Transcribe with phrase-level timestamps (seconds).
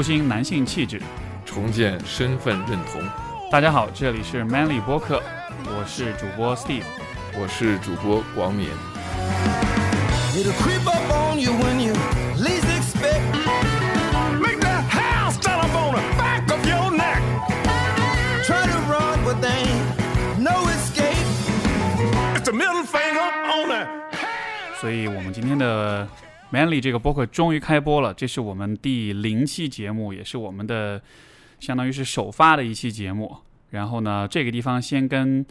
[0.00, 0.98] 复兴男性气质，
[1.44, 3.02] 重建身份认同。
[3.50, 5.22] 大家好，这里是 Manly 播客，
[5.66, 6.84] 我是主播 Steve，
[7.34, 8.70] 我是主播广敏。
[24.80, 26.08] 所以，我们今天的
[26.52, 28.12] Manly 这个播客终于开播了。
[28.12, 31.00] 这是我们第零期节目，也是我们的
[31.60, 33.36] 相当于是首发的一期节目。
[33.70, 35.46] 然后呢，这个地方先跟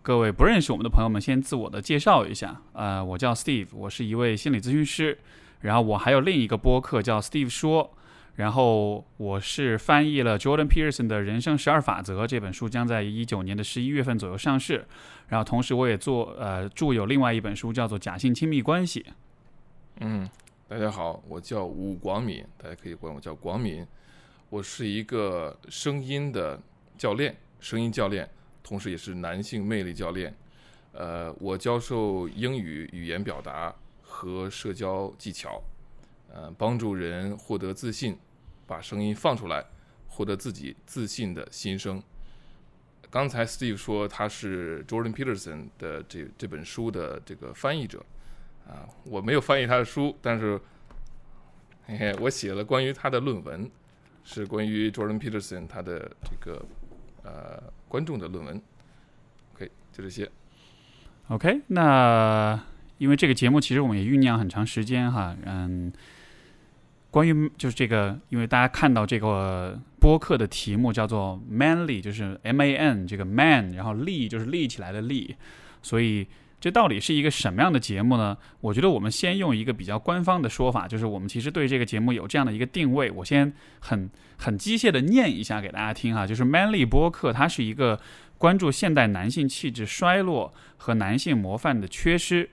[0.00, 2.58] 各位不认识我们的朋友们先自我的介绍一下。
[2.72, 5.18] 呃，我叫 Steve，我是一位心理咨询师。
[5.60, 7.92] 然后我还有另一个播客叫 Steve 说。
[8.36, 14.86] 然后我是翻译了 Jordan Peterson 的《人生十二法则》这本书，将在一九年的十一月份左右上市。
[15.28, 19.04] 然后同时我也做呃著有另外一本书，叫做《假性亲密关系》。
[20.02, 20.26] 嗯，
[20.66, 23.86] 大家好，我叫武广敏，大家可以管我叫广敏。
[24.48, 26.58] 我是一个声音的
[26.96, 28.26] 教练，声音教练，
[28.62, 30.34] 同时也是男性魅力教练。
[30.92, 35.62] 呃，我教授英语语言表达和社交技巧。
[36.32, 38.16] 呃，帮助人获得自信，
[38.66, 39.62] 把声音放出来，
[40.08, 42.02] 获得自己自信的心声。
[43.10, 48.02] 刚才 Steve 说他是 Jordan Peterson 的这这本书的这个翻译者，
[48.70, 50.60] 啊，我没有翻译他的书，但是，
[51.86, 53.68] 嘿嘿，我写了关于他的论文，
[54.22, 56.64] 是关于 Jordan Peterson 他的这个
[57.24, 58.62] 呃观众的论文。
[59.54, 60.30] OK，就这些。
[61.28, 62.62] OK，那
[62.98, 65.92] 因为这个节目其实我们也酝酿很长时间哈，嗯。
[67.12, 75.34] 关于就是这个，因为大家看到这个播客的题目叫做 “manly”，就是 M A N 这个 man，然后立就是立起来的立，
[75.82, 76.24] 所以
[76.60, 78.36] 这到底是一个什么样的节目呢？
[78.60, 83.10] 我觉得我们先用一个比较官方的说法，就是我们其实对这个节目有这样的一个定位。
[83.10, 83.50] 我先
[83.80, 87.98] 很很机械的念一下给大家听哈，就是 “manly” 播客，它是一个
[88.36, 92.50] 关注现代男性气质衰落和男性模范的缺失，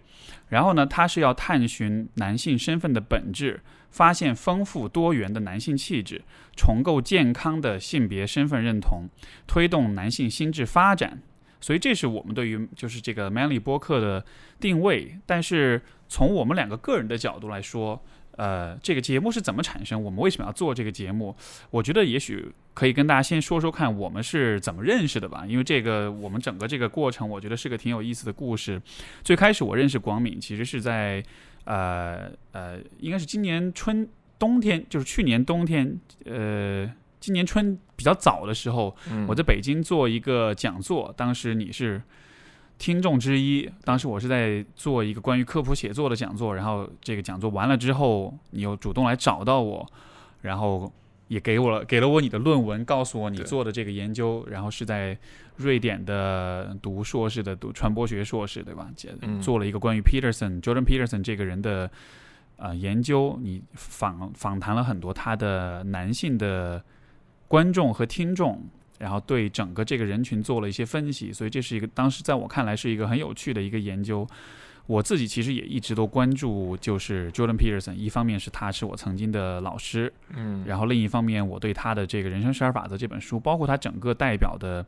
[0.48, 3.62] 然后呢，它是要探寻男性身份的本质。
[3.90, 6.22] 发现丰富多元的男性气质，
[6.56, 9.08] 重构健康的性别身份认同，
[9.48, 11.20] 推动男性心智发展。
[11.60, 14.24] 所以，这是我们对于就是这个 Manly 播客的
[14.60, 15.18] 定位。
[15.26, 18.02] 但是，从我们两个个人的角度来说，
[18.32, 20.02] 呃，这个节目是怎么产生？
[20.02, 21.36] 我们为什么要做这个节目？
[21.70, 25.46] 我觉得也许可以跟大家先说说看，我们是怎么认识的吧。
[25.48, 28.82] 因为这个，我们整个这个过程，我觉得是个挺有意思的故事。
[29.24, 31.24] 最开始我认识广敏，其实是在。
[31.70, 34.08] 呃呃，应该是今年春
[34.40, 38.96] 冬天，就是去年冬天，呃，今年春比较早的时候，
[39.28, 42.02] 我在北京做一个讲座，当时你是
[42.78, 43.70] 听众之一。
[43.84, 49.86] 当时我是在做一个关于科普写作的讲座，然后这个讲座完了之后，你又主动来找到我，
[50.44, 50.90] 然后。
[51.30, 55.18] 也给我了，给了我你的论文，告诉我你做的这个研究，然后是在
[55.58, 58.90] 瑞典的读硕士的读传播学硕士，对吧？
[59.42, 61.92] 做了一个关于 Peterson Jordan Peterson 这个人的
[62.56, 66.82] 呃研究，你访访谈了很多他的男性的
[67.48, 68.62] 观众和听众，
[69.00, 74.28] 然后对整个这个人群做了一些分析，所以这是一个当时在我看来是一个很有趣的一个研究。
[74.86, 77.94] 我自己其实也一直都关注，就是 Jordan Peterson。
[77.94, 84.86] 一方面是他是我曾经的老师，嗯，然后另一方面我对他的这个人生十二法则这本书，包括他整个代表的，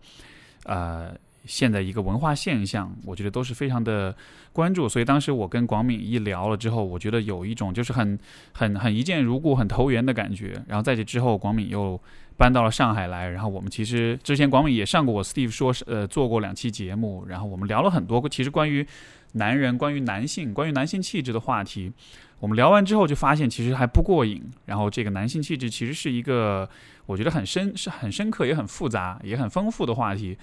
[0.63, 1.13] 呃，
[1.45, 4.15] 现在一个文化现象，我觉得都是非常的
[4.51, 4.87] 关注。
[4.87, 8.17] 所以当时我跟广敏一聊了之后，我觉得有一种就是很
[8.53, 10.61] 很很一见如故、很投缘的感觉。
[10.67, 11.99] 然后在这之后，广敏又
[12.37, 18.85] 搬到了上海来，然后我们其实之前广敏也上过我 Steve 说呃做过两期节目，然后我们聊了很多，其实关于。
[19.33, 21.93] 男人关于男性、关于男性气质的话题，
[22.39, 24.41] 我们聊完之后就发现其实还不过瘾。
[24.65, 26.67] 然后这个男性气质其实是一个
[27.05, 30.35] 我觉得很深、是很深刻、也很复杂、也很丰富的话题。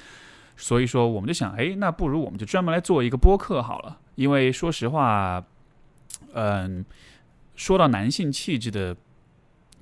[0.56, 3.98] 所以说，我们就想，哎，那不如我们就专门来做一个播客好了。
[4.14, 5.44] 因为说实话，
[6.32, 6.84] 嗯，
[7.54, 8.96] 说到男性气质的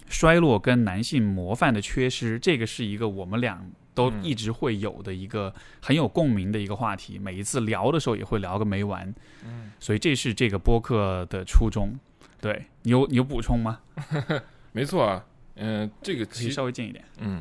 [0.09, 3.65] 衰落跟男性模范的缺失，这个是一个我们俩。
[3.94, 11.97] 都一直会有的一个很有共鸣的一个话题，每一次聊的时候也会聊个没完，嗯，所以这是这个播客的初衷。
[12.41, 13.79] 对你有你有补充吗？
[14.75, 15.25] 没错啊，
[15.55, 17.05] 嗯，这个可以稍微近一点。
[17.20, 17.41] 嗯，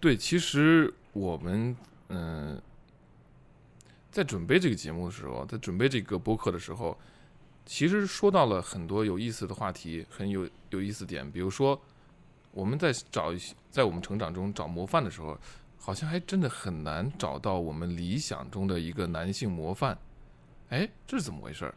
[0.00, 1.76] 对，其实我们
[2.08, 2.58] 嗯
[4.10, 6.98] 在准备这个节目的时候，在准备这个播客的时候，
[7.64, 11.80] 其实说到了很多有意思的话题，很有有意思点，比如说
[12.52, 13.32] 我们在找
[13.70, 15.38] 在我们成长中找模范的时候。
[15.82, 19.96] 好像还真的很难找到我们理想中的一个男性模范，
[20.68, 21.74] 哎，这是怎么回事儿？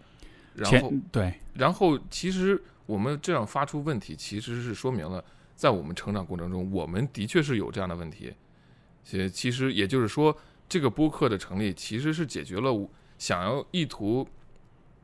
[0.53, 5.23] 然后对，然后其实我们这样发出问题，其实是说明了
[5.55, 8.33] 在我们成长过程中，我们的确是有这样的问题。
[9.05, 10.37] 其其实也就是说，
[10.73, 12.89] 这个播客的成立其实是解决了我
[13.19, 14.27] 想要意图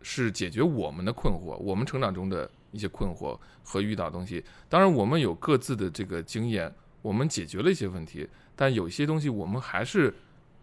[0.02, 4.44] 是解决我们的困惑，我们成长中的一些困惑和遇到东西。
[4.68, 6.74] 当然，我们有各自的这个经验，
[7.04, 10.12] 我们解决了一些问题，但有些东西我们还是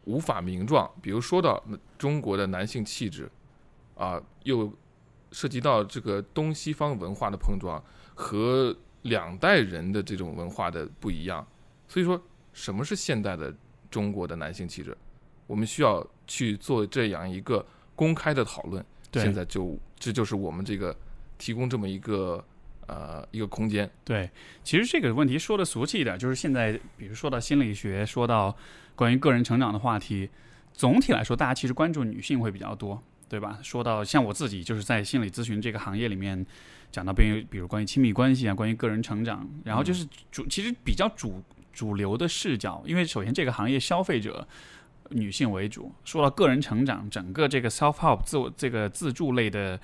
[0.06, 0.90] 无法名状。
[1.00, 1.62] 比如说到
[1.96, 3.30] 中国的男性气质，
[3.94, 4.72] 啊，又
[5.30, 7.80] 涉及到这个东西方文化的碰撞
[8.16, 11.46] 和两代人的这种文化的不一样，
[11.86, 12.20] 所以说。
[12.56, 13.54] 什么是现代的
[13.90, 14.96] 中国的男性气质？
[15.46, 18.84] 我们需要去做这样一个公开的讨论。
[19.12, 20.94] 现在就这就是我们这个
[21.38, 22.44] 提供这么一个
[22.86, 23.88] 呃一个空间。
[24.04, 24.28] 对，
[24.62, 28.54] 其实这个问题说的俗气一点，就是现在比如说到心理学，说到
[28.94, 30.28] 关于个人成长的话题，
[30.74, 33.58] 总体来说大家其实关注女性会比较多，对吧？
[33.62, 36.44] 说到像我自己就是在心理咨询这个行业里面
[36.90, 41.42] 讲到，比如比如关于亲密关系啊，关于个人成长，然后就是主其实比较主。
[41.76, 44.48] 主流的视角，因为首先这个行业消费者
[45.10, 45.92] 女性为主。
[46.06, 49.78] 说到个人成长，整个这个 self help 自我这个自助类的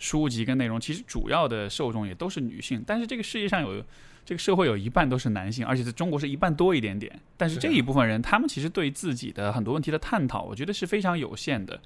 [0.00, 2.82] 书籍跟内容，其实主要的受众也都是女性。
[2.84, 3.80] 但是这个世界上有
[4.24, 7.16] 这个社会有一半都是男性，而且在中国是一半多一点点。
[7.36, 11.80] 但是这一部分人，他们其实对自己的很多问题的探讨，我觉得是非常有限的。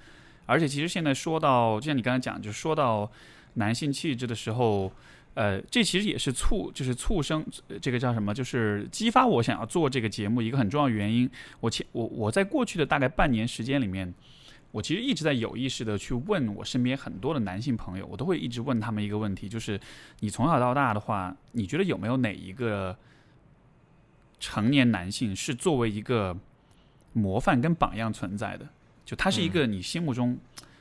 [0.47, 3.13] 而且其实现在说到，就像你刚才讲，就说到
[3.55, 4.91] 男性气质的时候。
[5.34, 7.43] 呃，这其实也是促，就是促生
[7.81, 8.34] 这个叫什么？
[8.34, 11.31] 就是激发我想要做这个节目一个很重要的原因。
[11.61, 14.12] 我前我我在过去的大概半年时间里面，
[14.73, 19.81] 我其实一直在有意识的去问我身边很多的男性朋友，我都会一直问他们一个问题，就是
[20.20, 22.94] 你从小到大的话，你觉得有没有哪一个
[24.38, 26.37] 成年男性是作为一个
[27.14, 28.69] 模范跟榜样存在的？
[29.06, 30.38] 就他是一个你心目中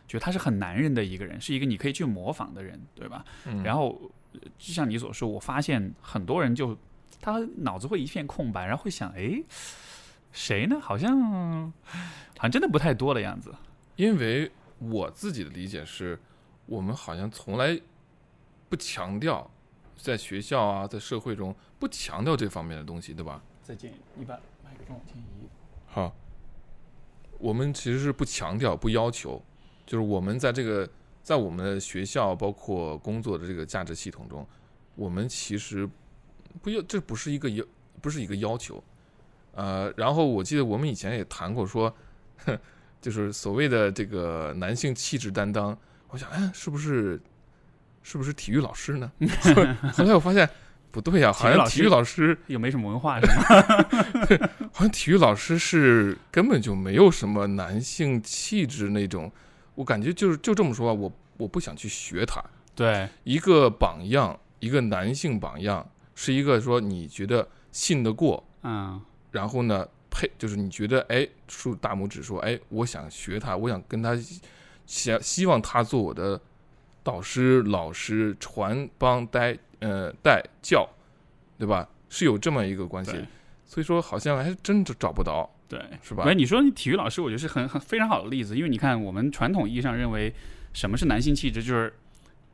[0.10, 3.24] 觉得他是很男人的一个人，是一个你可以去模仿的人，对吧？
[3.46, 4.12] 嗯然后。
[4.58, 6.78] 就像你所说，我发现很多人就
[7.20, 9.44] 他脑子会一片空白，然后会想，哎，
[10.32, 10.80] 谁呢？
[10.80, 11.72] 好像
[12.38, 13.54] 好像真的不太多的样子。
[13.98, 14.50] 因为
[14.80, 16.18] 我自己的理解是，
[16.66, 17.80] 我们好像从来
[18.70, 19.52] 不强调
[19.98, 23.44] 在学校啊，在社会中不强调这方面的东西，对吧？
[23.62, 25.48] 再见，一般麦克风往前移。
[25.88, 26.16] 好，
[27.38, 29.44] 我们其实是不强调、不要求，
[29.86, 30.90] 就是我们在这个。
[31.24, 34.46] 在我们的学校，包括工作的这个价值系统中，
[34.96, 35.88] 我们其实
[36.62, 37.64] 不要，这不是一个要，
[38.02, 38.84] 不是一个要求。
[39.54, 41.94] 呃，然后我记得我们以前也谈过，说，
[43.00, 45.78] 就是所谓的这个男性气质担当。
[46.10, 47.22] 我想，哎，是不是
[48.02, 49.12] 是不是体育老师呢？
[49.94, 50.50] 后来我发现
[50.90, 54.50] 不对呀，好像体育老师也没什么文化，是吗？
[54.74, 59.32] 好像体育老师是根本就没有什么男性气质那种。
[59.82, 62.40] 我感觉就是就这么说吧，我我不想去学他。
[62.76, 65.84] 对，一个榜样，一个男性榜样，
[66.14, 69.02] 是一个说你觉得信得过，嗯，
[69.32, 74.16] 然后呢，配就是你觉得哎，竖大拇指说哎，我想学他，我想跟他
[74.86, 76.40] 想希望他做我的
[77.02, 80.88] 导师、老师、传帮带呃带教，
[81.58, 81.90] 对吧？
[82.08, 83.14] 是有这么一个关系，
[83.66, 85.50] 所以说好像还真找不到。
[85.72, 86.26] 对，是吧？
[86.26, 90.34] 哎，你说你体育老师，我觉得是很很非常好的例子，因为你看，我们传统意义上认为
[90.74, 91.94] 什么是男性气质，就是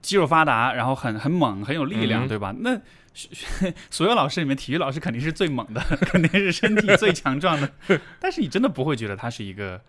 [0.04, 2.54] 肌肉发达，然后很很猛，很有力量，对吧？
[2.60, 2.80] 那
[3.90, 7.72] 所有老师里面，体育老师肯定是最猛的， 肯定是身体最强壮的。
[8.22, 9.82] 但是你真的不会觉得他是一个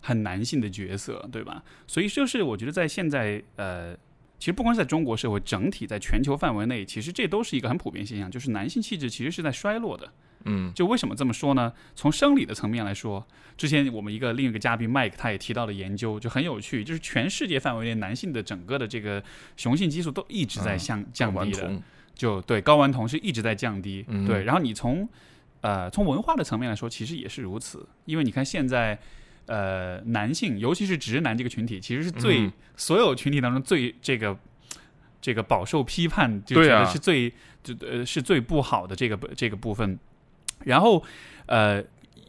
[0.00, 1.64] 很男性的角色，对吧？
[1.88, 3.96] 所以就是我觉得在现在，呃，
[4.38, 10.12] 其实不光是在中国社会，整体在全球范围内，其实这都是一个很普遍现象，就是男性气质其实是在衰落的。
[10.44, 11.72] 嗯，就为什么这么说呢？
[11.94, 13.26] 从生理的层面来说，
[13.58, 19.22] 之前我们一个另一个嘉宾 Mike 他也提到了研究，就很有趣，就是全世界范围内男性的整个的这个
[19.56, 21.70] 雄性激素都一直在向降低的，
[22.14, 24.02] 就对睾丸酮是一直在降低。
[24.26, 25.06] 对，然后你从
[25.60, 28.98] 呃从文化的层面来说，其实也是如此，因为你看现在
[29.44, 34.34] 呃男性，尤其是直男这个群体，其实是最所有群体当中最这个
[35.20, 37.30] 这个饱受批判，就觉得是最
[37.62, 39.98] 就呃是最不好的这个这个部分。
[40.64, 41.02] 然后，
[41.46, 41.82] 呃，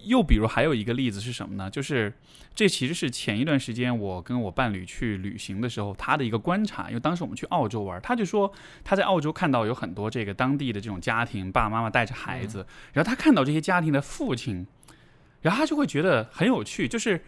[0.05, 1.69] 又比如还有一个例子是什么呢？
[1.69, 2.13] 就是
[2.53, 6.89] 这其实是前一段时间我跟我伴侣去旅行的时候，他的一个观察。
[6.89, 8.51] 因为当时我们去澳洲玩，他就说
[8.83, 14.65] 他在澳洲看到有很多这个当地的这种家庭，爸爸妈妈带着孩子，然后他看到这些家庭的父亲，
[15.41, 16.87] 然后他就会觉得很有趣。
[16.87, 17.23] 就是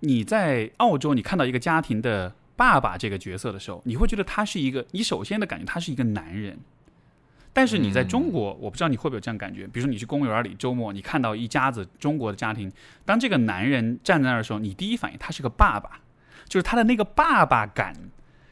[0.00, 6.58] 你在澳洲，你看到一个家庭的爸爸这个角色的时候，你会觉得他是一个，你首先的感觉他是一个男人。
[7.54, 9.66] 但是你在中国，我不知道你会不会有这样感觉。
[9.68, 12.70] 比如说你去公园里周末，你看到一家子中国的家庭，
[13.06, 16.00] 当这个男人站在那儿的时候，你第一反应他是个爸爸，
[16.46, 17.94] 就是他的那个爸爸感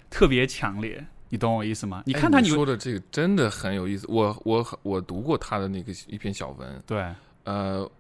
[0.09, 1.04] 特别强烈。
[1.30, 2.02] 你懂我意思吗？
[2.06, 4.06] 你你看他，你会说的这个真的很有意思。
[4.09, 7.04] 我我我读过他的那个一篇小文，对
[7.44, 7.90] 呃，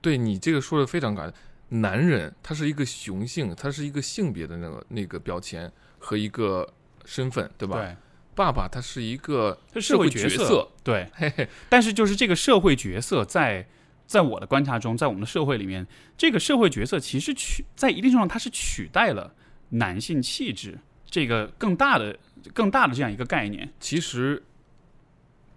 [0.00, 1.32] 对你这个说的非常感。
[1.68, 6.68] 男人他是一个雄性，他是一个性别的那个那个标签和一个
[7.06, 7.78] 身份，对吧？
[7.78, 7.96] 对，
[8.34, 11.06] 爸爸他是一个是社会角色，对。
[11.14, 13.66] 嘿嘿，但是就是这个社会角色在，
[14.06, 15.86] 在我的观察中，在我们的社会里面，
[16.16, 19.34] 这个社会角色其实取在一定程度上，它是取代了
[19.70, 22.18] 男性气质这个更大的、
[22.54, 24.42] 更大的这样一个概念其实，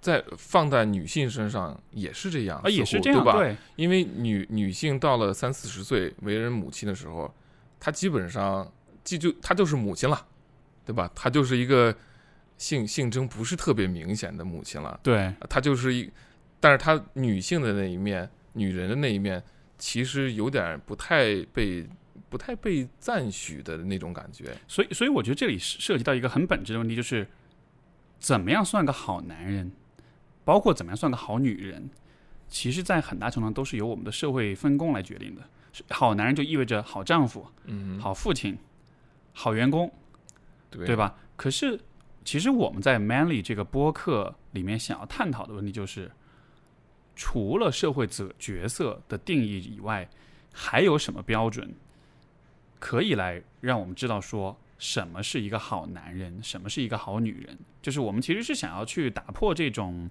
[0.02, 3.38] 在放在女性身上也是这样，啊，也是这样，对吧？
[3.38, 7.34] 对因为女女性到了三四十岁为人母亲的时候，
[7.80, 8.70] 她基本上
[9.04, 10.28] 既就她就是母亲了，
[10.86, 11.10] 对吧？
[11.16, 11.96] 她就是一个
[12.58, 16.10] 性性征不是特别明显的母亲了，对她就是一，
[16.60, 19.44] 但是她女性的那一面，女人的那一面，
[19.78, 21.88] 其实有点不太被
[22.30, 24.56] 不太被赞许的那种感觉。
[24.68, 27.28] 所以，所以我觉得这里涉及到一个很本质的问题，就是
[28.20, 29.72] 怎么样算个好男人，
[30.44, 31.90] 包括怎么样算个好女人，
[32.48, 35.42] 其实，在很大程度上都是由我们的社会分工来决定的。
[35.90, 38.58] 好男人就意味着好丈夫、嗯，好父亲、
[39.34, 39.92] 好员工，
[40.70, 40.96] 对对？
[40.96, 41.18] 吧？
[41.36, 41.78] 可是，
[42.26, 46.12] 其实我们在 Manly 这个播客里面想要探讨的问题就是，
[47.16, 50.10] 除了社会角角色的定义以外，
[50.52, 51.74] 还有什么标准
[52.80, 57.58] 可以来让我们知道说什么是一个好男人，什么是一个好女人？
[57.82, 60.10] 就是我们其实是想要去打破这种。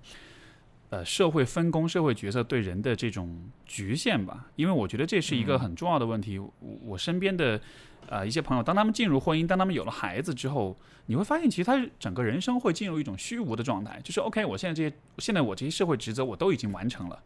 [0.95, 3.37] 呃，社会分工、社会角色对人的这种
[3.67, 6.39] 局限吧，因为我觉得这是一个嗯很重要的问题。
[6.39, 6.53] 我
[6.85, 7.61] 我身边的
[8.07, 17.21] 呃一些朋友，当他们进入婚姻，当他们有了孩子之后，你会发现，其实他整个人生会进入一种虚无的状态，就是 OK，我现在这些，现在我这些社会职责我都已经完成了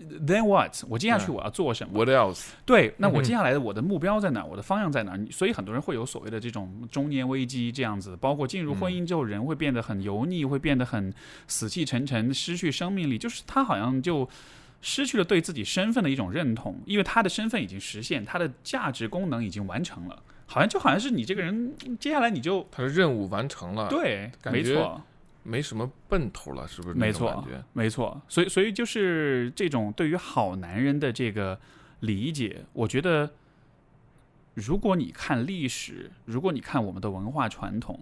[0.00, 0.82] ，Then what？
[0.88, 2.48] 我接下去嗯我要做什么？What else？
[2.64, 4.46] 对，那我接下来的我的目标在哪儿？
[4.46, 5.26] 我的方向在哪儿？
[5.30, 11.12] 所以很多人会有所谓的这种中年危机这样子，包括进入婚姻之后，人会变得很油腻，会变得很
[11.46, 14.28] 死气沉沉，失去生命力，就是他好像就
[14.80, 25.00] 失去了对自己身份的一种认同，因为他的身份已经实现，他的价值功能已经完成了，好像就好像是你这个人，接下来你就他的任务完成了，对，没错。
[25.44, 27.46] 没什么奔头了，是不是没错？
[27.72, 31.60] 没错，所以所以就是这种对于好男人的这个
[32.00, 33.30] 理解，我觉得，
[34.54, 38.00] 如果你看历史，如果你看我们的文化传统，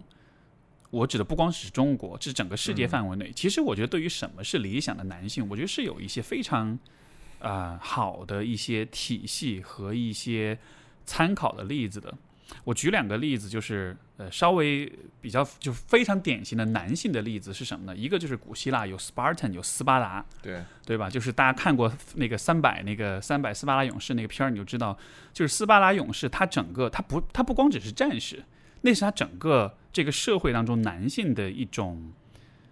[0.89, 3.31] 我指的不光是中国，这是整个世界嗯范围内。
[3.35, 6.79] 其实我觉得，对于什么是理想的男性，我觉得是有一些非常
[7.39, 10.57] 啊、好的一些体系和一些
[11.05, 12.17] 参考的例子的。
[12.63, 17.95] 我举两个例子，就是呃稍微比较就非常典型的男性的例子是什么呢？
[17.95, 21.09] 一个就是古希腊有 Spartan 有斯巴达，对，对吧？
[21.09, 24.97] 就是大家看过那个三百那个三百斯巴达勇士那个片儿，你就知道，
[25.31, 28.43] 就是斯巴达勇士他整个他不他不光只是战士，
[28.81, 32.11] 那是他整个这个社会当中男性的一种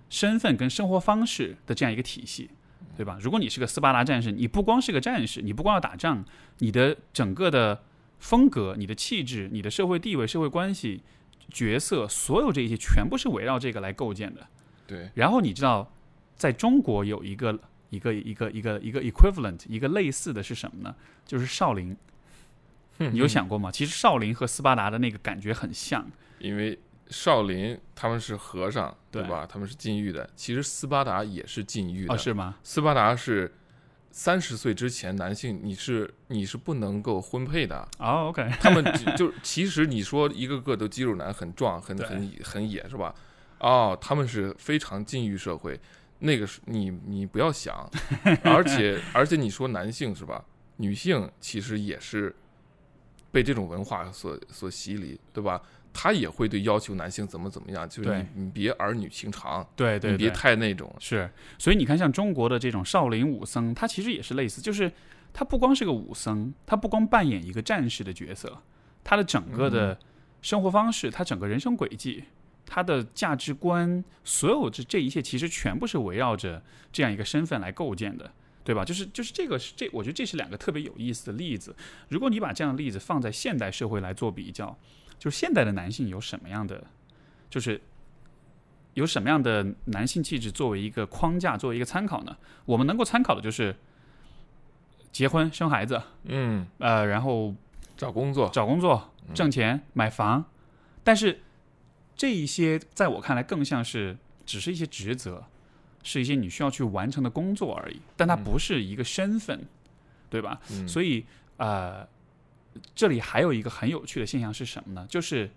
[0.09, 2.49] 身份跟生活方式的这样一个体系，
[2.97, 3.17] 对吧？
[3.21, 6.23] 如果你是个斯巴达战士，你不光是个战士，你不光要打仗，
[6.59, 7.81] 你的整个的
[8.21, 11.03] 风格、你的气质、你的社会地位、社会关系、
[11.49, 14.47] 角色，所有这些全部是围绕这个来构建的。
[14.87, 15.91] 对，然后你知道，
[16.37, 17.59] 在中国有一个
[17.89, 20.95] 一个一个一个一个 equivalent，一个类似的是什么呢？
[21.25, 21.97] 就是少林。
[22.97, 23.71] 你有想过吗？
[23.71, 26.05] 其实少林和斯巴达的那个感觉很像。
[26.37, 26.77] 因为
[27.09, 29.47] 少林他们是和尚，对吧？
[29.47, 30.29] 他们是禁欲的。
[30.35, 32.13] 其实斯巴达也是禁欲的。
[32.13, 32.55] 哦，是吗？
[32.61, 33.51] 斯巴达是
[34.11, 37.87] 三十岁之前男性你是你是不能够婚配的。
[37.97, 38.83] 啊，OK，他们
[39.17, 43.15] 就就其实你说一个个都肌肉男，很壮，很很很野，是吧？
[43.59, 45.79] 哦，他们是非常禁欲社会，
[46.19, 47.89] 那个是你你不要想，
[48.43, 50.43] 而且而且你说男性是吧？
[50.77, 52.35] 女性其实也是
[53.31, 55.61] 被这种文化所所洗礼，对吧？
[55.93, 61.29] 他也会对要求男性怎么怎么样，就是你你别儿女情长，对对你别，太那种，是。
[61.57, 64.91] 所以你看，像中国的这种少林武僧，他其实也是类似，就是
[65.33, 68.61] 他不光是个武僧，他不光扮演一个战士的角色，
[69.03, 69.97] 他的整个的
[70.41, 72.23] 生活方式，他整个人生轨迹。
[72.73, 78.31] 他的价值观，所有这这一切，其实全部是围绕着这样一个身份来构建的，
[78.63, 78.85] 对吧？
[78.85, 81.75] 就是就是这个是这，我觉得这是两个特别有意思的例子。
[82.07, 84.77] 如果你把这样的例子放在现代社会来做比较，
[85.21, 86.83] 就是现代的男性有什么样的，
[87.47, 87.79] 就是
[88.95, 92.35] 有什么样的男性气质作为一个框架，作为一个参考呢？
[92.65, 93.75] 我们能够参考的就是
[95.11, 97.53] 结婚、生孩子，嗯，呃，然后
[97.95, 100.43] 找工作，找工作、挣钱、买房，
[101.03, 101.39] 但是
[102.15, 105.45] 这一些在我看来更像是只是一些职责，
[106.01, 109.67] 是一些你需要去完成的工作而已，但它不是一个身份，
[110.31, 110.59] 对吧？
[110.71, 111.23] 嗯，所以
[111.57, 112.07] 呃，
[112.95, 115.05] 这里还有一个很有趣的现象是什么呢？
[115.09, 115.49] 就是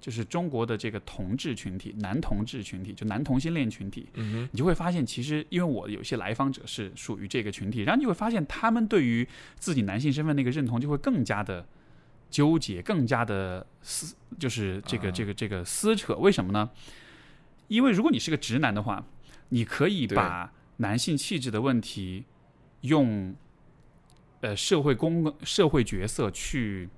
[0.00, 11.66] 就是中国的这个同志群体、男同志群体，就男同性恋群体，嗯，你就会发现，其实因为我有些来访者是属于这个群体，然后你会发现他们对于自己男性身份那个认同就会更加的
[12.30, 16.14] 纠结，更加的撕，就是这个啊这个这个撕扯。
[16.16, 16.70] 为什么呢？
[17.68, 19.06] 因为如果你是个直男的话，
[19.48, 22.24] 你可以把男性气质的问题
[22.82, 23.34] 用
[24.44, 26.88] 呃社会公社会角色去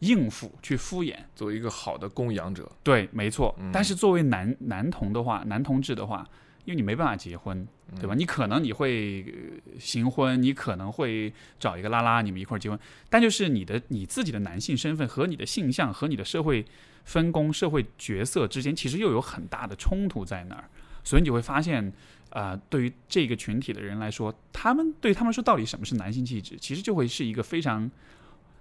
[0.00, 1.14] 应付、去敷衍。
[1.36, 3.54] 作为一个好的供养者，对，没错。
[3.60, 6.26] 嗯但是作为男男同的话，男同志的话，
[6.64, 7.66] 因为你没办法结婚，
[8.00, 8.14] 对吧？
[8.14, 16.64] 嗯你可能你会呃行婚，你可能会找一个拉拉，你们一块儿结婚，但就是你的你自己的男性身份和你的性向和你的社会
[17.04, 20.68] 分工、社会角色之间，其实又有很大的冲突在那儿。
[21.04, 21.92] 所以你就会发现，
[22.36, 27.90] 啊、对于这个群体的人来说，他们对他们说到底什么是男性气质，其实就会是一个非常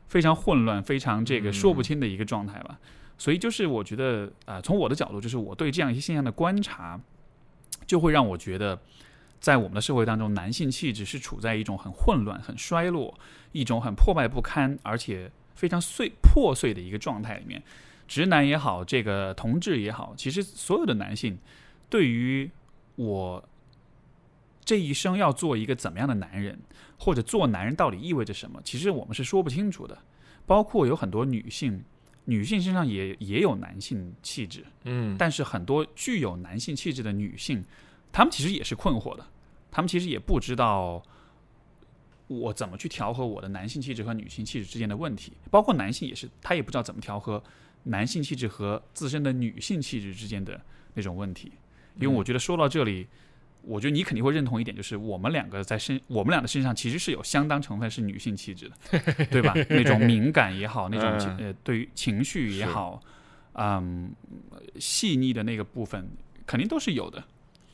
[0.08, 2.80] 非常混乱、非常这个说不清的一个状态吧。
[3.18, 6.98] 所以就是我觉得，啊、从我的角度，就是我对这样一些现象的观察，
[7.86, 8.80] 就会让我觉得，
[9.42, 13.14] 在我们的社会当中，男性气质是处在一种很混乱、很衰落、
[13.52, 17.62] 一种很破败不堪，而且非常碎破碎的一个状态里面。
[18.08, 21.38] 直男也好，这个同志也好，其实所有的男性
[21.90, 22.50] 对于
[22.96, 23.44] 我
[24.66, 26.60] 这一生要做一个怎么样的男人，
[26.98, 29.98] 或者做男人到底意味着什么，其实我们是说不清楚的。
[30.48, 31.84] 包括有很多女性，
[32.26, 37.64] 女性身上也也有男性气质，嗯，但是很多具有男性气质的女性，
[38.12, 39.26] 她们其实也是困惑的，
[39.72, 41.02] 她们其实也不知道
[42.28, 47.44] 我怎么去调和我的男性气质和女性气质之间的问题，包括男性也是，他也不知道怎么调和
[47.84, 50.60] 男性气质和自身的女性气质之间的
[50.94, 51.52] 那种问题。
[52.00, 53.08] 因为我觉得说到这里，
[53.66, 59.54] 我觉得你肯定会认同一点，就是我们两个在身，我们俩的身上其实是有相当成分是女性气质的， 对吧？
[59.70, 63.02] 那种敏感也好，那种呃对于情绪也好，
[63.54, 64.12] 嗯，
[64.80, 66.08] 细腻的那个部分
[66.46, 67.24] 肯定都是有的。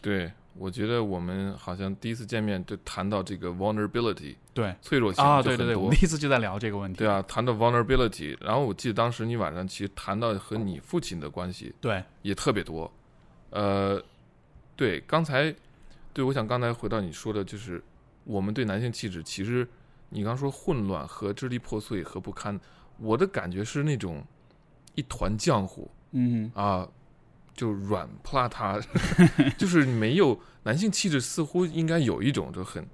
[0.02, 6.98] 对，我觉得我们好像第一次见面就谈到这个 vulnerability 对脆弱性对对对，我第一次就在聊这个问题。
[6.98, 12.92] 对啊，谈到 vulnerability，然后我记得当时你晚上其实谈到和你父亲的关系对，也特别多，
[13.52, 14.02] 呃，
[14.76, 15.54] 对，刚才
[16.14, 17.84] 对我想刚才回到你说的，就是
[18.24, 19.68] 我们对男性气质，其实
[20.10, 22.60] 你刚说混乱和支离破碎和不堪，
[22.98, 24.24] 我的感觉是那种
[24.96, 26.88] 一团浆糊嗯，啊，
[27.54, 28.84] 就软扑邋遢，
[29.58, 32.86] 就是没有男性气质，似乎应该有一种就很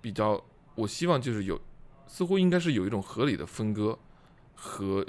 [0.00, 0.42] 比较，
[0.74, 1.60] 我希望就是有，
[2.06, 3.98] 似乎应该是有一种合理的分割
[4.54, 5.04] 和，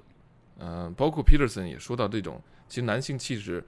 [0.57, 3.63] 嗯、包括 Peterson 也说到这种，其实男性气质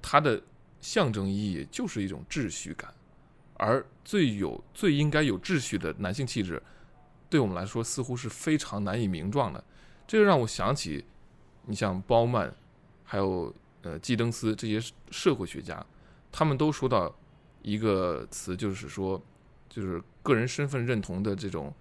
[0.00, 0.42] 它的
[0.80, 2.92] 象征意义就是一种秩序感，
[3.62, 6.60] 而最有最应该有秩序的男性气质，
[7.30, 9.62] 对我们来说似乎是非常难以名状的，
[10.04, 11.04] 这就让我想起，
[11.66, 12.52] 你像鲍曼，
[13.04, 15.86] 还有呃季登斯这些社会学家，
[16.32, 17.14] 他们都说到
[17.62, 19.22] 一个词，就是说，
[19.68, 21.72] 就是个人身份认同的这种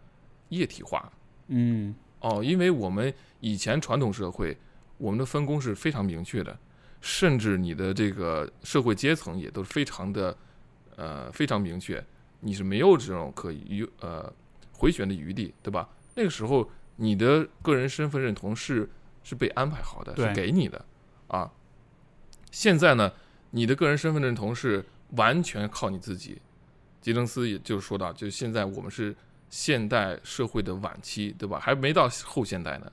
[0.50, 1.12] 液体化。
[1.48, 4.56] 嗯，哦，因为我们以前传统社会，
[5.00, 6.56] 我们的分工是非常明确的，
[7.02, 10.38] 甚至你的这个社会阶层也都非常的
[11.02, 12.04] 呃非常明确，
[12.42, 14.32] 你是没有这种可余呃
[14.72, 15.90] 回旋的余地，对吧？
[16.14, 18.88] 那个时候你的个人身份认同是
[19.24, 20.86] 是被安排好的，是给你的
[21.28, 21.52] 啊。
[22.52, 23.12] 现在呢，
[23.50, 26.40] 你的个人身份认同是完全靠你自己。
[27.00, 29.16] 吉登斯也就是说到，就现在我们是
[29.50, 31.58] 现代社会的晚期，对吧？
[31.60, 32.92] 还没到后现代呢。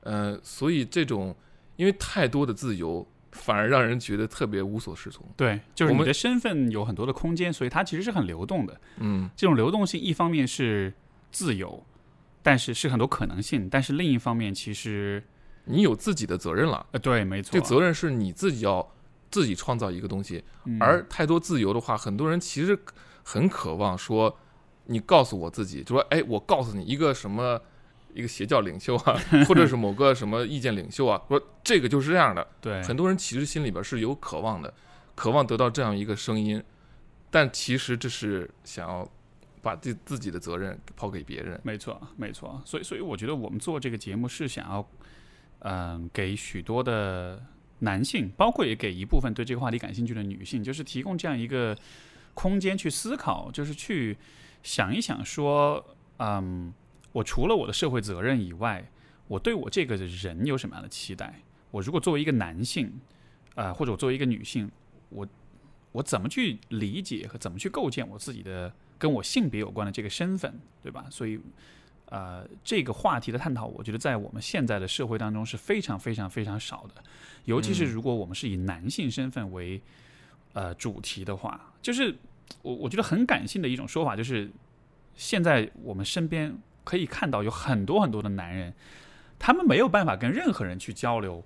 [0.00, 1.36] 呃，所以这种
[1.76, 5.24] 因为太多的自由，反而让人觉得特别无所适从。
[5.36, 8.80] 对，就是你的身份有很多的空间，所以它其实是很流动的。
[8.96, 10.92] 嗯，这种流动性，一方面是
[11.30, 11.84] 自由，
[12.42, 15.22] 但是是很多可能性，但是另一方面，其实
[15.66, 18.90] 你有自己的责任了，呃，对，没错，这责任是你自己要
[19.30, 20.42] 自己创造一个东西。
[20.64, 22.78] 嗯而太多自由的话，很多人其实
[23.22, 24.36] 很渴望说，
[24.86, 27.60] 你告诉我自己，就说，哎，我告诉你一个什么。
[28.16, 34.72] 一个邪教领袖啊，或者是某个什么意见领袖啊，说这个就是这样的，对，很多人其实心里边是有渴望的，
[35.14, 36.62] 渴望得到这样一个声音，
[37.30, 39.06] 但其实这是想要
[39.60, 41.60] 把自自己的责任抛给别人。
[41.62, 42.60] 没错，没错。
[42.64, 44.88] 所以，所以我觉得我们做这个节目是想要，
[45.58, 47.42] 嗯、给许多的
[47.80, 51.76] 男性，包括也给一部分对这个话题感兴趣的女性，就是提供这样一个
[52.32, 54.16] 空间去思考，就是去
[54.62, 55.84] 想一想说，
[56.18, 56.72] 嗯，
[57.16, 58.86] 我除了我的社会责任以外，
[59.26, 61.40] 我对我这个人有什么样的期待？
[61.70, 62.92] 我如果作为一个男性，
[63.54, 64.70] 啊、或者我作为一个女性，
[65.08, 65.26] 我
[65.92, 71.06] 我怎么去理解和怎么去构建我自己的跟我性别有关的这个身份，对吧？
[71.10, 71.40] 所以，
[72.10, 77.02] 呃，这个话题的探讨，我觉得在我们现在的社会当中是非常非常非常少的，
[77.46, 79.80] 尤其是嗯如果我们是以男性身份为
[80.52, 82.14] 呃主题的话，就是
[82.60, 84.50] 我我觉得很感性的一种说法，就是
[85.14, 86.54] 现在我们身边
[86.86, 88.72] 可以看到有很多很多的男人，
[89.40, 91.44] 他们没有办法跟任何人去交流。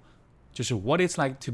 [0.53, 1.53] 就是 what it's like to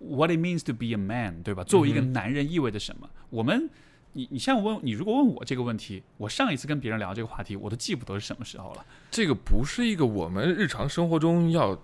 [0.00, 1.62] what it means to be a man，对吧？
[1.64, 3.08] 作为一个男人意味着什么？
[3.28, 3.68] 我们，
[4.14, 8.84] 你你像问你，如果问我这个问题，我上一次跟别人聊这个话题，我都记不得是什么时候了。
[9.10, 11.78] 这个不是一个我们日常生活中要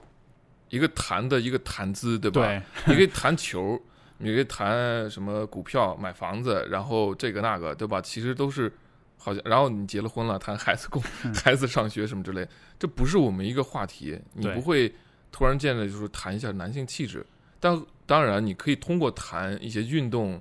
[0.70, 2.40] 一个谈的一个谈资，对吧？
[2.46, 3.78] 对，你可以谈球，
[4.16, 8.00] 你可以谈什么股票、买房子，然后这个那个，对吧？
[8.00, 8.72] 其实都是
[9.16, 11.03] 好像，然后你结了婚了，谈孩子供
[11.44, 12.46] 孩子上学什么之类，
[12.79, 14.18] 这不是我们一个话题。
[14.35, 14.94] 你不会
[15.33, 17.27] 突然间的就是谈一下男性气质，
[17.59, 20.40] 但当然你可以通过谈一些运动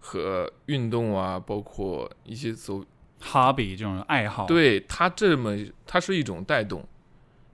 [0.00, 2.84] 和运动啊，包括一些走
[3.22, 5.56] hobby 这种爱好，对它这么
[5.86, 6.86] 它是一种带动，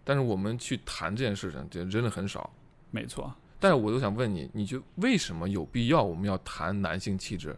[0.03, 2.51] 但是我们去谈这件事情，这真的很少。
[2.91, 3.33] 没错。
[3.63, 7.55] 但是我都想问你，你就为什么有必要我们要谈男性气质？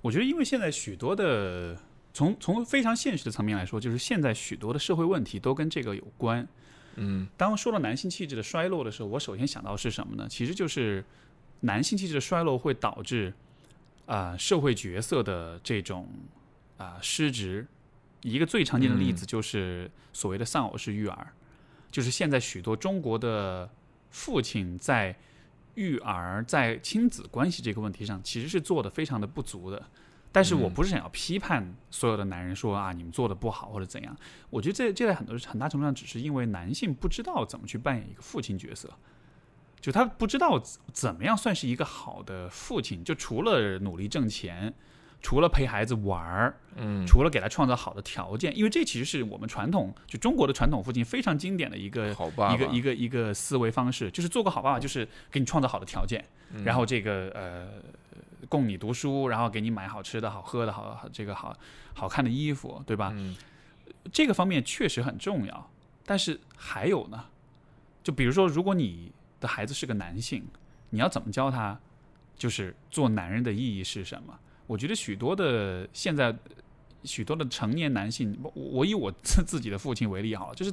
[0.00, 1.76] 我觉得，因为现在许多的
[2.12, 6.46] 从从非常现实的层面来说，就是现在许多的社会问题都跟这个有关。
[6.96, 10.26] 嗯当说到男性气质的衰落的时候，我首先想到是什么呢？
[10.28, 11.04] 其实就是
[11.60, 13.32] 男性气质的衰落会导致
[14.06, 16.08] 啊、社会角色的这种
[16.76, 17.66] 啊、失职。
[18.22, 21.32] 一个最常见的例子就是所谓的丧偶式育儿，
[21.90, 23.70] 就是现在许多中国的
[24.10, 25.16] 父亲在
[25.80, 29.82] 育儿、在亲子关系这个问题上，其实是做的非常的不足的。
[30.32, 34.16] 但是我嗯不是想要批判所有的男人说啊，你们做的不好或者怎样。
[34.48, 38.88] 我觉得这这在很多很大程度上只是因为男性不知道怎么去扮演一个父亲角色，
[39.80, 44.72] 就他不知道怎怎么样算是一个好的父亲，就除了努力挣钱，
[45.22, 57.68] 除了陪孩子玩儿，嗯，除了给他创造好的条件，因为这其实是我们传统就中国的传统父亲非常经典的一个好爸爸，一个一个一个思维方式，就是做个好爸爸，就是给你创造好的条件，嗯然后这个呃
[58.48, 61.56] 供你读书，然后给你买好吃的好喝的好好这个好
[61.94, 63.12] 好看的衣服，对吧？
[63.14, 63.36] 嗯
[64.10, 65.70] 这个方面确实很重要，
[66.06, 67.26] 但是还有呢，
[68.02, 70.42] 就比如说，如果你的孩子是个男性，
[70.88, 71.78] 你要怎么教他，
[72.34, 74.38] 就是做男人的意义是什么？
[74.70, 76.32] 我觉得许多的现在
[77.02, 80.72] 许多的成年男性，我我以我自自己的父亲为例好了，就是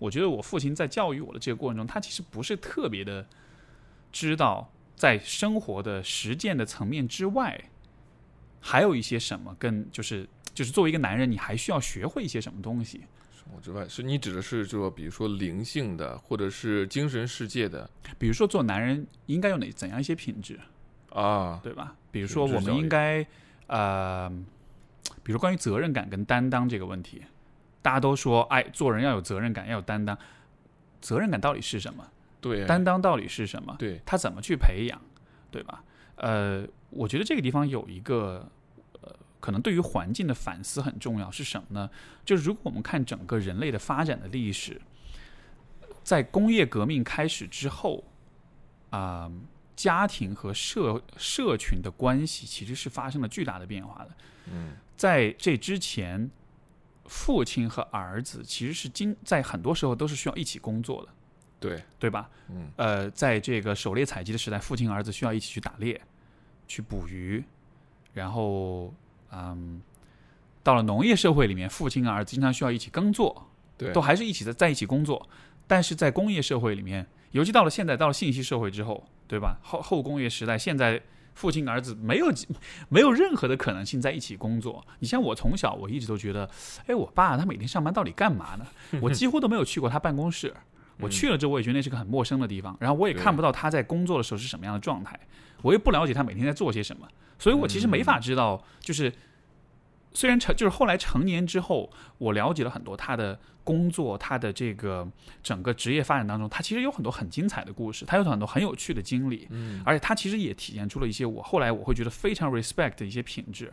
[0.00, 3.24] 我觉得我父亲在教育我的这个过程中，他其实不是特别的
[4.10, 7.70] 知道在生活的实践的层面之外，
[8.58, 13.02] 还有一些什么跟就是就是作为一个男人，你还需要学会一些什么东西。
[13.32, 20.58] 生活之外，是你指的是说，比如说灵性的，或者是精神世界的比如说，做男人应该有哪怎样一些品质，
[21.20, 21.60] 啊？
[21.62, 21.94] 对吧？
[22.10, 23.26] 比如说，我们应该
[23.66, 24.30] 呃，
[25.22, 27.22] 比如关于责任感跟担当这个问题，
[27.82, 30.16] 大家都说，哎，做人要有责任感，要有担当。
[31.00, 32.04] 责任感到底是什么？
[32.40, 33.76] 对，担当到底是什么？
[33.78, 35.00] 对，他怎么去培养，
[35.50, 35.84] 对吧？
[36.16, 38.48] 呃，我觉得这个地方有一个
[39.02, 41.90] 呃，可能对于环境的反思很重要，是什么呢？
[42.24, 44.80] 就是如果我们看整个人类的发展的历史，
[46.02, 48.02] 在工业革命开始之后，
[48.90, 49.30] 啊、
[49.76, 54.10] 家庭和社社群的关系其实是发生了巨大的变化的。
[54.50, 56.30] 嗯在这之前，
[57.04, 61.08] 父亲和儿子其实是经在很多时候都是需要一起工作的，
[61.60, 62.30] 对，对吧？
[62.48, 66.00] 嗯呃，在这个狩猎采集的时代，父亲和儿子需要一起去打猎、
[66.66, 67.44] 去捕鱼，
[68.14, 68.94] 然后，
[69.30, 69.82] 嗯，
[70.62, 75.28] 到了农业社会里面，父亲和儿子经常需要一起耕作，对，都还是一起在在一起工作。
[75.66, 79.58] 但是在工业社会里面，尤其到了现在，到了信息社会之后，对吧？
[79.62, 81.00] 后后工业时代，现在
[81.34, 82.32] 父亲儿子没有
[82.88, 84.82] 没有任何的可能性在一起工作。
[85.00, 86.48] 你像我从小我一直都觉得，
[86.86, 88.66] 哎，我爸他每天上班到底干嘛呢？
[89.02, 90.54] 我几乎都没有去过他办公室。
[90.98, 95.20] 我去了之后，我也觉得那是个很陌生的地方，然后我也看不到他在工作的时候是什么样的状态，
[95.60, 97.06] 我也不了解他每天在做些什么，
[97.38, 99.12] 所以我其实没法知道，就是
[100.14, 105.04] 虽然成就是后来成年之后，我了解了很多他的工作，他的这个
[105.42, 109.82] 整个职业发展当中，他其实有很多很精彩的故事，他有很多很有趣的经历，嗯。
[109.84, 113.72] 而且他其实也体现出了一些我后来我会觉得非常 respect 的一些品质。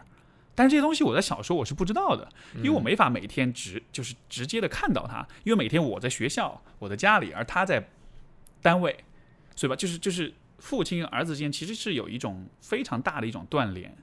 [0.56, 7.88] 但是这些东西我在小时候我是不知道的，因为我没法每天直就是直接的看到他，因为每天我在学校，我在家里，而他在
[8.62, 8.96] 单位，
[9.56, 13.96] 所以吧，就是就是父亲和儿子之间其实是有一种非常大的一种断联，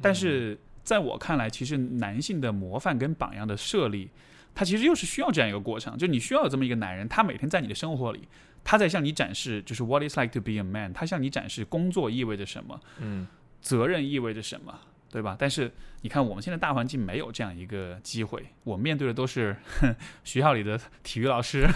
[0.00, 4.10] 但是在我看来，其实男性的模范跟榜样的设立，
[4.56, 8.26] 他其实又是需要这样一个过程，就你需要有这么一个男人，他每天在你的生活里，
[8.64, 13.28] 他在向你展示就是 what it's like to be a man，他向你展示工作意味着什么，嗯
[13.60, 15.36] 责任意味着什么，对吧？
[15.38, 19.54] 但是你看我们现在大环境没有这样一个机会，我面对的都是
[20.24, 21.68] 学校里的体育老师，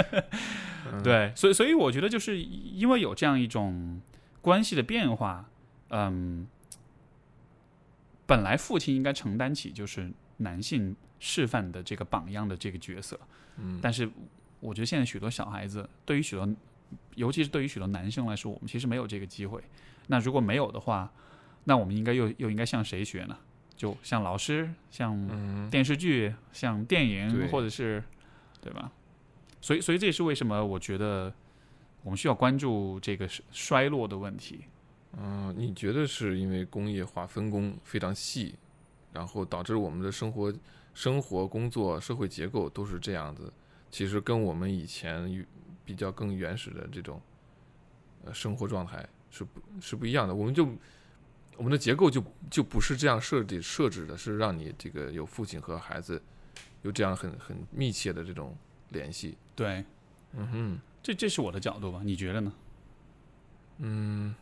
[0.92, 4.00] 嗯对，所以所以我觉得就是因为有这样一种
[4.42, 5.48] 关系的变化，
[5.88, 6.46] 嗯，
[8.26, 13.18] 本来父亲应该承担起就是男性示范的这个榜样的这个角色，
[13.56, 14.10] 嗯，但是
[14.58, 16.48] 我觉得现在许多小孩子，对于许多，
[17.14, 19.62] 尤其是对于许多男生来说，我们其实没有这个机会。
[20.08, 21.08] 那如果没有的话，
[21.62, 23.38] 那我们应该又又应该向谁学呢？
[23.76, 28.02] 就像老师，像嗯电视剧，像电影，或者是
[28.60, 28.90] 对吧？
[29.60, 31.32] 所以，所以这也是为什么我觉得
[32.02, 34.64] 我们需要关注这个衰衰落的问题。
[35.16, 38.56] 嗯，你觉得是因为工业化分工非常细，
[39.12, 40.52] 然后导致我们的生活、
[40.94, 43.52] 生活、工作、社会结构都是这样子？
[43.90, 45.46] 其实跟我们以前与
[45.84, 47.20] 比较更原始的这种
[48.24, 50.34] 呃生活状态是不是不一样的？
[50.34, 50.68] 我们就
[51.56, 56.22] 我们的结构就就不是这样设计设置的，是让你这个有父亲和孩子
[56.82, 58.56] 有这样很很密切的这种
[58.90, 59.36] 联系。
[59.54, 59.84] 对，
[60.32, 60.80] 嗯哼。
[61.02, 62.00] 这这是我的角度吧？
[62.04, 62.52] 你觉得呢？
[63.78, 64.32] 嗯，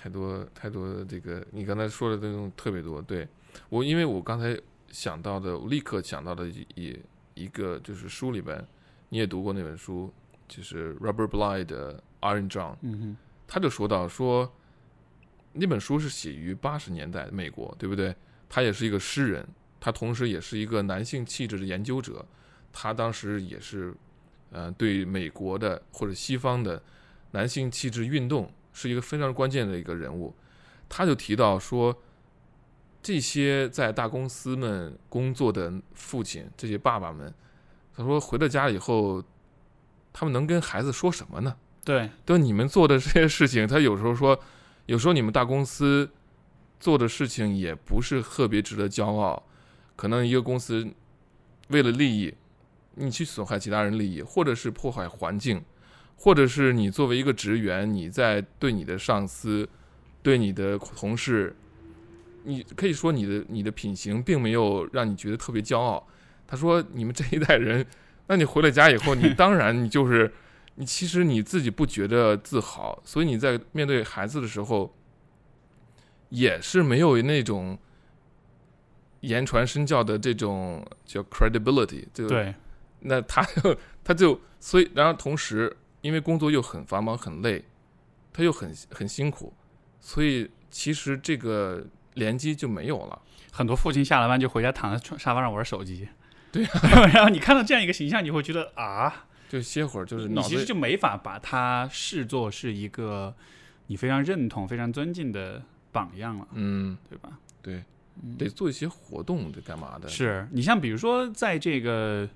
[0.00, 3.02] 太多太多这个，你刚才说的这种特别多。
[3.02, 3.28] 对
[3.68, 4.58] 我，因为我刚才
[4.88, 6.98] 想到的，我立刻想到的一一
[7.34, 8.66] 一个就是书里边，
[9.10, 10.10] 你也读过那本书，
[10.48, 14.50] 就是 Robert Bly 的《Iron John》，嗯哼，他就说到说，
[15.52, 18.16] 那本书是写于八十年代美国，对不对？
[18.48, 19.46] 他也是一个诗人，
[19.78, 22.24] 他同时也是一个男性气质的研究者。
[22.72, 23.92] 他当时也是，
[24.50, 26.82] 呃，对美国的或者西方的
[27.32, 30.34] 男性气质运动是一个非常关键的一个人物。
[30.88, 31.94] 他就提到说，
[33.02, 37.32] 这些在大公司们工作的父亲，这些爸爸们，
[37.94, 39.22] 他说回到家以后，
[40.12, 41.54] 他们能跟孩子说什么呢？
[41.84, 44.38] 对，对你们做的这些事情，他有时候说，
[44.86, 46.10] 有时候你们大公司
[46.78, 49.42] 做的事情也不是特别值得骄傲。
[49.96, 50.88] 可能一个公司
[51.68, 52.34] 为了利益，
[52.94, 55.62] 你去损害其他人利益，或者是破坏环境，
[56.20, 59.68] 或者是你作为一个职员，你在对你的上司、
[60.22, 61.56] 对你的同事，
[62.44, 66.06] 你可以说你的你的品行并没有让你觉得特别骄傲。
[66.46, 67.84] 他说，你们这一代人，
[68.26, 70.32] 那你回了家以后，你 当然你就是。
[70.76, 74.96] 你其实你自己不觉得自豪，所以你在面对孩子的时候，
[76.30, 77.76] 也是没有那种
[79.20, 82.06] 言传身教的这种叫 credibility。
[82.14, 82.54] 这个，对，
[83.00, 87.64] 那他就他就所以，然后同时因为工作又很繁忙很累，
[88.32, 89.52] 他又很很辛苦，
[90.00, 91.84] 所以其实这个
[92.14, 93.20] 联机就没有了。
[93.52, 96.08] 很多父亲下了班就回家躺在床沙发上玩手机。
[96.52, 96.64] 对、
[97.12, 103.34] 然后你看到这样一个形象，你会觉得啊，就歇会儿，就是你脑子其实就没法把他视作是一个
[103.86, 107.38] 你非常认同、非常尊敬的榜样了，嗯，对吧？
[107.62, 107.84] 对，
[108.22, 110.08] 嗯得做一些活动，得干嘛的？
[110.08, 112.28] 是你像比如说，在这个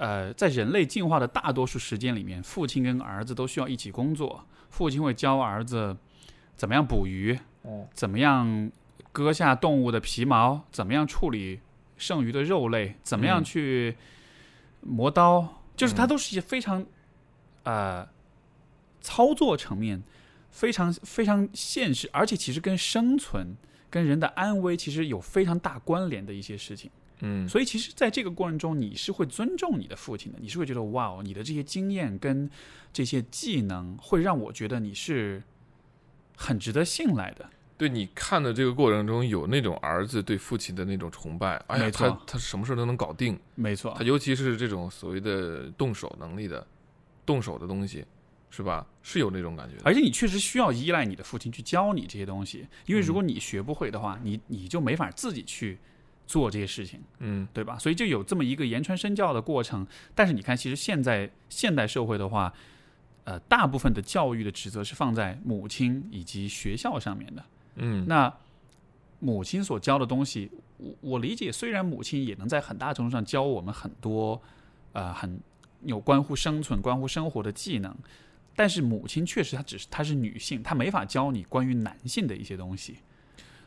[0.00, 4.46] 呃，在人类进化的大多数时间里面，父亲跟儿子都需要一起工作。
[4.70, 5.94] 父亲会教儿子
[6.56, 8.72] 怎么样捕鱼，哦怎么样
[9.12, 11.60] 割下动物的皮毛，怎么样处理
[11.98, 13.96] 剩余的肉类，怎么样嗯去
[14.80, 16.86] 磨刀，就是它嗯都是一些非常
[17.64, 18.08] 呃
[19.02, 20.02] 操作层面
[20.50, 23.54] 非常非常现实，而且其实跟生存、
[23.90, 26.90] 跟人的安危其实有非常大关联的一些事情。
[27.22, 32.48] 嗯，所以其实，在这个过程中，你是会尊重你的父亲的，你是会觉得哇哦，你的这些经验跟
[32.92, 35.42] 这些技能会让我觉得你是
[36.36, 37.48] 很值得信赖的。
[37.76, 46.66] 对你看的这个过程中，有那种儿子对父亲的那种崇拜，哎呀，没错他他什么事都能搞定，没错他，尤其是这种所谓的动手能力的，
[47.24, 48.04] 动手的东西，
[48.50, 48.86] 是吧？
[49.02, 49.76] 是有那种感觉。
[49.82, 55.78] 而且你确实需要依赖你的父亲去教你这些东西，因为如果你学不会的话，你你就没法自己去
[56.30, 57.76] 做这些事情，嗯对吧？
[57.76, 59.84] 所以就有这么一个言传身教的过程。
[60.14, 62.54] 但是你看，其实现在现代社会的话，
[63.24, 67.44] 呃，大部分的教育的职责是放在母亲以及学校上面的。
[67.74, 68.32] 嗯，那
[69.18, 74.40] 母亲所教的东西，我我理解，虽然母亲也能在很大程度上教我们很多，
[74.92, 75.40] 呃，很
[75.84, 77.92] 有关乎生存、关乎生活的技能，
[78.54, 82.98] 但是母亲确实她只是她是女性，她没法教你关于男性的一些东西。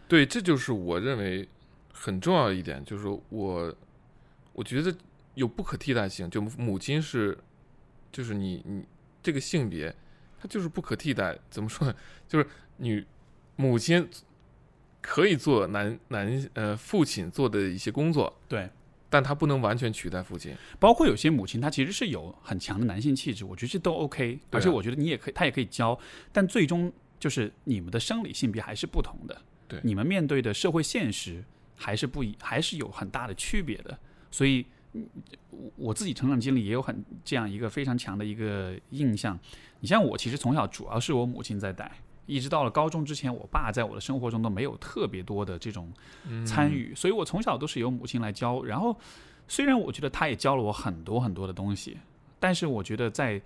[0.08, 1.47] 对，这就是我认为
[1.93, 3.73] 很重要的一点，就是我
[4.51, 4.93] 我觉得
[5.36, 7.38] 有不可替代性，就母亲是，
[8.12, 8.84] 就是你你
[9.21, 9.95] 这个性别，
[10.41, 11.39] 它就是不可替代。
[11.49, 11.95] 怎么说呢？
[12.27, 12.45] 就是
[12.77, 13.06] 女
[13.56, 14.10] 母亲
[15.01, 18.69] 可以做男男呃父亲做的一些工作，对，
[19.10, 20.56] 但她不能完全取代父亲。
[20.79, 25.97] 包括有些母亲，她其实是有很强的男性气质，我觉得这都 OK，而且我觉得你也可以，她也可以教，
[26.32, 31.43] 但最终就是你们的生理性别还是不同的，对你们面对的社会现实
[31.83, 33.99] 还是不一，还是有很大的区别的。
[34.31, 35.05] 所以，嗯
[35.49, 39.37] 我我自己成长经历也有很这样一个非常强的一个印象。
[39.81, 41.91] 你像我，其实从小主要是我母亲在带，
[42.25, 45.91] 一直到了高中之前，我爸在我的生活中都没有特别多的这种
[46.45, 48.63] 参与，所以我从小都是由母亲来教。
[48.63, 48.97] 然后，
[49.47, 51.97] 虽然我觉得他也教了我很多很多的东西，
[52.39, 53.41] 但是我觉得在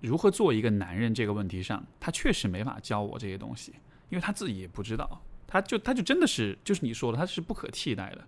[0.00, 3.74] 如何做一个男人这个问题上，他确实没法教我这些东西，
[4.08, 5.20] 因为他自己也不知道，
[5.50, 8.24] 她就他就真的是就是你说的，他是不可替代的。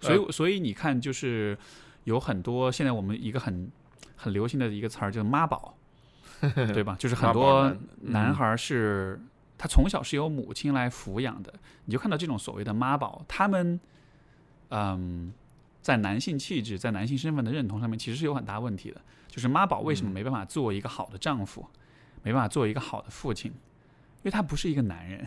[0.00, 1.56] 所以，所以你看，就是
[2.04, 3.70] 有很多现在我们一个很
[4.16, 5.78] 很流行的一个词儿，就是妈宝，
[6.74, 6.96] 对吧？
[6.98, 9.18] 就是很多男孩儿是、
[9.56, 13.80] 他从小是由母亲来抚养的，你就看到这种所谓的妈宝，他们
[14.70, 15.32] 嗯，
[15.80, 19.00] 在男性气质、在男性身份的认同上面，其实是有很大问题的。
[19.28, 21.66] 就是妈宝为什么嗯没办法做一个好的丈夫，
[22.22, 23.50] 没办法做一个好的父亲？
[23.52, 25.24] 因为他不是一个男人，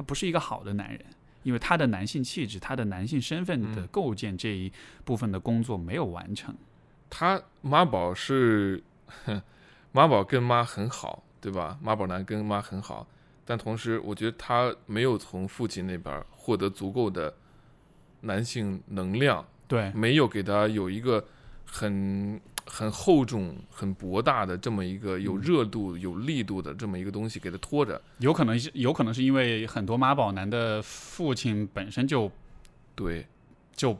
[0.00, 1.04] 他不是一个好的男人。
[1.42, 4.70] 因为他的男性气质、他的男性身份的嗯构建这一
[5.06, 6.54] 部分的工作没有完成，
[7.08, 8.82] 他妈宝是
[9.90, 11.78] 妈宝跟妈很好，对吧？
[11.80, 13.06] 妈宝男跟妈很好，
[13.46, 17.34] 但同时我觉得他没有从父亲那边获得足够的
[18.20, 21.26] 男性能量，对没有给他有一个
[21.64, 22.38] 很
[22.72, 28.00] 很厚重、很博大的这么一个有热度、有力度的这么一个东西给他拖着。
[28.18, 32.30] 有可能是有可能是因为很多妈宝男的父亲本身就
[32.94, 33.26] 对，
[33.74, 33.98] 就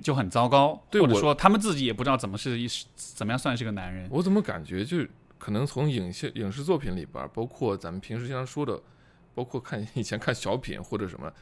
[0.00, 4.08] 就很糟糕，对我或者说他们自己也不知道怎么是一怎么样算是个男人。
[4.10, 4.98] 我怎么感觉就
[5.36, 8.80] 可能从影视影视作品里边儿，包括咱们平时经常说的，
[9.34, 11.32] 包括看以前看小品或者什么，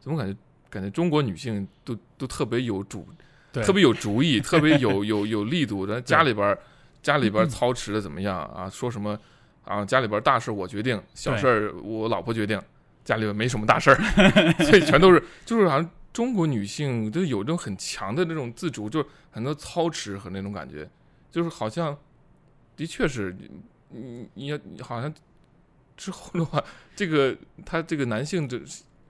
[0.00, 0.36] 怎么感觉
[0.70, 3.14] 感觉中国女性都都特别有主，对
[3.52, 5.84] 特别有主意， 特别有有有力度。
[5.86, 6.58] 然后家里边儿
[7.02, 8.70] 家里边儿操持的怎么样啊？
[8.70, 9.18] 说什么
[9.64, 9.84] 啊？
[9.84, 12.60] 家里边儿大事我决定，小事儿我老婆决定，
[13.04, 13.96] 家里边没什么大事儿，
[14.64, 20.88] 所以全都是就是好像中国女性就有这种很强的那种自主，就是很多操持和那种感觉，
[21.30, 21.96] 就是好像
[22.76, 23.36] 的确是
[23.90, 25.12] 你你要你好像
[25.96, 26.62] 之后的话，
[26.96, 28.60] 这个他这个男性这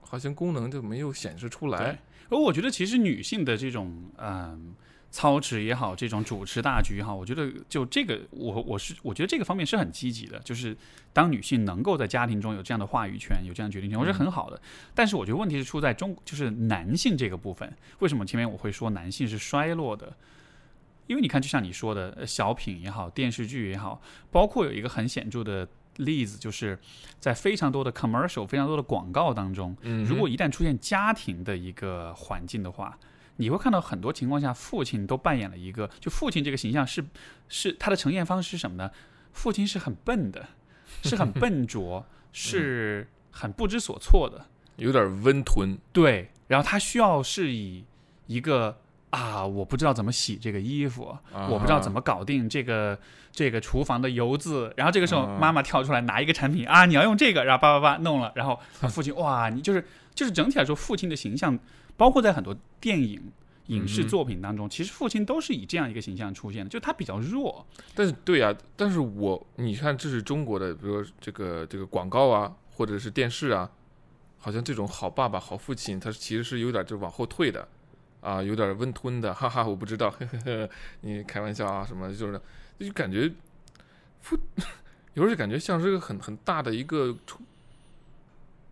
[0.01, 1.99] 好像功能就没有显示出来。，
[2.33, 4.75] 而我觉得其实女性的这种嗯。
[5.15, 10.75] 操持也好，这种主持大局也好，我觉得就这个，我我是我觉得这个方面是很积极的，就是
[11.13, 14.59] 当女性能够在家庭中有这样的话语权，有这样的决定权，我觉得很好的。
[14.95, 20.17] 但是我觉得问题是出在中，就是男性这个部分，为什么前面我会说男性是衰落的？
[21.05, 25.67] 因为你看，就像你说的，呃小品也好，电视剧也好，包括有一个很显著的
[25.97, 26.77] 例子，就是
[27.19, 32.97] 在非常多的 commercial、非常多的广告当中，嗯，如果一旦出现家庭的一个环境的话，
[33.37, 37.03] 你会看到很多情况下，父亲都扮演了一个，就父亲这个形象是
[37.47, 38.91] 是他的呈现方式是什么呢？
[39.31, 40.47] 父亲是很笨的，
[41.01, 46.29] 是很笨拙， 是很不知所措的，有点温吞，对。
[46.47, 47.83] 然后他需要是以
[48.27, 48.77] 一个
[49.13, 52.97] 啊，我不知道怎么洗这个衣服，啊我不知道怎么搞定这个
[53.31, 55.37] 这个厨房的油渍，然后这个时候啊。
[55.39, 61.57] 妈妈跳出来拿一个产品啊，你要用这个，然后叭叭叭弄了，然后父亲哇，你就是就是整体来说，父亲的形象，
[61.95, 63.31] 包括在很多电影。
[63.67, 73.71] 影视作品当中，其实父亲都是以这样一个形象出现的，就他比较弱，但是对呀、但是我你看，这是中国的，比如说这个这个广告啊，或者是电视啊，
[74.37, 77.65] 好像这种好爸爸、好父亲，他其实是有点就往后退的，
[78.23, 80.69] 啊，有点温吞的，哈哈，我不知道，呵呵呵，
[81.01, 82.41] 你开玩笑啊什么，就是
[82.79, 83.29] 就感觉
[84.21, 84.37] 父
[85.13, 87.15] 有时候就感觉像是个很很大的一个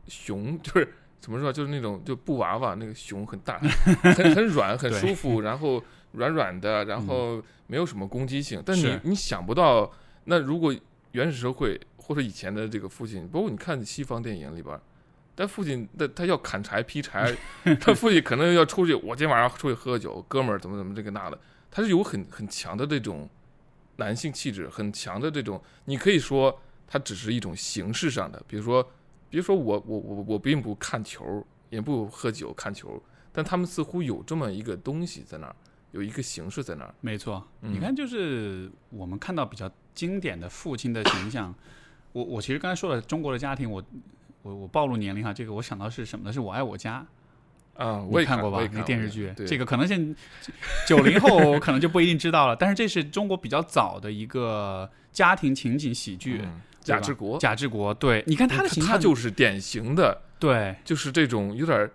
[0.08, 3.60] 熊，就是怎么说，就是那种就布娃娃那个熊很大，
[4.16, 5.84] 很很软，很舒服，然后
[6.14, 8.64] 软软的，然后没有什么攻击性。
[8.66, 9.92] 但你是你想不到，
[10.24, 10.74] 那如果
[11.12, 14.80] 原始社会或者以前的这个父亲，包括你看西方电影里边
[15.42, 17.36] 儿，但父亲他他要砍柴劈柴，
[17.80, 21.40] 他父亲可能要出去，我今天晚上出去喝酒，哥们儿怎么怎么这个那的，
[21.72, 23.28] 他是有很很强的这种
[23.96, 28.84] 男性气质，很强的这种，你可以说他只是一种形式上的，比如说，
[29.32, 33.02] 比如说我我我我并不看球，也不喝酒看球，
[33.34, 35.56] 但他们似乎有这么一个东西在那儿，
[35.92, 36.94] 有一个形式在那儿。
[37.02, 41.52] 没错，嗯你看，就是我们看到比较经典的父亲的形象。
[42.14, 43.82] 我我其实刚才说了中国的家庭，我
[44.42, 46.34] 我我暴露年龄哈，这个我想到是什么呢？
[46.34, 47.06] 是我爱我家，
[47.76, 48.68] 啊，我你也看过吧？
[48.72, 50.16] 那电视剧，这个可能现
[50.88, 56.42] 九零后可能就不一定知道了，但是这是中国比较早的一个家庭情景喜剧。
[56.44, 61.92] 嗯贾志国，贾志国，对，你看他的形象，他就是典型的，对就是这种有点儿，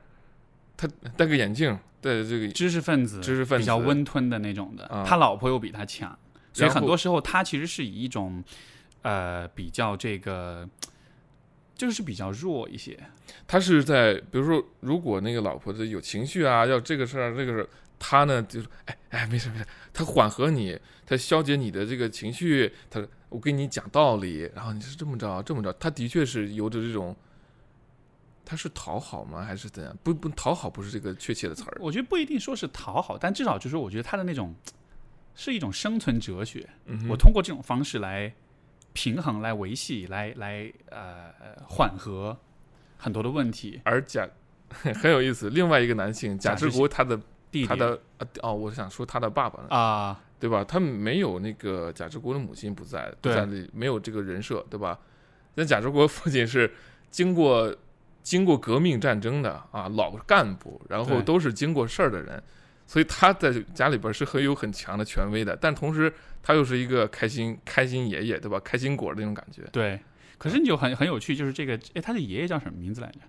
[0.77, 4.87] 他戴个眼镜，对这个知识分子，知识分子比较温吞的那种的。
[4.87, 6.17] 啊他老婆又比他强，
[6.53, 8.41] 所以很多时候他其实是以一种
[9.03, 10.65] 呃比较这个
[11.77, 12.99] 就是比较弱一些。
[13.47, 17.69] 他是在比如说，如果那个老婆子有情绪啊，要这个事儿这个事儿，
[17.99, 27.15] 他呢就是哎哎没事没事，他缓和你，他消解你的这个情绪，他我跟你讲道理，然后你是这么着这么着，他的确是有着这种。
[28.49, 29.43] 他是讨好吗？
[29.43, 29.99] 还是怎样？
[30.05, 31.77] 不不，讨好不是这个确切的词儿。
[31.81, 34.55] 我觉得不一定说是讨好，但至少就是我觉得他的那种
[35.35, 36.65] 是一种生存哲学。
[36.85, 38.33] 嗯我通过这种方式来
[38.97, 41.31] 平衡、来维系、来来呃
[41.69, 42.35] 缓和
[42.97, 43.79] 很多的问题。
[43.85, 44.27] 而贾
[45.01, 47.15] 很有意思，另外一个男性贾志国，他的
[47.51, 50.65] 弟弟他的呃哦，我想说他的爸爸啊，对吧？
[50.65, 54.99] 他没有那个贾志国的母亲不在，不在那里，没有这个人设，对吧？
[55.55, 56.73] 那贾志国父亲是
[57.11, 57.75] 经过。
[58.27, 62.43] 经过革命战争的啊老干部，然后都是经过事儿的人，
[62.87, 65.57] 所以他在家里边是很有很强的权威的。
[65.57, 66.13] 但同时，
[66.43, 68.61] 他又是一个开心开心爷爷，对吧？
[68.61, 69.63] 开心果那种感觉。
[69.73, 69.99] 对。
[70.39, 73.21] 可是你就很很有趣，就是这个，哎，他的爷爷叫什么名字来着？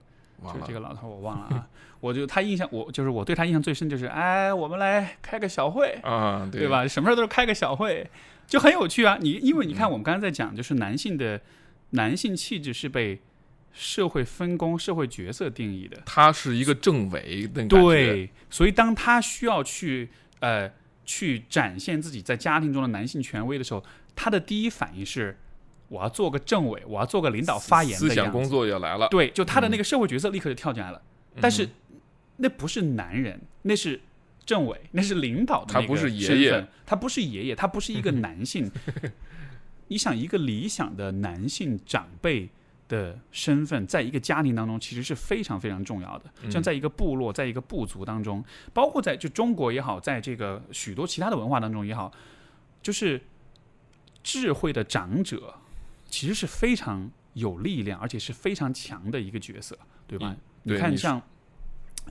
[0.41, 0.66] 忘了。
[0.68, 1.68] 这个老头我忘了啊。
[1.99, 6.88] 我就他印象，我就是我对他印象最深就是，哎，我们来开个小会 啊，对吧？
[6.88, 8.08] 什么事儿都是开个小会，
[8.45, 9.18] 就很有趣啊。
[9.20, 11.41] 你因为你看，我们刚才在讲，就是男性的
[11.91, 13.20] 男性气质是被。
[13.80, 20.09] 社会分工、社会角色定义的，他是一个政委的对，所以当他需要去
[20.39, 20.71] 呃
[21.05, 23.84] 去展现自己在家庭中的男性权威的时候，
[24.15, 25.38] 他的第一反应是
[25.89, 29.07] 我要做个政委，我要做个领导发言的思想工作也来了。
[29.09, 30.99] 对，就他的那个社会角色立刻就跳进来了。
[31.39, 31.69] 但是
[32.38, 34.01] 那不是男人，那是
[34.43, 38.71] 政委，那是领导的他不是爷爷，他不是爷爷，他不是一个 男性。
[39.88, 42.49] 你想，一个理想的男性长辈。
[42.88, 46.49] 的身份，在一个家庭当中，其实是非常非常重要的。
[46.49, 52.11] 像在一个部落，在一个部族当中，包括在就中国也好，在这个许多其他的文化当中也好，
[52.81, 53.21] 就是
[54.23, 55.55] 智慧的长者，
[56.05, 59.77] 其实是非常有力量，而且是非常强的一个角色，
[60.07, 60.35] 对吧？
[60.63, 61.21] 你看，像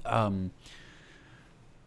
[0.03, 0.51] 嗯，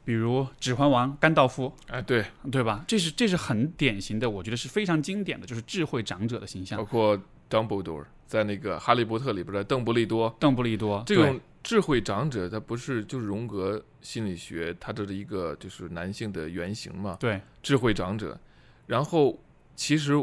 [0.04, 2.84] 比如《指环王》甘道夫，哎，对对吧？
[2.88, 7.20] 这是这是很典型的，我觉得是非常经典的，就是智慧长者的形象，包括
[7.50, 8.06] Dumbledore。
[8.30, 17.18] 在那个《哈利波特》里边的邓布利多，邓布利多这种智慧长者，他不是就是荣格心理学他这是一个就是男性的原型嘛？
[17.20, 18.40] 对，智慧长者。
[18.86, 19.36] 然后
[19.76, 20.14] 其实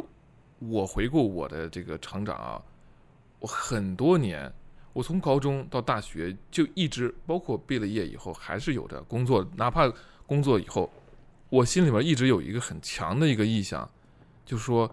[0.60, 2.62] 我回顾我的这个成长啊，
[3.40, 4.52] 我很多年，
[4.92, 9.92] 我从高中到大学就一直，包括毕了业以后，还是有着工作，哪怕
[10.28, 10.88] 工作以后，
[11.50, 13.90] 我心里边一直有一个很强的一个意向，
[14.44, 14.88] 就说，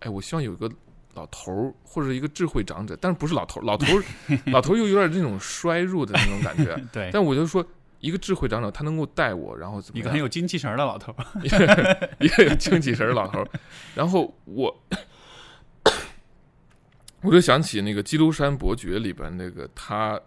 [0.00, 0.70] 哎，我希望有一个。
[1.14, 4.02] 老头儿或者一个智慧长者，但是不是老头儿，老头儿，
[4.50, 6.74] 老头儿又有点那种衰弱的那种感觉。
[6.90, 7.10] 对。
[7.12, 7.62] 但我就说，
[8.00, 10.00] 一个智慧长者，他能够带我，然后怎么？
[10.00, 11.26] 一个很有精气神的老头儿，
[12.18, 13.48] 一个有精气神的老头儿。
[13.94, 14.82] 然后我，
[17.20, 20.18] 我就想起那个《基督山伯爵》里边那个他，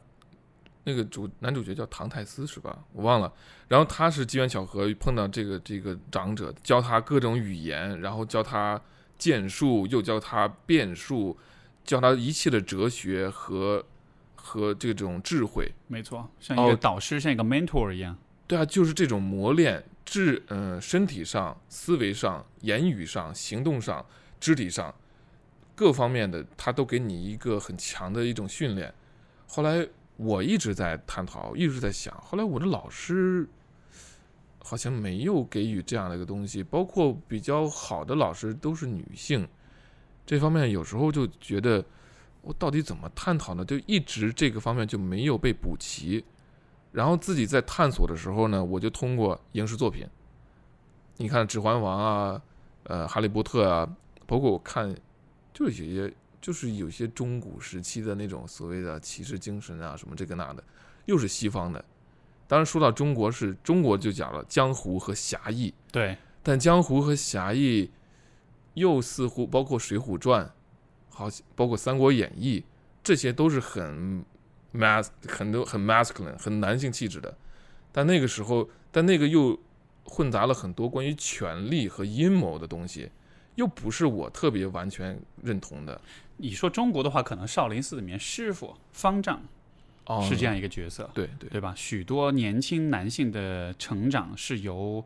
[0.83, 2.77] 那个主男主角叫唐泰斯是吧？
[2.93, 3.33] 我忘了。
[3.67, 8.79] 然后他是机缘巧合碰到这个这个长者，教他各种语言，然后教他。
[9.18, 11.38] 剑术又教他变术，
[11.84, 13.86] 教他一切的哲学和
[14.36, 15.72] 和这种智慧。
[15.88, 18.18] 没错，像一个导师，像一个 mentor 一样。
[18.47, 24.05] 对啊，就是这种磨练，智嗯，身体上、思维上、言语上、行动上、
[24.39, 24.93] 肢体上
[25.74, 28.93] 各方面的，他都给你一个很强的一种训练。
[29.47, 29.88] 后来
[30.18, 33.47] 我一直在探讨，一直在想，后来我的老师。
[34.68, 39.47] 好像没有给予这样的一个东西，包括比较好的老师都是女性，
[40.26, 41.86] 这方面有时候就觉得
[42.41, 43.63] 我到底怎么探讨呢？
[43.63, 46.26] 就一直这个方面就没有被补齐。
[46.91, 50.07] 然后自己在探索的时候呢，我就通过影视作品，
[51.18, 52.41] 你看《指环王》啊，
[52.84, 53.88] 呃，《哈利波特》啊，
[54.26, 54.95] 包括我看，
[55.53, 60.63] 就是有些就是有些中古时期的那种所谓的骑士精神啊，什么这个那的，
[61.05, 61.84] 又是西方的。
[62.47, 65.73] 当然，说到中国，是中国就讲了江湖和侠义。
[65.91, 67.89] 对，但江湖和侠义
[68.75, 70.45] 又似乎包括《水浒传》，
[71.09, 72.59] 好，包括《三国演义》，
[73.03, 74.23] 这些都是很
[74.73, 77.35] mas 很多很 masculine 很男性气质的。
[77.91, 79.59] 但那个时候，但那个又
[80.03, 83.09] 混杂了很多关于权力和阴谋的东西，
[83.55, 85.99] 又不是我特别完全认同的。
[86.37, 89.41] 你说中国的话，可能少林寺里面师傅方丈。
[90.28, 91.74] 是这样一个角色，对对对吧？
[91.76, 95.03] 许多年轻男性的成长是由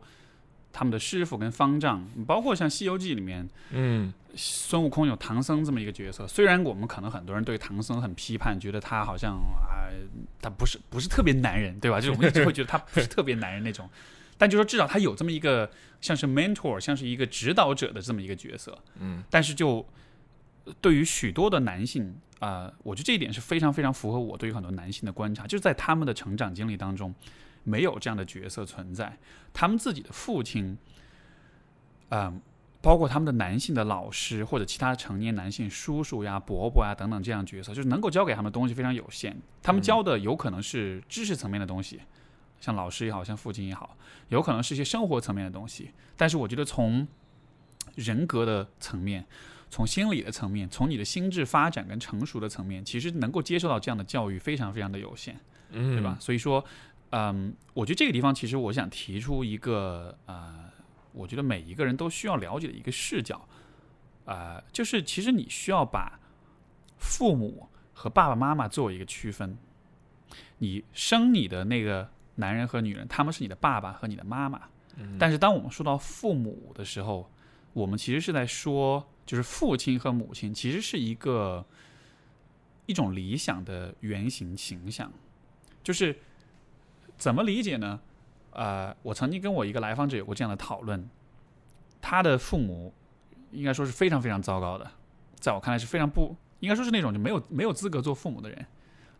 [0.72, 6.28] 他们的师傅跟方丈，包括像《西游记》里面，嗯，孙悟空有唐僧这么一个角色。
[6.28, 9.32] 虽然我们可能很多人对唐僧很批判，觉得他好像
[9.66, 9.88] 啊，
[10.42, 11.98] 他不是不是特别男人，对吧？
[11.98, 13.88] 就是我们一直 会觉得他不是特别男人那种。
[14.36, 15.70] 但就说至少他有这么一个
[16.00, 18.78] 像是 mentor，像是一个指导者的这么一个角色。
[18.98, 19.86] 嗯，但是就
[20.80, 22.16] 对于许多的男性。
[22.40, 27.14] 啊、我觉得这一点是非常非常符合我对于很多男性的观察，就是在他们的成长经历当中，
[27.64, 29.18] 没有这样的角色存在，
[29.52, 30.78] 他们自己的父亲，
[32.08, 32.40] 嗯、
[32.80, 39.36] 包括他们的男性的老师或者其他成年男性叔叔呀、伯伯呀等等这样角色，就是能够教给他们的东西非常有限。
[39.62, 42.00] 他们嗯教的有可能是知识层面的东西，
[42.58, 43.94] 像老师也好像父亲也好，
[44.28, 45.90] 有可能是一些生活层面的东西。
[46.16, 47.06] 但是我觉得从
[47.96, 49.26] 人格的层面，
[49.70, 55.38] 从心理的层面，从你的心智发展跟成熟的层面，其实能够接受到这样的教育非常非常的有限。
[55.70, 56.16] 嗯，对吧？？
[56.20, 56.62] 所以说，
[57.10, 60.68] 嗯，我觉得这个地方其实我想提出一个呃，
[61.12, 63.48] 我觉得每一个人都需要了解的一个视角，
[64.24, 66.18] 呃，就是其实你需要把
[66.98, 69.56] 父母和爸爸妈妈做一个区分。
[70.58, 74.62] 你生你的那个男人和女人，他们是你的爸爸和你的妈妈。
[74.96, 77.30] 嗯但是当我们说到父母的时候，
[77.72, 81.64] 我们其实是在说，就是父亲和母亲其实是一个
[82.86, 85.08] 一种理想的原型形象，
[85.84, 86.18] 就是
[87.16, 88.00] 怎么理解呢？
[88.50, 91.08] 呃，我曾经跟我一个来访者有过这样的讨论，
[92.02, 92.92] 他的父母
[93.52, 94.90] 应该说是非常非常糟糕的，
[95.36, 98.66] 在我看来是非常不应该说是那种就没有没有资格做父母的人，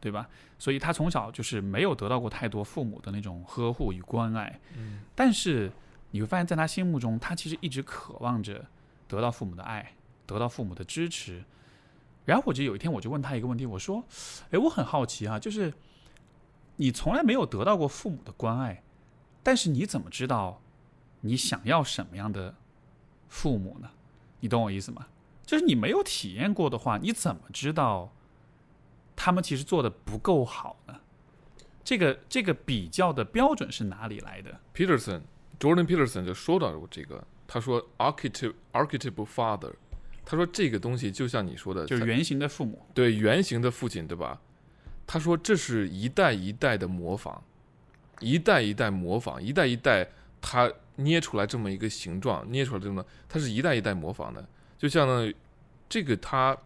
[0.01, 0.29] 对吧？
[0.59, 5.71] 所以他从小就是没有得到过太多父母的那种呵护与关爱，嗯但是
[6.11, 8.67] 你会发现在他心目中，他其实一直渴望着
[9.07, 9.93] 得到父母的爱，
[10.31, 11.43] 得到父母的支持。
[12.25, 14.05] 然后我就有一天我就问他一个问题，我说
[14.51, 15.73] ：“诶，我很好奇啊，就是
[16.77, 18.83] 你从来没有得到过父母的关爱，
[19.43, 20.61] 但是你怎么知道
[21.23, 22.55] 你想要什么样的
[23.29, 23.91] 父母呢？
[24.39, 25.07] 你懂我意思吗？
[25.45, 28.13] 就是你没有体验过的话，你怎么知道
[29.17, 31.01] 他们其实做的不够好呢？
[31.83, 35.23] 这个这个比较的标准是哪里来的？Peterson
[35.59, 39.75] Jordan Peterson 就说到过这个，他说 archetype archetypal father，
[40.31, 42.87] 他说这个东西就像你说的，就是原型的父母。
[42.95, 44.41] 对原型的父亲，对吧？
[45.05, 47.43] 他说这是一代一代的模仿，
[48.21, 50.09] 一代一代模仿，一代一代
[50.41, 54.49] 他捏出来这么一个形状，捏出来这么，他是一代一代模仿的。
[54.79, 55.33] 就像呢，
[55.89, 56.57] 这个他，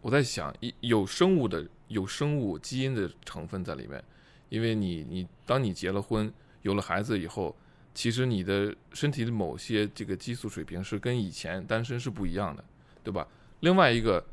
[0.00, 4.02] 我在想，一有生物的有生物基因的成分在里面，
[4.48, 7.54] 因为你你当你结了婚，有了孩子以后，
[7.94, 12.64] 其实你的身体的某些这个激素水平是跟以前单身是不一样的，
[13.02, 13.26] 对吧？
[13.60, 14.24] 另外一个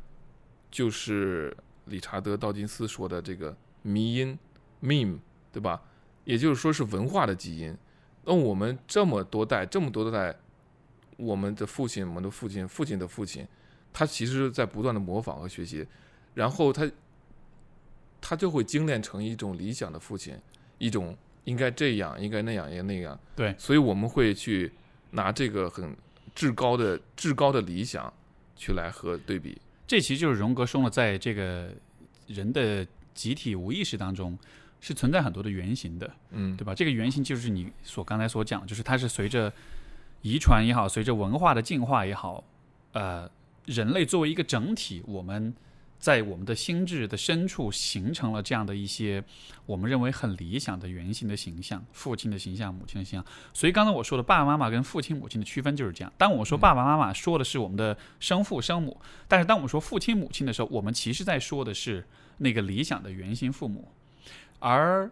[0.70, 1.56] 就是
[1.86, 4.38] 理查德·道金斯说的这个迷因
[4.82, 5.18] （meme），
[5.52, 5.82] 对吧？
[6.24, 7.76] 也就是说是文化的基因。
[8.24, 10.36] 那我们这么多代，这么多代，
[11.16, 13.46] 我们的父亲、我们的父亲、父亲的父亲，
[13.92, 15.86] 他其实在不断的模仿和学习，
[16.34, 16.90] 然后他
[18.20, 20.36] 他就会精炼成一种理想的父亲，
[20.76, 23.18] 一种应该这样、应该那样、应该那样。
[23.34, 24.70] 对所以我们会去
[25.12, 25.96] 拿这个很
[26.34, 28.12] 至高的、至高的理想
[28.58, 29.58] 去来和对比。
[29.86, 31.70] 这其实就是荣格说了，在这个
[32.26, 34.38] 人的集体无意识当中
[34.80, 36.74] 是存在很多的原型的，嗯，对吧？
[36.74, 39.50] 这个原型就是你所刚才所讲，就是它是随着
[40.20, 42.44] 遗传也好，随着文化的进化也好，
[42.92, 43.30] 呃，
[43.64, 45.54] 人类作为一个整体，我们
[45.98, 49.22] 在我们的心智的深处形成了这样的一些
[49.66, 53.26] 我们认为很理想的原型的形象，父亲的形象，母亲的形象。
[53.52, 56.12] 所以刚才我说的爸爸妈妈跟父亲母亲的区分就是这样。
[56.16, 58.96] 当我说爸爸妈妈，说的是我们的生父生母，
[59.26, 62.06] 但是当我们说父亲母亲的时候，我们其实在说的是
[62.38, 63.90] 那个理想的原型父母。
[64.60, 65.10] 而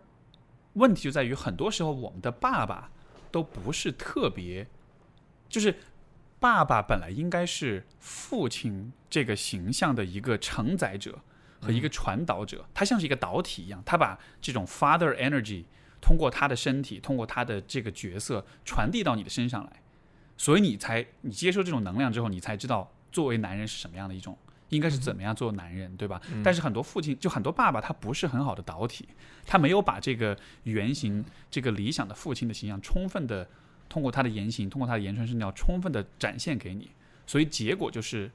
[0.75, 2.91] 问题就在于，很多时候我们的爸爸
[3.31, 4.67] 都不是特别，
[5.49, 5.75] 就是
[6.39, 11.19] 爸爸本来应该是父亲这个形象的一个承载者
[11.61, 15.65] 和一个传导者，他像是一个导体一样，他把这种 father energy
[16.01, 19.83] 通过他的身体，通过他的这个角色传递到你的身上来，
[20.37, 24.37] 所以你才你接受这种能量之后，你才知道作为男人是什么样的一种。
[24.71, 26.21] 应该是怎么样做男人，对吧？
[26.43, 29.09] 但是很多父亲，就很多爸爸，他不是很好的导体，
[29.47, 33.49] 他没有把这个原型、这个理想的父亲的形象，充分的
[33.89, 36.91] 通过他的言行，通过他的言传身教，充分的展现给你。
[37.27, 38.31] 所以结果就是，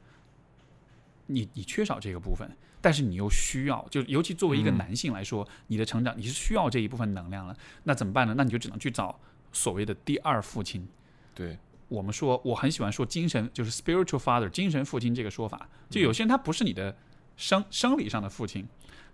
[1.27, 2.49] 你你缺少这个部分，
[2.81, 7.55] 但是你又需要，就尤其作为一个嗯男性来说，你的成长你是需要这一部分能量了。
[7.83, 8.33] 那怎么办呢？
[8.37, 9.19] 那你就只能去找
[9.53, 10.85] 所谓的第二父亲。
[11.33, 15.69] 对，我们说，我很喜欢说精神，就是 spiritual father，精神父亲这个说法。
[15.89, 16.95] 就有些人他不是你的
[17.37, 18.67] 生生理上的父亲，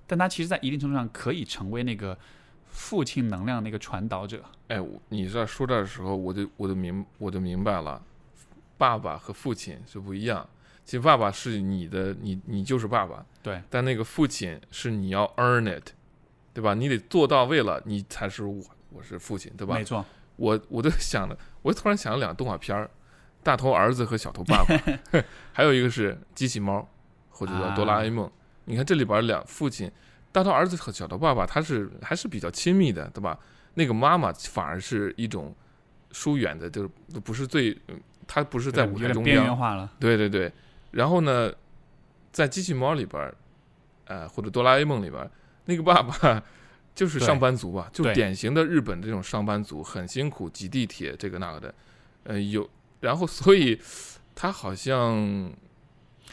[0.07, 2.17] 但他其实在一定程度上可以成为那个
[2.77, 4.43] 父亲能量那个传导者。
[4.67, 7.99] 哎，我你在说这的时候，我就我就明我就明白了，
[8.77, 10.47] 爸爸和父亲是不一样。
[10.85, 15.89] 其实爸爸是你的，你你就是爸爸，对，但那个父亲是你要 earn it，
[16.53, 16.75] 对吧？
[16.75, 19.83] 你得做到位了，你才是我，我是父亲，对吧没？
[19.83, 20.05] 错，
[20.35, 22.89] 我我都想了，我突然想了两个动画片儿，
[23.41, 25.21] 大头儿子和小头爸爸，
[25.51, 26.87] 还有一个是机器猫，
[27.31, 28.31] 或者叫哆啦 A 梦。
[28.65, 29.91] 你看这里边两父亲，
[30.37, 33.39] 大头儿子和小头爸爸，他是还是比较亲密的，对吧？
[33.73, 35.55] 那个妈妈反而是一种
[36.11, 36.89] 疏远的，就是
[37.21, 39.91] 不是最，嗯他不是在舞台中有点边缘央，化了。
[39.99, 40.51] 对对对。
[40.91, 41.51] 然后呢，
[42.31, 43.33] 在机器猫里边儿，
[44.05, 45.31] 呃，或者哆啦 A 梦里边儿，
[45.65, 46.43] 那个爸爸
[46.93, 51.73] 就是上班族吧，就典型的日本这种上班族，很辛苦，挤地铁这个那个的，
[52.25, 52.69] 呃，有，
[52.99, 53.81] 然后所以
[54.35, 55.51] 他好像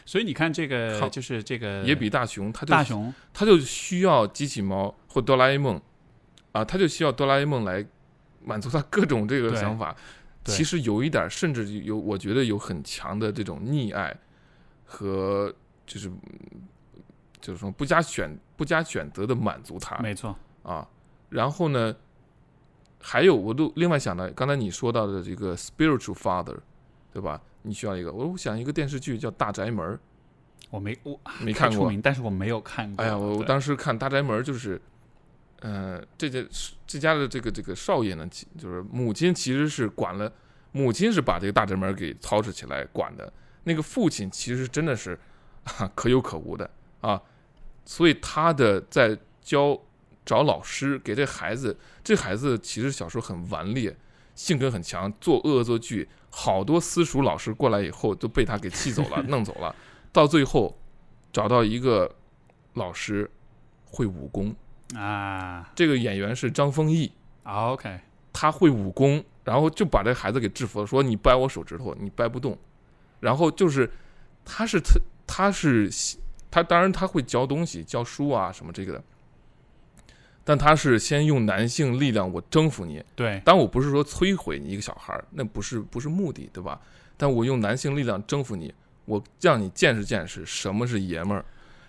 [0.05, 5.81] 所以你看这个好就是这个也比大雄，他就大雄他就需要机器猫或哆啦 A 梦
[6.51, 7.85] 啊，他就需要哆啦 A 梦来
[8.43, 9.95] 满足他各种这个想法。
[10.45, 14.15] 其实有一点儿，甚至有，我觉得有很强的这种溺爱
[14.83, 15.51] 和
[15.87, 16.61] 就是嗯
[17.41, 20.87] 就是说不加选不加选择的满足他没错，啊。
[21.29, 21.95] 然后呢，
[23.01, 26.59] 还有我都另外想到刚才你说到的这个 spiritual father，
[27.11, 27.41] 对吧？
[27.65, 29.99] 你需要一个，我想一个电视剧叫《大宅门儿
[30.69, 31.91] 我没我》，没看过。
[32.03, 33.03] 但是我没有看过。
[33.03, 34.81] 哎呀，我我当时看《大宅门》就是，
[35.59, 36.43] 呃，这家
[36.85, 40.31] 这家的这个这个少爷呢，其就是母亲其实是管了，
[40.71, 43.31] 母亲是把这个大宅门给操持起来管的，
[43.63, 45.17] 那个父亲其实真的是、
[45.63, 46.69] 啊、可有可无的
[47.01, 47.21] 啊，
[47.85, 49.79] 所以他的在教
[50.25, 53.95] 找老师给这孩子，这孩子其实小时候很顽劣，
[54.35, 59.73] 性格很强，做恶作剧，好多私塾老师过来以后都被他给气走了， 弄走了。
[60.11, 60.77] 到最后
[61.33, 62.13] 找到一个
[62.73, 63.29] 老师
[63.85, 64.55] 会武功，
[64.95, 65.71] 啊。
[65.73, 67.11] 这个演员是张丰毅
[67.43, 67.99] ，，OK，
[68.31, 72.57] 他会武功，然后就把这孩子给制服了，说你掰我手指头，你掰不动。
[73.21, 73.89] 然后就是
[74.43, 75.89] 他是他他是
[76.51, 79.03] 他当然他会教东西，教书啊什么这个的，
[80.45, 86.79] 但他是先用男性力量我征服你，对，当然我不是说摧毁你一个小孩儿，那不是不是目的，对吧？
[87.17, 88.73] 但我用男性力量征服你，
[89.05, 91.43] 我让你见识见识什么是爷们儿，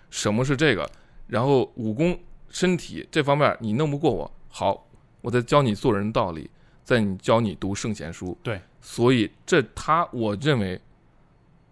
[0.09, 0.91] 什么是这个，
[1.27, 4.87] 然后武功、身体这方面你弄不过我，好，
[5.21, 6.51] 我再教你做人道理，
[6.83, 8.37] 再你教你读圣贤书。
[8.43, 10.81] 对，所以这他我认为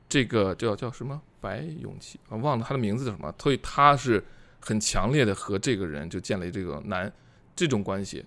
[0.08, 1.20] 这个叫叫什么？
[1.40, 4.24] 白永琪啊，忘了他的名字叫什么，所以他是
[4.64, 7.12] 很强烈的和这个人就建立这个男
[7.54, 8.24] 这种关系。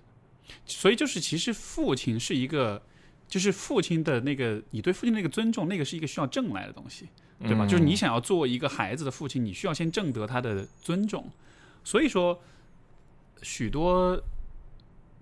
[0.64, 2.80] 所以就是其实父亲是一个，
[3.28, 7.08] 就是父亲的那个你对父亲的那个尊重，那个是一个需要挣来的东西。
[7.40, 7.64] 对吧？
[7.64, 11.30] 嗯就是你想要做一个孩子的父亲，你需要先挣得他的尊重。
[11.84, 12.42] 所以说，
[13.42, 14.20] 许多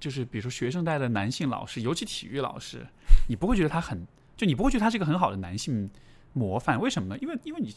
[0.00, 2.86] 就是比如说学生带的男性老师，尤其体育老师，
[3.28, 5.90] 你不会觉得他很，就你不会觉得他是一个很好的男性
[6.36, 6.80] 模范。
[6.80, 7.18] 为什么呢？
[7.20, 7.74] 因为因为你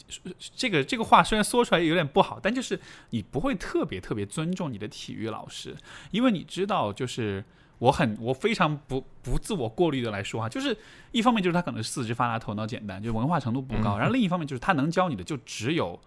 [0.55, 2.79] 这个这个话虽然说出来有点不好，但就是
[3.09, 5.75] 你不会特别特别尊重你的体育老师，
[6.11, 7.43] 因为你知道就是。
[7.79, 10.77] 我很，我非常不不自我过滤的来说哈，就是
[11.13, 15.97] 一方面就是他可能四肢发达、头脑简单，就文化程度不高，嗯然后另一方面就是他能教你的就只有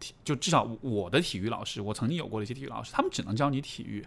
[0.00, 4.02] 体，就至少我的体育老师，我曾经有过的一些体育老师，他们只能教你体育，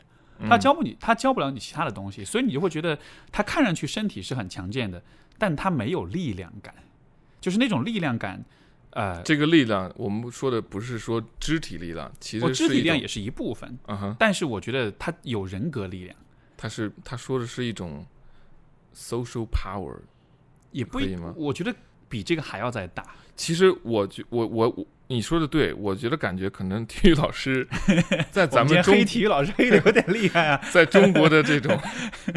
[0.50, 2.98] 他教不你，他教不了你其他的东西，所以你就会觉得
[3.32, 5.00] 他看上去身体是很强健的，
[5.38, 6.74] 但他没有力量感，
[7.40, 8.44] 就是那种力量感，
[8.92, 16.16] 呃，这个力量，我们说的不是说肢体力量，其我肢实是一种体力量也是一部分，嗯哼，但是我觉得他有人格力量，
[16.58, 18.06] 他是他说的是一种
[18.96, 19.98] social power。
[20.72, 21.74] 也不一可以吗我觉得
[22.08, 23.04] 比这个还要再大。
[23.36, 27.68] 其实我觉我我我你说的对，我觉得感觉可能体育老师
[28.30, 31.76] 在咱们中黑体育老师黑的有点厉害啊， 在中国的这种，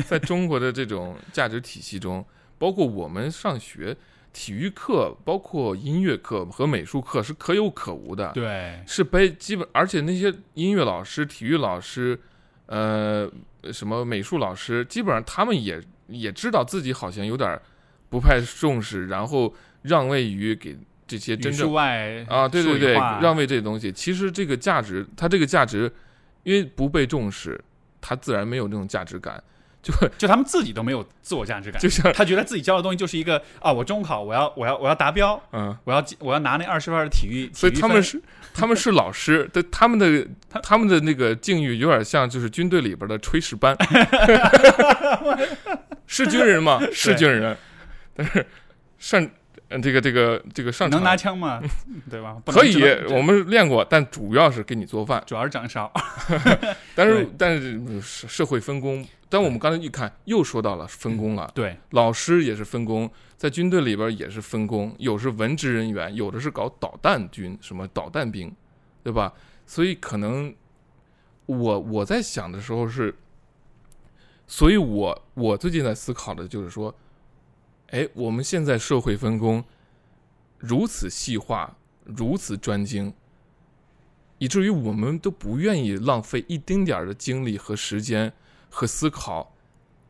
[0.06, 2.24] 在中国的这种价值体系中，
[2.56, 3.94] 包括我们上学
[4.32, 12.18] 体育课，包括音乐课和美术课是可有可无的，对，是被基本，而且那些音乐老师、体育老师，
[12.66, 13.30] 呃，
[13.72, 17.60] 什么美术老师，基本上他们也也知道自己好像有点
[18.08, 20.76] 不太重视，然后让位于给
[21.06, 25.92] 这些真语正外啊，对对对，让位这些东西，其实这个价值，它这个价值，
[26.42, 27.62] 因为不被重视，
[28.00, 29.42] 它自然没有那种价值感，
[29.82, 38.22] 就 就他们自己都没有自我价值感，就是他觉得自己教的东西就是一个啊，我中考我要我要我要达标，嗯，我要我要拿那二十分的体育，所以他们是
[38.54, 40.24] 他们是老师，对他们的
[40.62, 43.76] 他们的那个境遇有点像就是军队里边的炊事班，
[46.06, 46.80] 是军人吗？
[46.92, 47.56] 是军人，
[48.14, 48.46] 但是
[48.98, 49.28] 上
[49.72, 51.60] 呃这个这个这个上场能拿枪吗？
[52.10, 52.40] 对吧？
[52.46, 52.76] 可以，
[53.12, 55.22] 我们练过，但主要是给你做饭。
[55.26, 55.90] 主要是掌勺，
[56.94, 61.50] 但是但是社会分工，但我们刚才一看又说到了分工了。
[61.54, 68.54] 对老师也是分工，在军队里边也是分工，有是文职人员，有的是搞导弹军，什么导弹兵，
[69.02, 69.32] 对吧？
[69.66, 70.54] 所以可能
[71.46, 73.14] 我我在想的时候是，
[74.46, 76.94] 所以我我最近在思考的就是说，
[77.92, 79.62] 哎，我们现在社会分工
[80.56, 83.12] 如此细化，如此专精，
[84.38, 88.32] 以至于我们都不愿意浪费一丁点儿的精力和时间
[88.70, 89.54] 和思考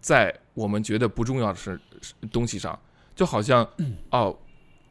[0.00, 1.80] 在我们觉得不重要的事
[2.30, 2.78] 东西上，
[3.16, 3.68] 就好像
[4.10, 4.38] 哦，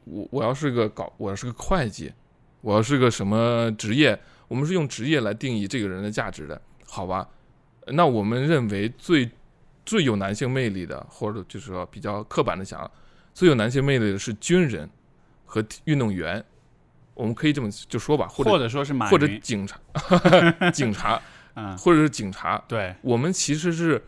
[0.03, 2.11] 我我要是个搞，我要是个会计，
[2.59, 4.19] 我要是个什么职业，
[4.49, 7.29] 我们是用职业来定义这个人的价值的，好吧？
[7.87, 9.31] 那我们认为最
[9.85, 12.89] 最有男性魅力的，或者就是说比较刻板的想，
[13.33, 14.89] 最有男性魅力的是军人
[15.45, 16.43] 和运动员，
[17.13, 19.79] 我们可以这么就说吧，或者或者说是马或者警察，
[20.71, 21.21] 警察，
[21.55, 24.01] 嗯， 或者是警察，对，我们其实是，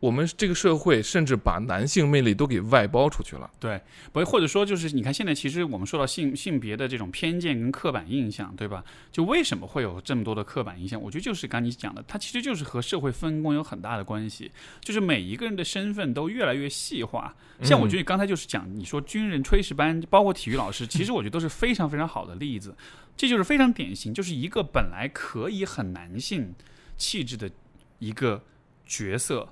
[0.00, 3.50] 我们这个社会甚至把男性魅力都给外包出去了。
[3.58, 3.80] 对，
[4.12, 8.84] 不或者说就是你看现在其实我们说到性性别的这种偏见跟刻板印象，对吧？
[9.10, 11.00] 就为什么会有这么多的刻板印象？
[11.00, 17.34] 我觉得就是刚你讲的，它其实就是和社会分工有很大的关系，就是每一个人的身份都越来越细化。
[17.62, 22.72] 像我觉得你刚才就是讲，你说军人、炊事班，包括体育老师，其实我觉得都是非常非常好的例子。
[23.16, 26.54] 这就是非常典型，就是一个本来可以很男性
[26.96, 27.50] 气质的
[27.98, 28.40] 一个
[28.86, 29.48] 角色，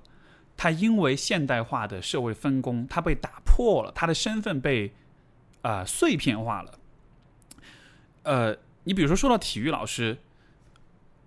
[0.56, 4.92] 他因为现代化的社会分工，他被打破了，他的身份被
[5.62, 6.78] 啊、呃碎片化了。
[8.22, 10.16] 呃，你比如说说到体育老师，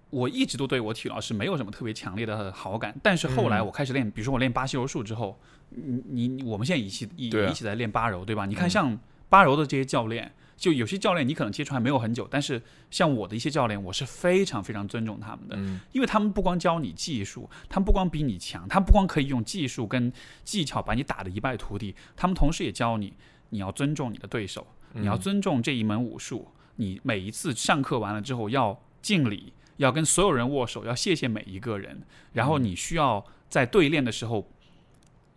[0.09, 8.45] 我一直都对我体育老师没有什么特别强烈的好感，但是后来嗯我开始练，比如说我练巴西柔术之后，你你你我们现在一起一啊一起在练八柔，对吧？
[8.45, 8.99] 你看嗯像
[9.29, 10.33] 八柔的这些教练。
[10.59, 20.11] 就有些教练你可能接触还没有很久，但是像我的一些教练，我是非常非常尊重他们的，嗯因为他们不光教你技术，他们不光比你强，他们不光可以用技术跟
[20.43, 23.13] 技巧把你打得一败涂地，他们同时也教你
[23.49, 26.47] 你要尊重你的对手，你要嗯尊重这一门武术。
[26.75, 32.01] 你每一次上课完了之后要敬礼，要跟所有人握手，要谢谢每一个人。
[32.33, 34.49] 然后你需要在对练的时候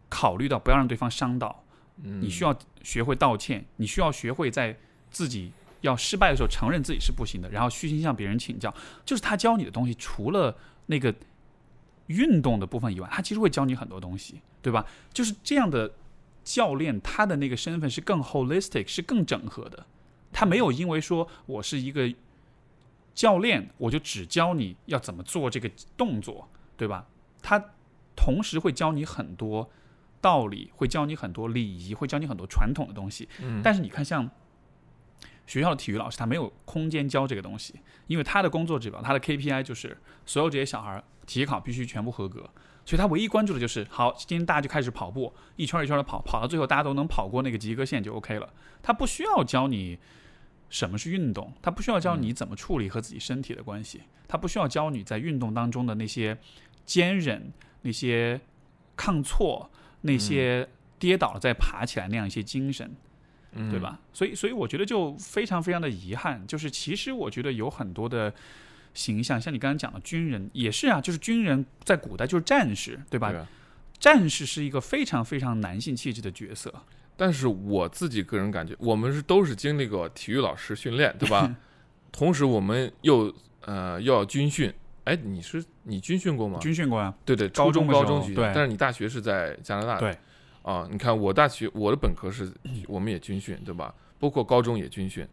[0.09, 1.65] 考虑到不要让对方伤到，
[2.03, 4.77] 嗯你需要学会道歉，你需要学会在
[5.13, 5.53] 自己
[5.83, 8.75] 要失败的时候承认自己是不行的，然后虚心向别人请教。
[9.05, 10.57] 就是他教你的东西，除了
[10.87, 11.15] 那个
[12.07, 14.85] 运动的部分以外，他其实会教你很多东西，对吧？
[15.13, 15.93] 就是这样的
[16.43, 19.87] 教练，他的那个身份是更 holistic，是更整合的。
[20.33, 22.13] 他没有因为说我是一个
[23.15, 27.07] 教练，我就只教你要怎么做这个动作，对吧？
[27.43, 27.63] 他
[28.17, 29.69] 同时会教你很多
[30.21, 33.29] 道理，会教你很多礼仪，会教你很多传统的东西。
[33.41, 34.29] 嗯但是你看，像
[35.47, 37.75] 学校的体育老师，他没有空间教这个东西，
[38.07, 42.49] 因为他的工作指标，他的 KPI 就是所有这些小孩儿体育考必须全部合格，
[42.85, 48.53] 所以他唯一关注的就是，好，今天大家就开始跑步，一圈儿一圈的跑，跑到最后大家都能跑过那个及格线就 OK 了。
[48.83, 49.99] 他不需要教你
[50.71, 56.39] 什么是运动，他不需要教你怎么处理和自己身体的关系，他不需要教你在运动当中的那些
[56.87, 58.41] 坚韧、那些
[58.97, 59.71] 抗挫、
[60.01, 60.69] 那些
[60.99, 62.87] 跌倒了再爬起来那样一些精神。
[62.89, 62.97] 嗯
[63.71, 63.79] 对？
[63.79, 63.99] 吧？
[64.13, 68.33] 所以，所以我觉得就非常非常的遗憾，就是其实我觉得有很多的
[68.95, 73.31] 形象，像你刚刚讲的军人也是啊，就是军人在古代就是战士，对吧？
[73.31, 73.47] 对啊
[73.99, 76.75] 战士是一个非常非常男性气质的角色，
[77.17, 81.55] 但是我自己个人感觉，我们是都是经历过体育老师训练，对吧？
[82.11, 84.73] 同时我们又呃又要军训。
[85.05, 86.59] 哎，你是你军训过吗？
[86.61, 90.01] 军训过啊，对对，高初中高中军训，对但是你大学是在加拿大的。
[90.01, 90.19] 对。
[90.63, 92.53] 啊，你看我大学我的本科是，
[92.87, 93.95] 我们也军训，对吧？
[94.19, 95.27] 包括高中也军训。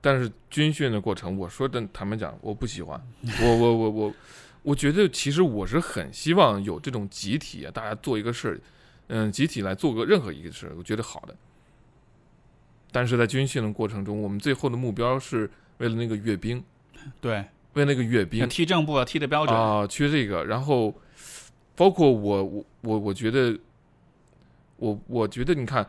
[0.00, 3.00] 但是军训的过程，我说的坦白讲，我不喜欢。
[3.42, 4.14] 我我我我，
[4.62, 8.60] 我觉得其实我是很希望有这种集体啊，大家做一个事儿，
[9.08, 11.34] 嗯，集体来做个任何一个事儿，我觉得好的。
[12.92, 16.62] 但是在军训的过程中，我们最后的目标是为了那个阅兵，
[17.20, 20.94] 对，为那个阅兵踢正步，啊踢的标准，啊，缺这个，然后
[21.74, 23.58] 包括我我我我觉得，
[24.78, 25.88] 我我觉得你看，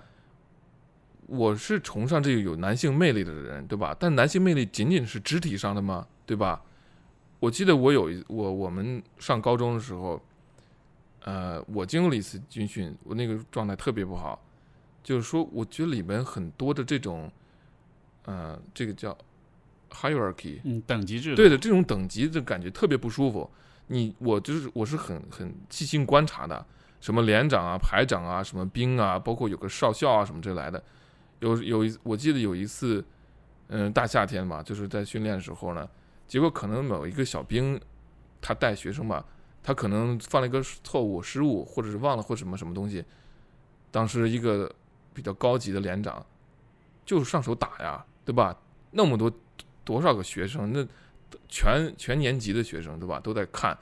[1.26, 3.96] 我是崇尚这个有男性魅力的人，对吧？
[4.00, 6.08] 但男性魅力仅仅是肢体上的吗？
[6.26, 6.62] 对吧？
[7.40, 10.22] 我记得我有一我我们上高中的时候，
[11.24, 14.44] 呃，我经历了一次军训，我那个状态特别不好，
[15.02, 17.32] 就是说，我觉得里面很多的这种，
[18.26, 19.18] 呃，这个叫
[19.90, 23.50] hierarchy，嗯，等级制，对的，这种等级的感觉特别不舒服。
[23.88, 26.66] 你我就是我是很很细心观察的，
[27.00, 30.84] 什么连长啊、排长啊、什么兵啊，包括有个少校啊什么这来的。
[31.40, 33.04] 有有一我记得有一次，
[33.68, 35.90] 嗯、大夏天嘛，就是在训练的时候呢，
[36.28, 37.80] 结果可能某一个小兵
[38.42, 39.26] 他带学生吧，
[39.64, 43.06] 他可能犯了一个错误失误，或者是忘了或什么什么东西。
[43.92, 44.70] 当时一个
[45.14, 46.26] 比较高级的连长
[47.06, 48.56] 就是上手打呀，对吧？
[48.92, 49.32] 那么多
[49.86, 50.86] 多少个学生，那
[51.48, 53.78] 全全年级的学生对吧，都在看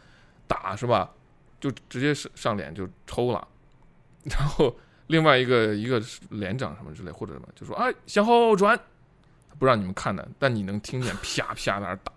[0.47, 1.11] 打是吧？
[1.59, 3.47] 就直接上上脸就抽了，
[4.23, 4.75] 然后
[5.07, 8.77] 另外一个一个连长什么之类或者什么就说哎向后转，
[9.49, 12.11] 他不让你们看的，但你能听见啪啪在那打。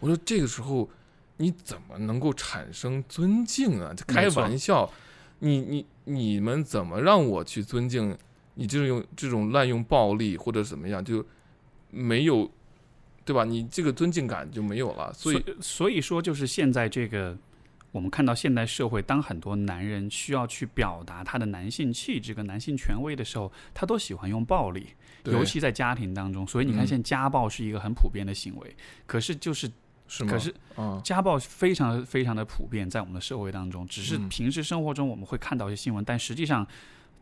[0.00, 0.88] 我说这个时候
[1.36, 3.92] 你怎么能够产生尊敬啊？
[3.96, 4.92] 这开玩笑，
[5.38, 8.16] 你你你们怎么让我去尊敬
[8.54, 11.24] 你这种这种滥用暴力或者怎么样就
[11.90, 12.50] 没有
[13.24, 13.44] 对吧？
[13.44, 17.34] 你这个尊敬感就没有了，所以所所以说，就是现在这个，
[17.94, 24.88] 我们看到现代社会，当很多男人需要去表达他的男性气质跟男性权威的时候，他都喜欢用暴力，
[25.26, 26.44] 尤其在家庭当中。
[26.44, 28.76] 所以你看，嗯现在家暴是一个很普遍的行为，
[29.06, 29.70] 可是就是
[30.08, 30.32] 是吗？
[30.32, 36.66] 可是啊，家暴非常非常的普遍在我们的社会当中，只是嗯平时生活中我们会看到一些新闻，但实际上。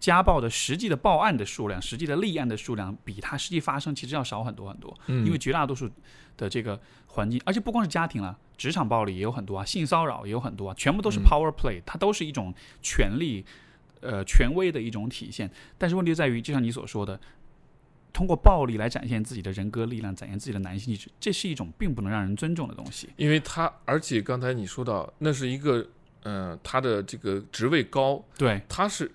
[0.01, 4.93] 家暴的实际的报案的数量、实际的立案的数量，比它实际发生其实要少很多很多。
[5.07, 5.89] 嗯因为绝大多数
[6.37, 13.45] 的这个环境，而且不光是家庭了，职场暴力也有很多啊，性骚扰也有很多啊，全部都是嗯 power play，、它都是一种权力、
[14.01, 15.51] 呃权威的一种体现。
[15.78, 17.20] 但是问题在于，就像你所说的，
[18.12, 23.09] 通过暴力来展现自己的人格力量，展现自己的男性气质，这是一种并不能让人尊重的东西。
[23.16, 25.87] 因为他，而且刚才你说到，那是一个，
[26.24, 29.11] 嗯、他的这个职位高，对他是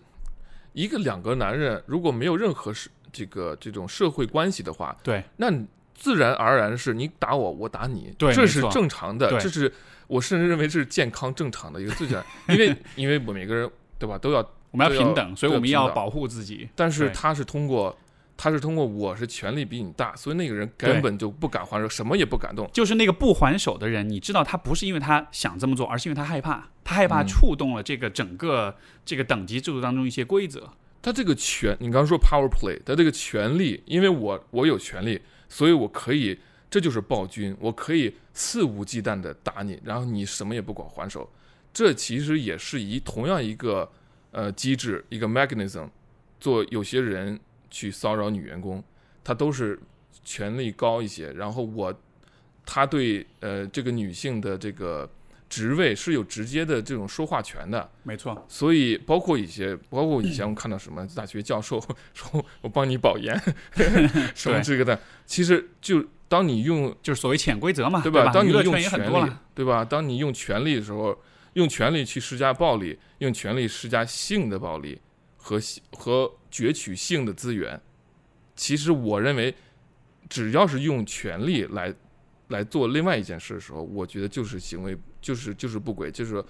[0.74, 5.65] 一个两个男人，如果没有任何是这个这种社会关系的话，对那你
[5.98, 9.70] 自然而然是你打我，我打你，对这是正常的，这是
[10.08, 13.70] 我甚至认为这是健康正常的一个最自然，因为 因为我每个人
[14.00, 14.39] 对吧都要，
[14.72, 16.70] 我们要平等，所以我们要保护自己。
[16.76, 17.98] 但是他是通过。
[18.39, 22.70] 他是通过我是权力比你大，所以那个人根本就不敢还手，什么也不敢动。
[22.72, 30.70] 就是那个不还手的人，你知道他不是因为他想这么做，而是因为他害怕，他害怕嗯触动了这个整个这个等级制度当中一些规则。
[31.02, 35.20] 他这个权，你刚刚说 power play，他这个权利，因为我我有权利，
[35.50, 36.38] 所以我可以，
[36.70, 41.30] 这就是暴君，我可以肆无忌惮的打你，然后你什么也不管还手，
[41.74, 43.89] 这其实也是一同样一个
[44.32, 45.89] 呃机制，一个 mechanism，
[46.39, 47.39] 做有些人
[47.70, 48.84] 去骚扰女员工，
[49.24, 49.80] 他都是
[50.24, 51.93] 权力高一些，然后我
[52.66, 55.10] 他对呃这个女性的这个
[55.50, 61.82] 职位是有直接的这种说话权的，没错，所以包括一些，包括以前我看到什么大学教授
[62.14, 63.34] 说我帮你保研
[64.36, 68.30] 什么这个的，其实就当你用就是所谓潜规则嘛，对吧？
[68.34, 69.86] 当你用权力，对吧？
[69.86, 71.18] 当你用权力的时候，
[71.54, 75.00] 用权力去施加暴力，用权力施加性的暴力
[75.38, 77.80] 和性和攫取性的资源，
[78.56, 79.56] 其实我认为，
[80.28, 81.93] 只要是用权力来
[82.50, 86.43] 来做另外一件事的时候，我觉得就是行为，就是就是不轨，就是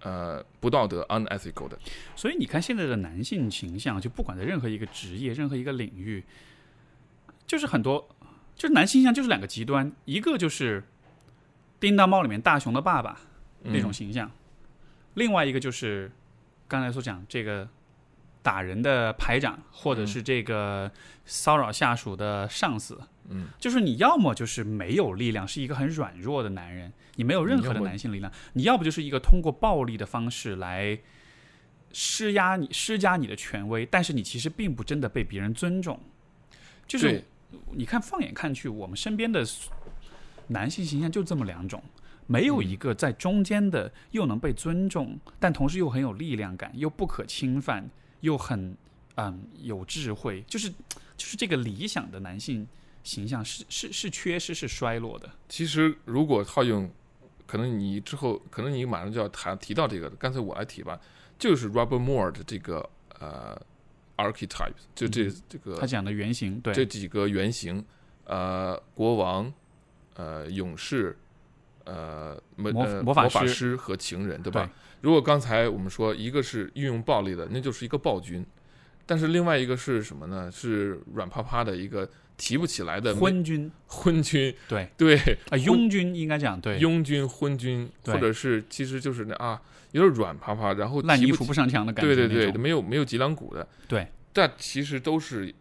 [0.00, 1.78] 呃不道德 unethical 的。
[2.16, 6.24] 所以你看现在的男性形象，就不管在任何一个职业、任何一个领域，
[7.46, 8.08] 就是很多，
[8.56, 10.80] 就是男性形象就是两个极端，一个就是
[11.78, 13.20] 《叮当猫》里面大雄的爸爸
[13.62, 14.30] 那种嗯形象，
[15.14, 16.10] 另外一个就是
[16.66, 17.68] 刚才所讲这个
[18.42, 20.90] 打人的排长，或者是这个
[21.26, 22.98] 骚扰下属的上司。
[23.28, 30.98] 嗯，就是你要么就是没有力量，是一个很软弱的男人，你没有任何的男性力量；你要不就是一个通过暴力的方式来
[31.92, 35.98] 施压你、施加你的权威，但是你其实并不真的被别人尊重。
[36.86, 37.24] 就是
[37.70, 39.46] 你看，放眼看去，我们身边的
[40.48, 41.82] 男性形象就这么两种，
[42.26, 47.88] 没有一个在中间的，又能被尊重，但同时又很有力量感，又不可侵犯，
[48.20, 48.76] 又很
[49.14, 50.68] 嗯有智慧，就是
[51.16, 52.66] 就是这个理想的男性
[53.02, 55.30] 形象是是是缺失是衰落的。
[55.48, 56.90] 其实如果套用，
[57.46, 61.00] 可能你之后可能你马上就要谈提到这个，干脆我来提吧，
[61.38, 62.88] 就是 Robert Moore 的这个
[63.18, 63.60] 呃
[64.16, 67.84] archetype，就这、这个嗯他讲的原型，对这几个原型，
[68.24, 69.52] 呃，国王，
[70.14, 71.18] 呃，勇士，
[71.84, 72.72] 呃，魔
[73.02, 74.64] 魔法师师和情人，对吧？
[74.64, 78.46] 对如果刚才我们说一个是运用暴力的，那就是一个暴君，
[79.04, 80.48] 但是另外一个是什么呢？
[80.50, 82.08] 是软趴趴的一个
[82.42, 84.88] 提不起来的昏君，昏君，对。
[84.98, 85.16] 对，
[85.48, 89.62] 啊，庸君应该讲对，庸君、昏君，或者是其实就是那啊，
[89.92, 92.60] 有点软趴趴，然后提不起烂泥扶不上墙的感觉，对对对，种。
[92.60, 95.54] 没有没有脊梁骨的，对，但其实都是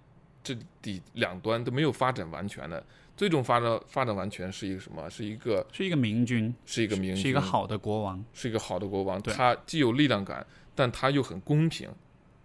[0.44, 2.84] 这底两端都没有发展完全的。
[3.16, 5.08] 最终发展发展完全是一个什么？
[5.08, 9.22] 是一个是一个明君，是一个明君，是一个好的国王，是一个好的国王。
[9.22, 11.88] 他既有力量感，但他又很公平，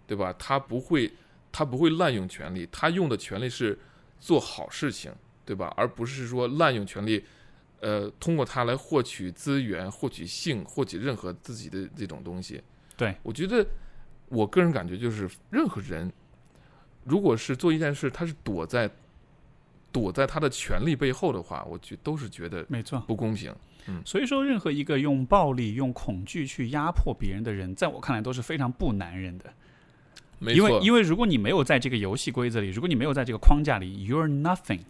[0.07, 0.15] 对。
[0.15, 0.31] 吧？
[0.39, 1.11] 他不会
[1.51, 3.79] 他不会滥用权力，他用的权力是
[4.19, 5.13] 做好事情，
[5.45, 5.73] 对吧？
[5.77, 7.25] 而不是说滥用权力，
[7.81, 12.63] 呃，通过它来获取资源、获取性、获取任何自己的这种东西。
[12.97, 13.65] 对，我觉得
[14.29, 16.13] 我个人感觉就是，任何人
[17.05, 18.91] 如果是做一件事，他是躲在
[19.93, 22.99] 躲在他的权力背后的话，我觉都是觉得没错。
[23.07, 23.55] 不公平。
[23.89, 29.53] 嗯所以说，任何一个用暴力、用恐惧去压迫别人的人，在我看来都是非常不男人的。
[30.41, 34.81] 因为因为如果你没有在这个游戏规则里，如果你没有在这个框架里，you're nothing，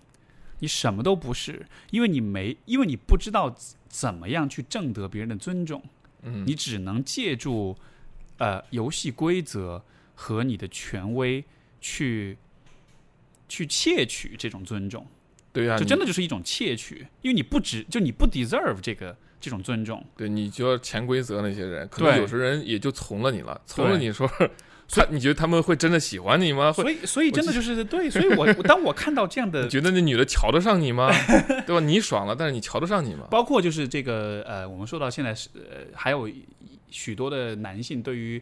[0.58, 5.82] 你什么都不是，因为你没，因为你不知道怎怎么样去挣得别人的尊重，
[6.22, 7.76] 嗯，你只能借助
[8.38, 9.82] 呃游戏规则
[10.14, 11.44] 和你的权威
[11.80, 12.36] 去
[13.48, 15.06] 去窃取这种尊重，
[15.52, 20.04] 对呀，就你真的就是一种窃取，因为你不值，就你不 deserve 这个这种尊重。
[20.16, 24.28] 对你就要潜规则那些人，可能有时人也就从了你了，从了你说，
[24.88, 26.72] 他你觉得他们会真的喜欢你吗？
[26.72, 31.10] 会所以，所以真的就是对，所以我我当我看到这样的 你觉得那女的瞧得上你吗？
[31.66, 31.80] 对吧？
[31.80, 33.26] 你爽了，但是你瞧得上你吗？
[33.30, 36.30] 包括就是这个呃，我们说到现在是呃，还有
[36.88, 38.40] 许多的男性对于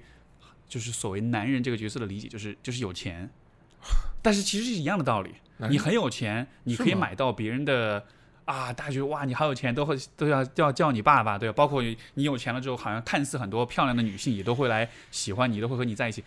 [0.68, 3.30] 就是所谓男人这个角色的理解，就是就是有钱，
[4.22, 5.30] 但是其实是一样的道理。
[5.70, 8.05] 你很有钱，你可以买到别人的
[8.45, 11.53] 啊，大家觉得哇，你好有钱，都会都要都要叫你爸爸，对吧？
[11.55, 11.82] 包括
[12.14, 16.22] 你有钱了之后，好像看似很多漂亮的女性也都会来喜欢你，都会和你在一起。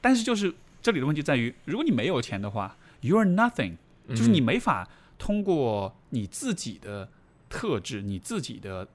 [0.00, 3.76] 但是就是这里的问题在于，如果你没有钱的话，you are nothing。
[4.10, 4.88] 就是你嗯没法
[5.18, 7.08] 通过你自己的
[7.48, 8.86] 特质、你自己的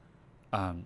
[0.51, 0.86] 嗯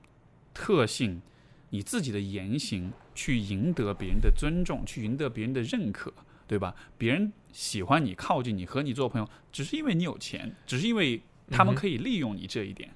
[0.52, 1.22] 特性、
[1.70, 6.12] 你自己的言行去赢得别人的尊重，去赢得别人的认可，
[6.48, 6.74] 对吧？
[6.98, 12.90] 别人喜欢你、靠近你、和你做朋友，只是因为你有钱，只是因为他们可以利用你这一点。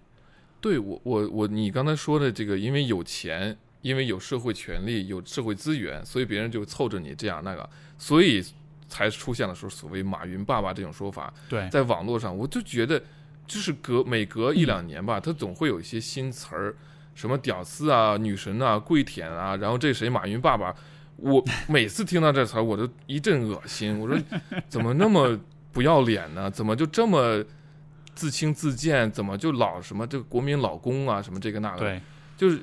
[0.62, 8.44] 对我我我，你刚才说的这个，因为有钱，因为有社会权利，有社会资源，所以别人就凑着你这样那个，所以
[8.90, 11.34] 才出现了说所谓“马云爸爸”这种说法。
[11.48, 13.02] 对，在网络上，我就觉得，
[13.48, 16.76] 就是隔每隔一两年吧，他总会有一些新词儿，
[17.16, 20.76] 什么屌丝啊、女神啊、跪舔啊，然后这谁马云爸爸，
[21.16, 23.98] 我每次听到这词儿，我都一阵恶心。
[23.98, 24.18] 我说
[24.68, 25.40] 怎么那么
[25.72, 26.52] 不要脸呢？
[26.52, 27.42] 怎么就这么
[28.20, 29.10] 自轻自贱？
[29.10, 32.02] 怎么就老什么这个国民老公啊，什么这个那个？，对，
[32.36, 32.62] 就是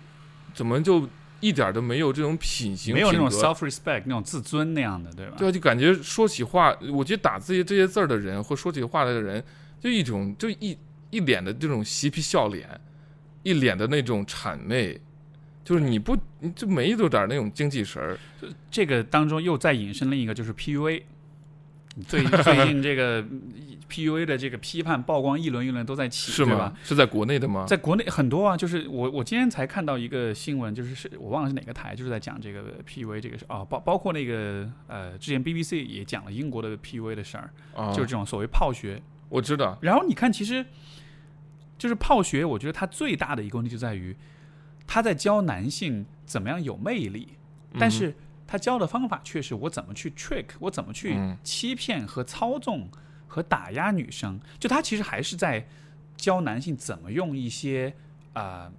[0.52, 1.09] 怎么就
[1.40, 5.36] 一点都没有这种品行、没有那种 self respect 那种自尊那样的，对吧？
[5.38, 9.42] 对啊，就感觉说起话，我觉得打这些这些字儿的人，或说起话来的人，
[9.80, 10.76] 就一种就一
[11.09, 12.68] 一脸的这种嬉皮笑脸，
[13.42, 15.00] 一脸的那种谄媚，
[15.64, 18.18] 就是你不你就没有点儿那种精气神儿。
[18.70, 21.02] 这个当中又再引申另一个就是 PUA。
[22.07, 23.22] 最 最近这个
[23.88, 26.74] PUA 的这个批判曝光一轮一轮都在起，是吧吗？？
[26.84, 27.64] 是在国内的吗？
[27.66, 39.01] 在国内很多啊，就是我我今天才看到一个新闻，就是是我忘了是哪个台，就是在讲这个 PUA 这个事啊，包包括那个呃，之前 BBC 也讲了英国的 PUA 的事儿，啊，就是这种所谓泡学。
[39.28, 40.64] 我知道，然后你看，其实
[41.78, 44.14] 就是泡学，我觉得它最大的一个问题就在于，
[44.86, 47.28] 他在教男性怎么样有魅力，
[47.78, 48.14] 但嗯是
[48.47, 52.88] 他教的方法却是我怎么去 trick，我怎么去嗯欺骗和操纵
[53.26, 54.40] 和打压女生。
[54.59, 55.66] 就他其实还是在
[56.16, 57.94] 教男性怎么用一些
[58.32, 58.72] 啊、呃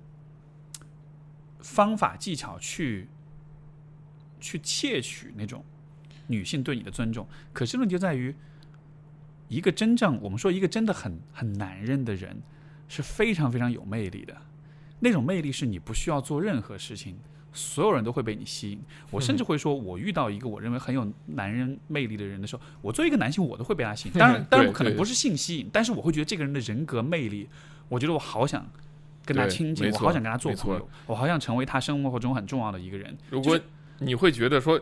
[1.59, 3.09] 方法技巧去
[4.39, 5.61] 去窃取那种
[6.27, 7.27] 女性对你的尊重。
[7.51, 8.33] 可是问题就在于，
[9.49, 12.41] 一个真正我们说一个真的很很男人的人
[12.87, 14.37] 是非常非常有魅力的，
[14.99, 17.17] 那种魅力是你不需要做任何事情。
[17.57, 18.79] 所有人都会被你吸引。
[19.09, 24.13] 我甚至会说，我遇到一个我认为很有男人魅力的人的时候，我作为一个男性，我都会被他吸引。
[24.19, 27.49] 当然，当然可能不是性吸引，但是我会觉得这个人的人格魅力，
[27.89, 28.65] 我觉得我好想
[29.25, 33.17] 跟他亲近，我好想跟他做朋友，我好想成为他生活中很重要的一个人。
[33.29, 33.59] 如果
[33.99, 34.79] 你会觉得说，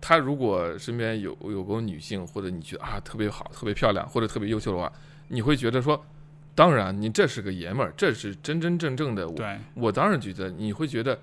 [0.00, 4.92] 他如果身边有有个女性，或者你觉得啊特别好、特别漂亮或者特别优秀的话，
[5.28, 6.04] 你会觉得说，
[6.54, 9.34] 当然你这是个爷们儿，这是真真正正的我。
[9.34, 11.18] 对，我当然觉得你会觉得，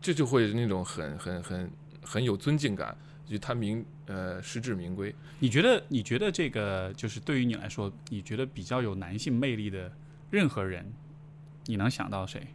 [0.00, 1.70] 这就会那种很很很
[2.02, 5.14] 很有尊敬感，就他名呃实至名归。
[5.38, 9.90] 你觉得你觉得这个就是对于你来说，你觉得比较有男性魅力的
[10.30, 10.92] 任何人，
[11.66, 12.46] 你能想到谁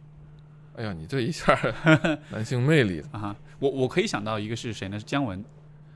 [0.74, 1.54] 哎呀，你这一下
[2.30, 3.36] 男性魅力，啊？
[3.58, 4.98] 我我可以想到一个是谁呢？
[4.98, 5.44] 是姜文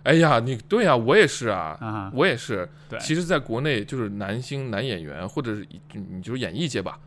[0.02, 2.68] 哎呀，你对啊，我也是啊，啊，我也是。
[2.88, 7.00] 对，其实，在国内就是男星、男演员，或者是你就是演艺界吧，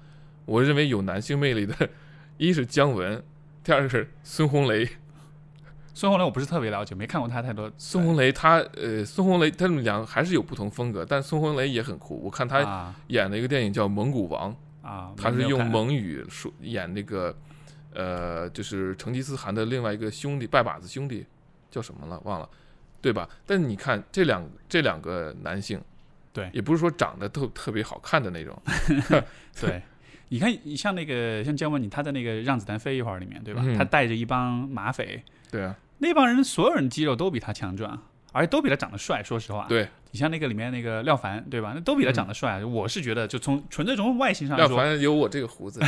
[0.45, 1.89] 我认为有男性魅力的，
[2.37, 3.23] 一是姜文，
[3.69, 4.89] 第二个是孙红雷。
[5.93, 7.71] 孙红雷我不是特别了解，没看过他太多。
[7.77, 12.19] 孙红雷他呃，孙红雷他们俩还是有不同风格，但孙红雷也很酷。
[12.19, 14.51] 我看他啊演了一个电影叫《蒙古王》，
[14.87, 17.37] 啊，他是用蒙语说演那个
[17.93, 21.23] 呃，就是成吉思汗的另外一个兄弟拜把子兄弟
[21.69, 22.49] 叫什么了忘了，
[23.03, 23.29] 对吧？
[23.45, 25.79] 但是你看这两这两个男性，
[26.33, 28.59] 对也不是说长得特特别好看的那种，
[29.61, 29.79] 对，
[30.29, 33.61] 你看，你像那个像姜文，你他在那个《让子弹飞一会儿》里面，对吧？
[33.65, 38.01] 嗯他带着一帮马匪，对啊，那帮人所有人肌肉都比他强壮，
[38.31, 39.23] 而且都比他长得帅。
[39.23, 41.73] 说实话，对，你像那个里面那个廖凡，对吧？
[41.73, 42.63] 那都比他长得帅。
[42.63, 45.79] 我是觉得，就从纯粹从外形上来廖，凡有我这个胡子，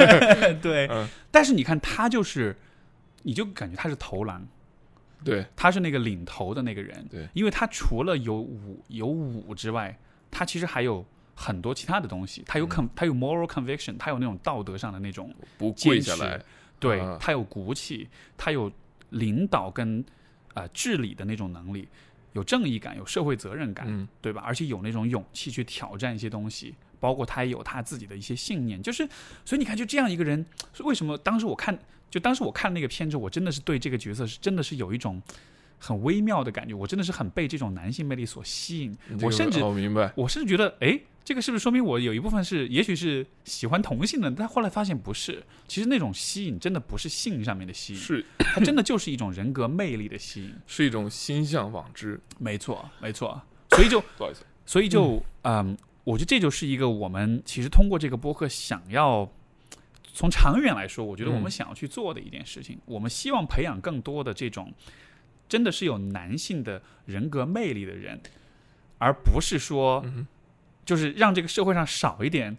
[0.62, 0.88] 对。
[0.90, 2.56] 嗯但是你看他就是，
[3.22, 4.46] 你就感觉他是头狼，
[5.24, 7.06] 对他是那个领头的那个人。
[7.10, 9.98] 对，因为他除了有武有武之外，
[10.30, 11.04] 他其实还有
[11.34, 16.40] 很多其他的东西，他有 con，、他有 moral conviction，他有那种道德上的那种，不跪下来，
[16.78, 17.16] 对啊。
[17.20, 18.70] 他有骨气，他有
[19.10, 20.04] 领导跟
[20.54, 21.88] 呃治理的那种能力，
[22.32, 24.06] 有正义感，有社会责任感，嗯。
[24.20, 24.42] 对吧？
[24.44, 29.08] 而且有那种勇气去挑战一些东西，包括他也有他自己的一些信念，就是
[29.44, 30.44] 所以你看，就这样一个人，
[30.84, 31.76] 为什么当时我看，
[32.10, 35.20] 就当时我看那个片子，我真的是对这个角色是真的是有一种
[35.78, 44.30] 很微妙的感觉，我真的是很被这种男性魅力所吸引，我甚至我明白，我甚至觉得，哎，这个是不是说明我有一部分是，也许是喜欢同性的？
[44.30, 50.54] 但后来发现不是，其实那种吸引真的不是性上面的吸引，是它真的就是一种人格魅力的吸引。
[50.66, 52.20] 是一种心向往之。
[52.38, 53.40] 没错，没错。
[53.70, 59.30] 所以就，不好意思，所以就，嗯，我觉得这就是一个我们其实通过这个播客想要。
[60.14, 64.70] 从长远来说，我觉得我们嗯想要去做的一件事情，我们希望培养更多的这种
[65.48, 68.20] 真的是有男性的人格魅力的人，
[68.98, 70.04] 而不是说
[70.84, 72.56] 就是让这个社会上少一点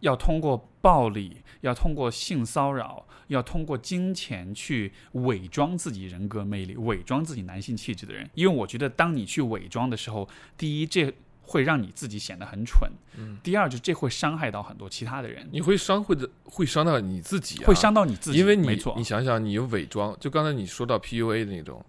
[0.00, 8.28] 要通过暴力、要通过性骚扰、要通过金钱去伪装自己人格魅力、伪装自己男性气质的人。
[8.34, 18.38] 因为我觉得，当你去伪装的时候，第一，这会让你自己显得很蠢；嗯，第二，就这会伤害到很多其他的人，你会伤会的，会伤到你自己、啊，会伤到你自己。
[18.38, 21.84] 因为你你，想想，你有伪装，就刚才你说到 PUA 的那种，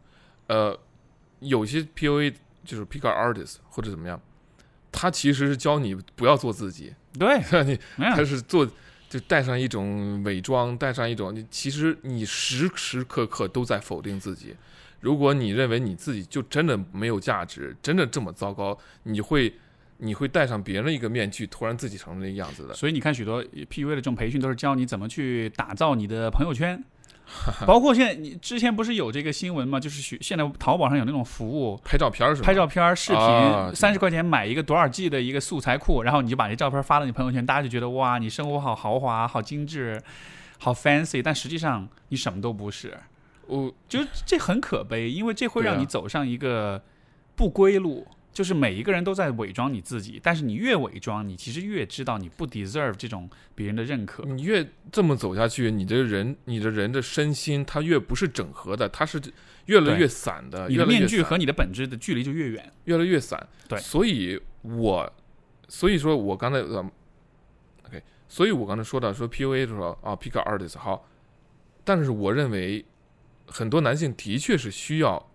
[0.47, 0.79] 呃，
[1.39, 4.19] 有些 PUA 就是 pick up artist 或者怎么样，
[4.91, 8.67] 他其实是教你不要做自己，对， 你他是做
[9.09, 14.55] 就带上一种伪装，带上一种，你其实你时时刻刻都在否定自己。
[14.99, 19.53] 如果你认为你自己就真的没有价值，真的这么糟糕，你会
[19.97, 22.73] 你会戴上别人的一个面具，突然自己成了那个样子的。
[22.73, 26.83] 所以你看，许多 PUA 的这种培训都是教你怎么去打造你的朋友圈，
[27.67, 29.79] 包括现在你之前不是有这个新闻吗？
[29.79, 32.45] 就是学现在淘宝上有那种服务，拍照片儿是吧？
[32.45, 40.01] 拍照片儿、视啊频，三十块钱买一个多少 G 的一个素材库，然后你就把这照片发到你朋友圈，大家就觉得哇，你生活好豪华、好精致、
[40.57, 42.97] 好 fancy，但实际上你什么都不是，
[43.47, 46.81] 我就是这很可悲，因为这会让你走上一个
[47.35, 48.07] 不归路。
[48.37, 54.23] 就是每一个人都在伪装你自己，但是你越伪装，你其实越知道你不 deserve 这种别人的认可。
[54.25, 59.19] 你越这么走下去，你的人，你的人的身心，它越不是整合的，它是
[59.65, 62.71] 越来越散的，你的面具和你的本质的距离就越远。
[62.83, 63.43] 越来越散。
[63.67, 65.11] 对所以我，
[65.67, 66.87] 所以说我刚才呃
[67.87, 71.09] ，OK，所以我刚才说到说 PUA 的时候啊，pick artist 好，
[71.83, 72.85] 但是我认为
[73.47, 75.27] 很多男性的确是需要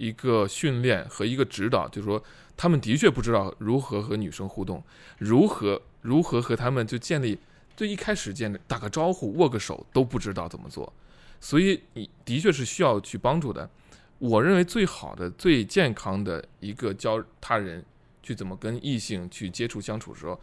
[0.00, 2.22] 一个训练和一个指导，就是说
[2.56, 4.82] 他们的确不知道如何和女生互动，
[5.18, 7.38] 如何如何和他们就建立，
[7.76, 10.90] 就一开始建立打个招呼、握个手都不知道怎么做，
[11.38, 13.68] 所以你的确是需要去帮助的。
[14.18, 17.84] 我认为最好的、最健康的一个教他人
[18.22, 20.40] 去怎么跟异性去接触相处的时候，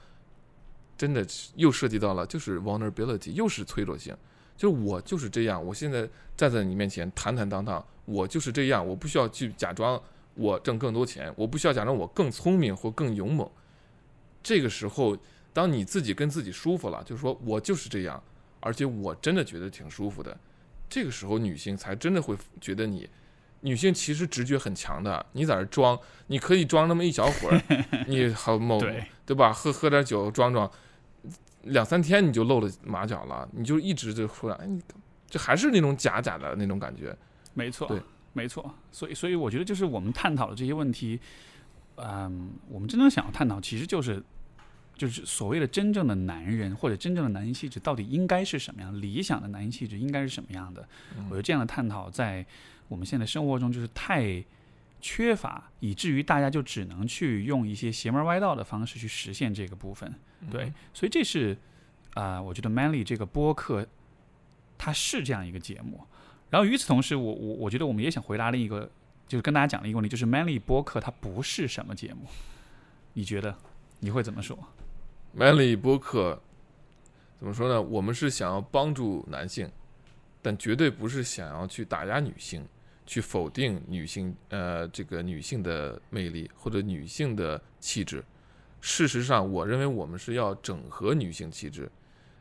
[0.96, 4.16] 真的是又涉及到了就是 vulnerability，又是脆弱性。
[4.56, 10.02] 就是我就是这样，我现在站在你面前坦坦荡荡，我就是这样，我不需要去假装
[10.36, 13.50] 我挣更多钱，我不需要假装我更聪明或更勇猛。
[14.42, 15.18] 这个时候，
[15.52, 18.24] 当你自己跟自己舒服了，就是说我就是这样，
[18.62, 20.38] 而且我真的觉得挺舒服的。
[20.90, 23.10] 这个时候，女性才真的会觉得你，
[23.60, 25.26] 女性其实直觉很强的。
[25.34, 27.62] 你在这装，你可以装那么一小会儿，
[28.08, 29.52] 你好 某对，对吧？
[29.52, 30.72] 喝喝点酒装装，
[31.64, 34.82] 两三天你就露了马脚了，你就一直就出来，哎，你
[35.30, 37.14] 这还是那种假假的那种感觉。
[37.58, 38.00] 没错，对，
[38.34, 38.72] 没错。
[38.92, 41.20] 所以，所以我觉得就是我们探讨的这些问题，
[41.96, 44.24] 嗯，我们真正想要探讨，其实就是
[44.96, 50.88] 就是所谓的真正的男人或者真正的男性气质到底应该是什么样，理想的男性气质应该是什么样的。
[51.26, 52.46] 我觉得这样的探讨在
[52.88, 54.44] 我们现在生活中就是太
[55.02, 60.14] 缺乏，以至于大家就只能去用一些邪门歪道的方式去实现这个部分。
[60.52, 61.58] 对，所以这是
[62.14, 63.88] 啊、我觉得 Manly 这个播客
[64.78, 66.04] 它是这样一个节目。
[66.50, 68.90] 然后与此同时，我我我觉得我们也想回答另一个，
[69.28, 72.22] 就是跟大家讲的一个问题，就是 Manly 播客它不是什么节目？
[73.14, 73.54] 你觉得
[74.00, 74.58] 你会怎么说
[75.38, 76.42] ？Manly 播客
[77.38, 77.82] 怎么说呢？
[77.82, 79.70] 我们是想要帮助男性，
[80.42, 82.66] 但绝对不是想要去打压女性，
[83.06, 88.24] 去否定女性呃这个女性的魅力或者女性的气质。
[88.80, 91.92] 事实上，我认为我们是要整合女性气质，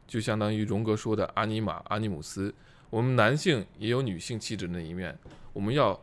[0.07, 2.55] 就相当于荣格说的阿尼玛、阿尼姆斯。
[2.90, 5.16] 我们男性也有女性气质的那一面，
[5.52, 5.98] 我们要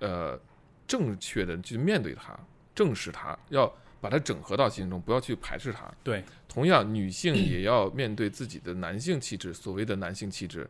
[0.00, 0.38] 呃
[0.86, 2.38] 正确的去面对它，
[2.74, 5.90] 正视它，要把它整合到心中，不要去排斥它。
[6.02, 10.68] 对，同样，女性也要面对自己的男性气质，所谓的男性气质，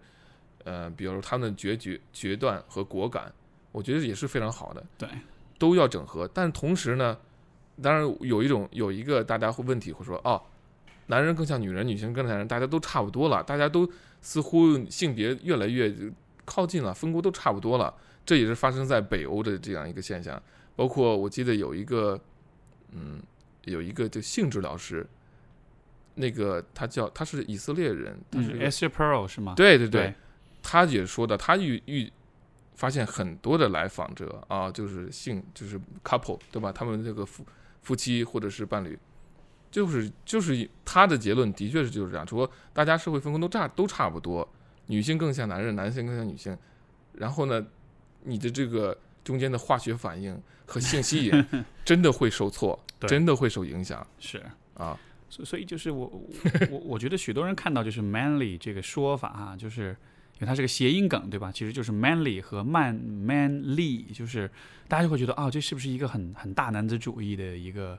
[0.65, 3.33] 呃，比如他们的决绝、决断和果敢，
[3.73, 5.09] 我觉得也是非常好的，对，
[5.59, 6.29] 都要整合。
[6.35, 7.17] 但同时呢，
[7.81, 10.43] 当然有一种有一个大家会问题会说哦，
[11.07, 13.91] 男人更像女人，女性更像男人，大家都差不多了，大家都
[14.21, 15.95] 似乎性别越来越
[16.45, 17.95] 靠近了，分工都差不多了。
[18.25, 20.41] 这也是发生在北欧的这样一个现象。
[20.77, 22.19] 包括我记得有一个，
[22.93, 23.21] 嗯，
[23.65, 25.07] 有一个就性治疗师，
[26.15, 29.55] 那个他叫他是以色列人，他是嗯一个，Esther Pearl 是吗？
[29.57, 30.15] 对对对，
[30.63, 32.11] 他也说的，他遇遇
[32.75, 36.73] 发现很多的来访者啊，就是性就是 couple 对吧？
[36.73, 37.45] 他们这个夫
[37.83, 38.99] 夫妻或者是伴侣，
[39.71, 44.47] 就是就是他的结论的确是就是这样，只不过大家社会分工都差都差不多，
[44.87, 46.57] 女性更像男人，男性更像女性，
[47.15, 47.65] 然后呢，
[48.25, 51.47] 你的这个中间的化学反应和性吸引
[51.85, 54.43] 真的会受挫，真的会受影响是。
[54.75, 54.99] 啊。
[55.33, 56.23] 所所以就是我我
[56.73, 59.97] 我我觉得许多人看到就是 manly 这个说法啊、就是
[60.35, 61.53] 因为它是个谐音梗对吧？
[61.53, 64.51] 其实就是 manly 和 man manly，就是
[64.89, 67.97] 大家就会觉得哦，这是不是一个很很大男子主义的一个、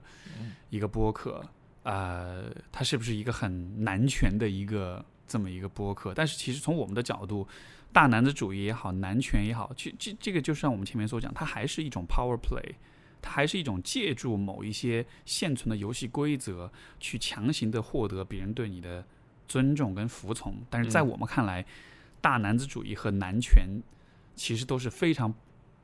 [0.70, 1.42] 一个播客？
[1.84, 6.14] 呃，它是不是一个很男权的一个这么一个播客？
[6.14, 7.48] 但是其实从我们的角度，
[7.92, 12.76] 大男子主义也好，男权也好，这这这个就像我们前面所讲，它还是一种 power play。
[13.24, 19.06] 它还是一种借助某一些现存的游戏规则，去强行的获得别人对你的
[19.48, 20.56] 尊重跟服从。
[20.72, 21.64] 但是在嗯我们看来，
[22.20, 23.64] 大男子主义和男权
[24.36, 25.32] 其实都是非常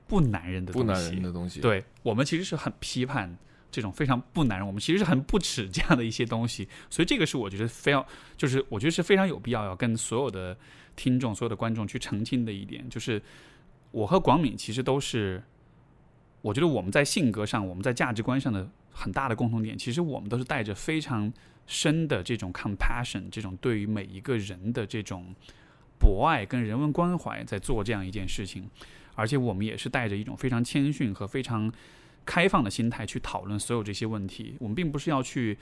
[0.07, 0.88] 不男人的东西。
[0.88, 3.38] 不男人的东西，对我们其实是很批判
[3.78, 6.68] 这种非常不男人，我们其实是很不耻这样的一些东西。
[6.90, 8.04] 所以这个是我觉得非要，
[8.36, 10.58] 就是我觉得是非常有必要要跟所有的
[10.95, 13.22] 听众、所有的观众去澄清的一点，就是
[13.91, 15.44] 我和广敏其实都是，
[16.41, 21.32] 我觉得我们在性格上、我们在价值观上的很大的共同点，其实我们都是带着非常
[21.68, 25.36] 深的这种 compassion，这种对于每一个人的这种
[25.99, 28.68] 博爱跟人文关怀，在做这样一件事情。
[29.14, 31.72] 而且我们也是带着一种非常谦逊和非常
[32.28, 34.56] 开放的心态去讨论所有这些问题。
[34.60, 35.58] 我们并不是要去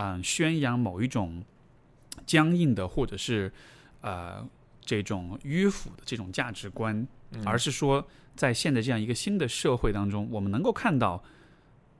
[0.00, 1.42] 嗯、宣扬某一种
[2.24, 3.52] 僵硬的或者是
[4.00, 4.48] 呃
[4.80, 11.22] 这种迂腐的这种价值观，嗯而是说在现在这样一个新的社会当中，我们能够看到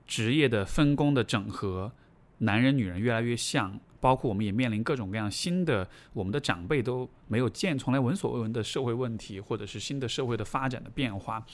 [0.06, 1.90] 职业的分工的整合，
[2.38, 3.78] 男人女人越来越像。
[4.00, 11.44] 包括我们也面临各种各样新的，我们的长辈都没有见、从来闻所未闻的社会问题，或者是新的社会的发展的变化。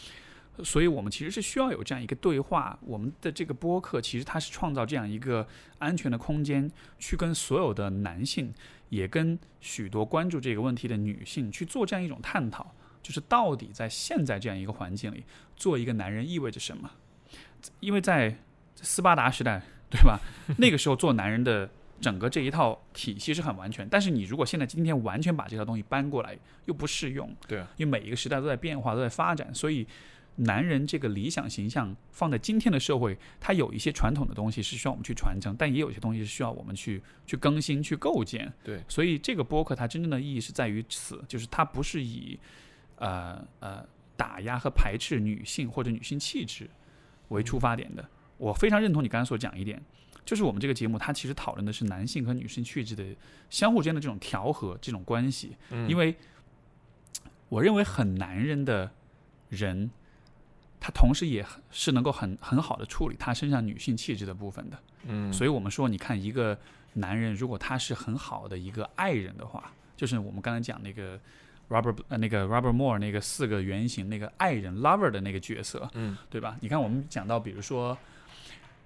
[0.63, 2.79] 所以我们其实是需要有这样一个对话。
[2.83, 5.47] 我们的这个播客其实它是创造这样一个
[5.79, 8.53] 安全的空间，去跟所有的男性，
[8.91, 12.73] 也跟许多关注这个问题的女性去做这样一种探讨，
[13.03, 15.25] 就是到底在现在这样一个环境里，
[15.57, 16.91] 做一个男人意味着什么？
[17.81, 18.37] 因为在
[18.77, 20.21] 斯巴达时代，对吧？
[20.59, 21.69] 那个时候做男人的
[22.01, 26.37] 整个这一套体系是很完全，但是你如果现在今天完全把这套东西搬过来，
[26.67, 27.35] 又不适用。
[27.49, 29.87] 对啊，因为每一个时代都在变化，都在发展，所以
[30.36, 38.52] 男人这个理想形象放在今天的社会，它有一些传统的东西是需要我们去传承，但也有些东西是需要我们去去更新、去构建。
[38.65, 42.39] 对，所以这个播客它真正的意义是在于此，就是它不是以
[42.97, 43.86] 呃呃
[44.16, 46.69] 打压和排斥女性或者女性气质
[47.28, 48.05] 为出发点的。
[48.36, 49.81] 我非常认同你刚才所讲一点，
[50.24, 53.05] 就是我们这个节目它其实讨论的是男性和女性气质的
[53.51, 55.56] 相互之间的这种调和、这种关系。
[55.70, 56.16] 嗯因为
[57.48, 58.90] 我认为很男人的
[59.48, 59.89] 人，
[60.85, 64.78] 他同时也很是能够很很好的处理他身上女性气质的部分的。
[65.06, 66.59] 嗯，所以我们说，你看一个
[66.93, 71.19] 男人，如果他是很好的一个爱人的话，就是我们刚才讲那个
[71.70, 76.59] Robert 呃那个 Robert Moore 那个四个原型那个爱人 lover 的那个角色，嗯对吧？
[76.61, 77.97] 你看我们讲到，比如说。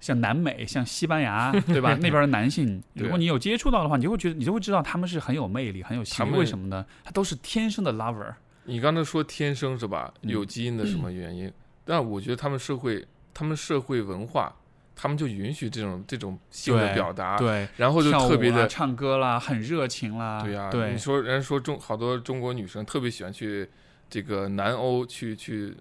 [0.01, 1.93] 像南美，像西班牙， 对吧？
[1.95, 6.37] 那边的男性， 如果你有接触到的话，你就会觉得，你就会知道他们是很有魅力、很有吸引力。
[6.37, 6.85] 为什么呢？
[7.03, 8.33] 他都是天生的 lover。
[8.63, 10.13] 你刚才说天生是吧？
[10.21, 11.51] 嗯有基因的什么原因？
[11.89, 13.03] 但我觉得他们社会，
[13.33, 14.55] 他们社会文化，
[14.95, 20.39] 他们就允许这种这种性的表达，对，然后就特别的，唱歌啦，很热情啦。
[20.43, 23.67] 对呀、对你说人家说中好多中国女生特别喜欢去
[24.07, 25.75] 这个南欧去去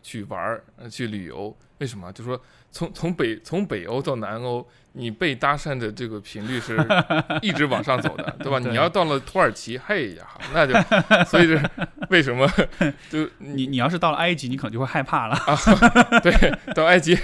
[0.00, 2.12] 去玩儿、呃去旅游，为什么？
[2.12, 2.40] 就说
[2.70, 4.64] 从从北从北欧到南欧，
[4.98, 6.76] 你被搭讪的这个频率是
[7.40, 8.58] 一直往上走的，对吧？
[8.58, 10.74] 对你要到了土耳其，嘿呀，那就
[11.26, 11.62] 所以这
[12.10, 12.46] 为什么
[13.08, 15.56] 就 你你要是到了埃及，你可能就会害怕了啊。
[16.20, 17.16] 对到埃及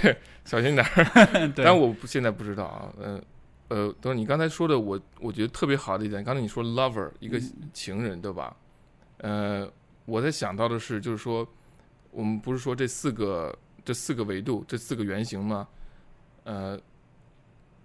[0.45, 1.51] 小心点儿。
[1.57, 3.21] 但我不现在不知道啊，呃
[3.67, 7.37] 呃，等会你刚才说的，我我觉得特别好的一点，刚才你说 lover 一个
[7.73, 8.55] 情人，对吧？
[9.17, 9.69] 呃，
[10.05, 11.45] 我在想到的是，就是说，
[12.11, 13.53] 我们不是说这四个
[13.83, 15.67] 这四个维度，这四个原型吗？
[16.43, 16.79] 呃，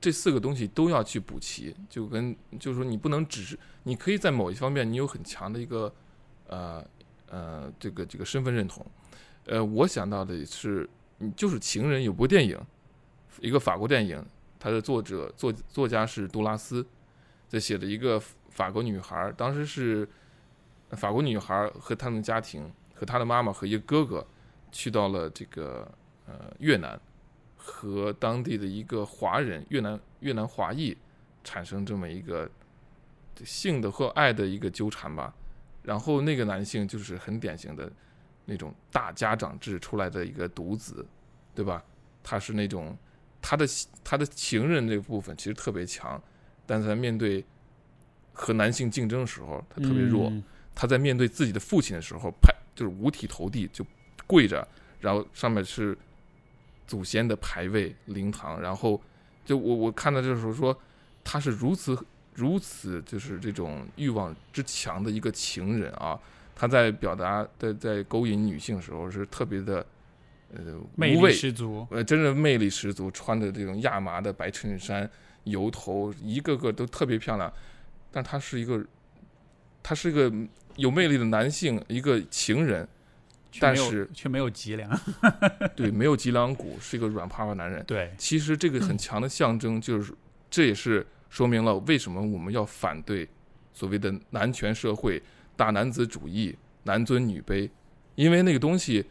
[0.01, 5.93] 这四个东西都要去补齐，就跟就是说，你不能只是，你可以在某一方面你有很强的一个
[6.47, 6.85] 呃
[7.29, 8.85] 呃这个这个身份认同。
[9.47, 12.59] 呃，我想到的是，你就是情人有部电影
[13.41, 14.25] 一个法国电影，
[14.59, 16.87] 它的作者作作家是杜拉斯，
[17.49, 18.19] 在写的一个
[18.49, 20.09] 法国女孩，当时是
[20.91, 24.27] 法国女孩和他们家庭和她的妈妈和一个哥哥
[24.73, 25.91] 去到了这个
[26.27, 27.01] 呃越南，
[27.71, 30.97] 和当地的一个华人越南越南华裔
[31.45, 32.51] 产生这么一个
[33.45, 35.35] 性的和爱的一个纠缠吧。
[35.83, 37.91] 然后那个男性就是很典型的
[38.45, 41.07] 那种大家长制出来的一个独子，
[41.55, 41.83] 对吧？
[42.23, 42.97] 他是那种
[43.41, 43.67] 他的
[44.03, 46.23] 他的情人这个部分其实特别强，
[46.67, 47.45] 但是在面对
[48.33, 50.29] 和男性竞争的时候，他特别弱。
[50.29, 50.43] 嗯
[50.73, 53.85] 他在面对自己的父亲的时候，拍就是五体投地，就
[54.27, 54.67] 跪着，
[55.01, 55.99] 然后上面是
[56.91, 59.01] 祖先的牌位、灵堂，然后
[59.45, 60.77] 就我我看到这时候说，
[61.23, 61.97] 他是如此
[62.35, 66.19] 如此就是这种欲望之强的一个情人啊，
[66.57, 69.87] 他在表达在在勾引女性的时候是特别的
[70.53, 71.87] 呃魅力，十足。
[71.93, 75.09] 呃，真的魅力十足，穿着这种亚麻的白衬衫，
[75.45, 77.53] 油头，一个个都特别漂亮。
[78.11, 78.85] 但他是一个，
[79.81, 80.33] 他是一个
[80.75, 82.89] 有魅力的男性，一个情人，
[83.59, 85.01] 但是却没有脊梁。
[85.75, 87.85] 对，没有脊梁骨，是一个软趴趴男人。
[87.87, 90.15] 对，其实这个很强的象征，就是
[90.49, 93.29] 这也是说明了为什么我们要反对
[93.73, 95.21] 所谓的男权社会、
[95.57, 97.69] 大男子主义、男尊女卑，
[98.15, 99.05] 因为那个东西。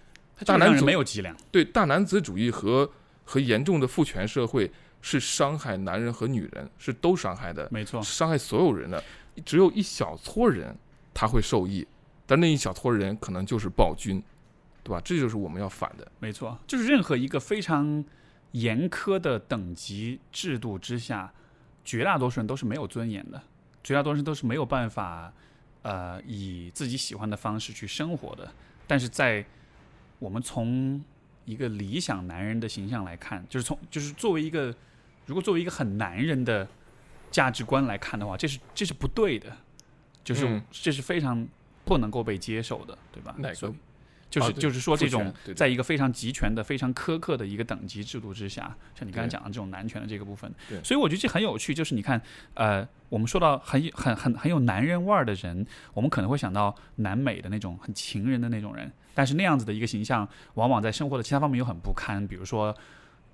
[0.45, 1.36] 大男子没有脊梁。
[1.52, 2.90] 对大男子主义和
[3.26, 4.72] 和严重的父权社会
[5.02, 9.03] 是伤害男人和女人，是都伤害的，没错，伤害所有人的。
[9.44, 10.74] 只有一小撮人
[11.14, 11.86] 他会受益，
[12.30, 14.22] 但那一小撮人可能就是暴君，
[14.84, 15.01] 对吧？
[15.03, 16.07] 这就是我们要反的。
[16.19, 18.06] 没错，就是任何一个非常
[18.51, 21.34] 严苛的等级制度之下，
[21.84, 23.41] 绝大多数人都是没有尊严的，
[23.84, 25.34] 绝大多数人都是没有办法，
[25.81, 28.53] 呃，以自己喜欢的方式去生活的。
[28.85, 29.43] 但是在
[30.19, 31.03] 我们从
[31.45, 34.72] 一个理想男人的形象来看，就是从就是作为一个，
[35.26, 36.68] 如果作为一个很男人的
[37.31, 39.57] 价值观来看的话，这是这是不对的，
[40.23, 41.47] 就是、嗯这是非常
[41.90, 43.34] 不能够被接受的，对吧？
[43.40, 43.74] 哪个
[44.30, 51.74] 就是、啊就是说这种在一个非常集权的、非常苛刻的一个等级制度之下，像你刚才讲的这种男权的这个部分对，所以我觉得这很有趣。
[51.74, 52.22] 就是你看，
[52.53, 62.76] 呃，我们说到很很很很有男人味儿的人，我们可能会想到南美的那种很情人的那种人，但是那样子的一个形象，往往在生活的其他方面又很不堪，比如说。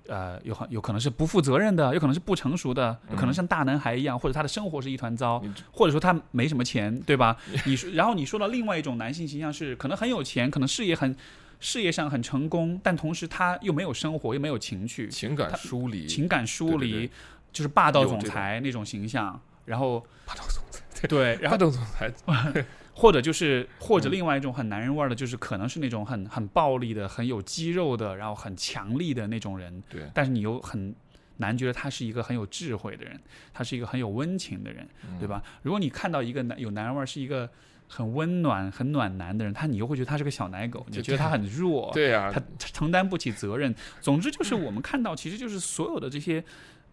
[0.08, 5.42] 呃，有很有可能是不负责任的，有可能是不成熟的，有可能嗯像大男孩一样，或者他的生活是一团糟，
[5.72, 7.36] 或者说他没什么钱，对吧？
[7.66, 11.14] 你说，然后你说到另外一种男性形象是可能很有钱，可能事业很
[11.60, 17.10] 事业上很成功，但同时他又没有生活，又没有情趣，情感疏离，情感疏离，对对对。
[17.52, 19.40] 就是霸道总裁那种形象。
[19.64, 22.12] 然后霸道总裁，对，然后霸道总裁，
[22.98, 29.82] 或者就是或者嗯另外一种很男人味儿的，就是可能是那种很很暴力的、很有肌肉的，然后很强力的那种人。
[29.90, 30.94] 对，但是你又很
[31.36, 33.20] 难觉得他是一个很有智慧的人，
[33.52, 35.42] 他是一个很有温情的人，嗯对吧？
[35.60, 37.46] 如果你看到一个男有男人味儿，是一个
[37.86, 43.74] 很温暖、很暖男的人，他你又会觉得他是个小奶狗，你就觉得他很弱，对呀、他他承担不起责任。
[44.00, 46.42] 总之就是我们看到，其实就是所有的这些。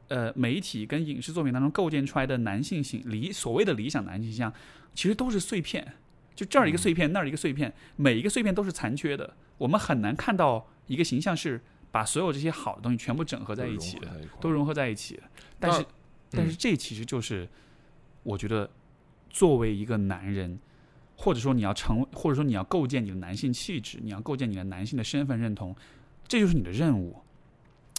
[0.10, 4.54] 呃，媒体跟影视作品当中构建出来的男性形理所谓的理想男性形象，
[4.94, 5.96] 其实都是碎片，
[6.36, 9.36] 就这儿一个碎片，那儿一个碎片，每一个碎片都是残缺的。
[9.58, 11.62] 我们很难看到一个形象是
[11.92, 14.08] 把所有这些好的东西全部整合在一起的，
[14.42, 15.24] 都融合在一起的。
[15.60, 15.86] 但是，
[16.32, 17.48] 但是这其实就是
[18.24, 18.70] 我觉得
[19.30, 20.60] 作为一个男人，
[21.16, 25.74] 或者说你要成，或者说你要构建你的男性气质，你要构建你的男性的身份认同，
[26.28, 27.23] 这就是你的任务，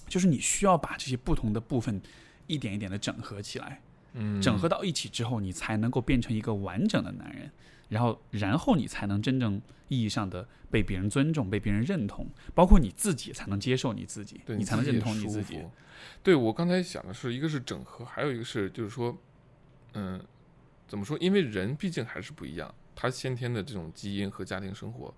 [0.06, 2.00] 就是你需要把这些不同的部分
[2.46, 3.80] 一点一点的整合起来，
[4.12, 7.50] 嗯，整合到一起之后，你才能够变成一个完整的男人，
[7.88, 15.62] 然后，然后你才能真正意义上的被别人尊重，被别人认同，包括你自己才能接受你自己，对你才能认同你自己。
[16.22, 19.16] 对我刚才想的是，一个是整合，还有一个是就是说，
[19.94, 20.20] 嗯，
[20.86, 21.16] 怎么说？
[21.18, 25.14] 因为人毕竟还是不一样，他先天的这种基因和家庭生活，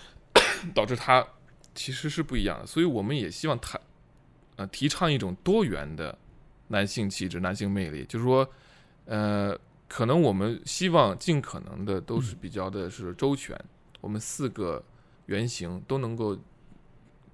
[0.74, 1.26] 导致他
[1.74, 2.66] 其实是不一样的。
[2.66, 3.78] 所以我们也希望他，
[4.56, 6.16] 呃，提倡一种多元的
[6.68, 8.48] 男性气质、男性魅力，就是说，
[9.06, 9.58] 呃，
[9.88, 13.58] 可能我们希望尽可能的都是比较的是周全，
[14.00, 14.82] 我们四个
[15.26, 16.38] 原型都能够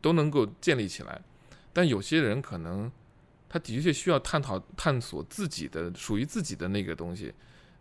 [0.01, 1.21] 都能够建立起来。
[1.73, 2.91] 但有些人可能
[3.49, 7.33] 他的确需要探讨、探索自己的属于自己的那个东西。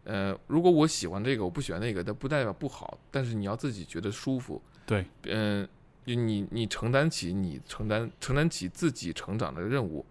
[0.04, 2.98] 呃，如果我喜欢这个，我不喜欢那个，但不代表不好。
[3.12, 4.62] 但是你要自己觉得舒服。
[4.86, 5.68] 对，嗯、
[6.08, 10.06] 就你你承担起你承担承担起自己成长的任务，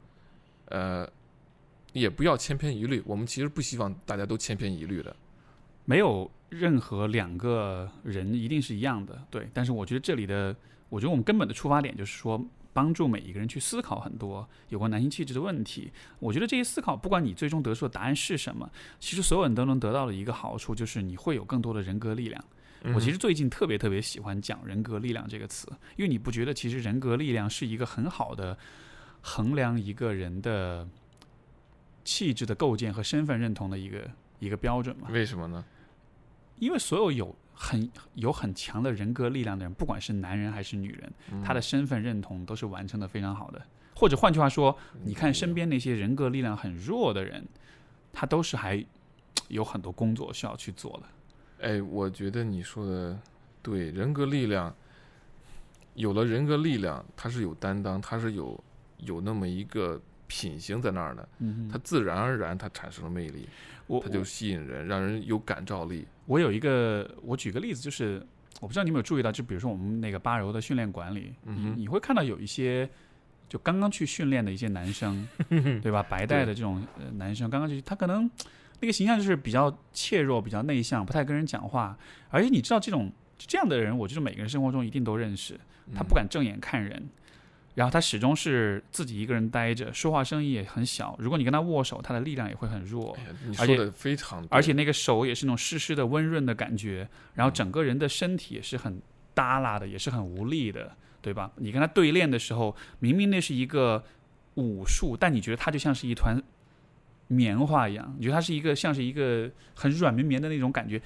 [0.67, 1.09] 呃，
[1.95, 3.03] 也不要千篇一律。
[3.07, 5.17] 我们其实不希望大家都千篇一律的。
[5.87, 9.49] 没有任何两个人一定是一样的，对。
[9.55, 10.55] 但是我觉得这里的，
[10.91, 12.45] 我觉得我们根本的出发点就是说，
[12.75, 15.91] 帮助每一个人去思考很多有关男性气质的问题。
[16.19, 18.71] 我觉得这些思考，不管你最终得出的答案是什么，
[19.01, 22.45] 其实所有人都能得到的一个好处，就是你会有更多的人格力量。
[22.95, 28.57] 我其实最近特别特别喜欢讲“人格力量”这个词，因为你不觉得其实人格力量是一个很好的
[29.21, 30.87] 衡量一个人的
[32.05, 35.09] 气质的构建和身份认同的一个一个标准吗？
[35.11, 35.65] 为什么呢？
[36.59, 43.61] 因为所有有很有很强的人格力量的人，不管是男人还是女人，他的身份认同都是完成的非常好的。
[43.95, 47.47] 或者换句话说，你看身边那些人格力量很弱的人，
[48.13, 48.85] 他都是还
[49.49, 51.07] 有很多工作需要去做的。
[51.61, 53.19] 哎，我觉得你说的
[53.63, 54.75] 对，人格力量
[55.95, 58.63] 有了人格力量，他是有担当，他是有
[58.99, 63.49] 有那么一个品行在那儿的，嗯他自然而然他产生了魅力，
[63.87, 66.07] 我他就吸引人，让人有感召力。
[66.27, 68.25] 我有一个，我举个例子，就是
[68.61, 72.89] 我不知道你有没有注意到，就比如说我们那个八柔的训练馆里，嗯你你会看到有一些
[73.49, 75.27] 就刚刚去训练的一些男生，
[75.83, 76.03] 对吧？
[76.03, 78.29] 白带的这种呃男生刚刚去，他可能
[78.81, 81.97] 那个形象就是比较怯弱、比较内向，不太跟人讲话，
[82.29, 85.59] 而且你知道这种这样的人，我觉得每个人生活中一定都认识，
[85.95, 87.09] 他不敢正眼看人。
[87.75, 91.15] 然后他始终是自己一个人待着，说话声音也很小。
[91.19, 93.15] 如果你跟他握手，他的力量也会很弱。
[93.19, 98.99] 哎你而且说的非常对，而且那个手也是那种湿湿的、温润的感觉，然后整个人的身体也是很
[99.35, 100.91] 耷拉的，也是很无力的，
[101.21, 101.51] 对吧？
[101.57, 104.03] 你跟他对练的时候，明明那是一个
[104.55, 106.43] 武术，但你觉得他就像是一团
[107.29, 111.01] 棉花一样，你觉得他是一个像是一个很软绵绵的那种感觉。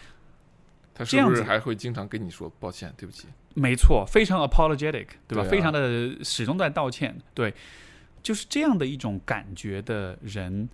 [0.92, 3.26] 他是不是还会经常跟你说抱歉，对不起？
[3.54, 5.42] 没错，非常 apologetic，对吧？
[5.42, 7.54] 对啊非常的始终在道歉，对，
[8.22, 10.68] 就是这样的一种感觉的人，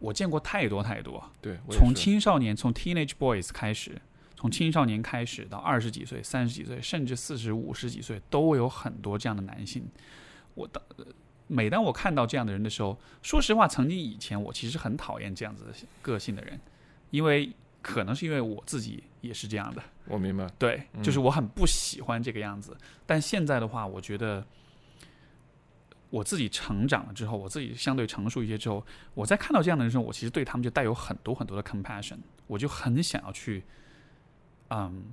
[0.00, 1.22] 我见过太多太多。
[1.40, 3.92] 对，从青少年，从 teenage boys 开始，
[4.34, 9.86] 从青少年开始到二十几岁、三十几岁，甚至四十五十几岁，都有很多这样的男性。
[10.54, 11.06] 我当呃
[11.52, 16.58] 每当我看到这样的人的时候，说实话，曾经以前我其实很讨厌这样子的个性的人，
[17.10, 17.52] 因为
[17.82, 19.82] 可能是因为我自己也是这样的。
[20.06, 22.76] 我明白，对，嗯就是我很不喜欢这个样子。
[23.04, 24.44] 但现在的话，我觉得
[26.10, 28.84] 我自己成长了之后，我自己相对成熟一些之后，
[29.14, 33.62] 我在看到这样的人的时候，我其实对他们就带有很多很多的 compassion，我就很想要去，
[34.70, 35.04] 嗯，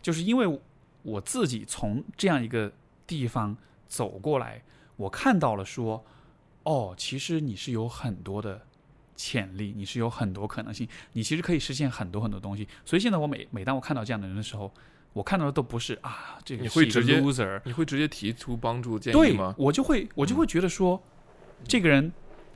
[0.00, 0.60] 就是因为
[1.02, 2.72] 我自己从这样一个
[3.06, 3.56] 地方
[3.86, 4.62] 走过来，
[4.96, 6.04] 我看到了说，
[6.64, 8.66] 哦，其实你是有很多的
[9.16, 12.66] 潜力，你是有很多可能性，你其实可以实现很多很多东西。
[12.84, 14.72] 所以现在我每每当我看到这样的人的时候，
[15.12, 19.54] 我看到的都不是啊，这个你是一个会直接 loser，你会直接提出帮助建议对吗？
[19.58, 21.02] 我就会我就会觉得说，
[21.64, 22.12] 这个人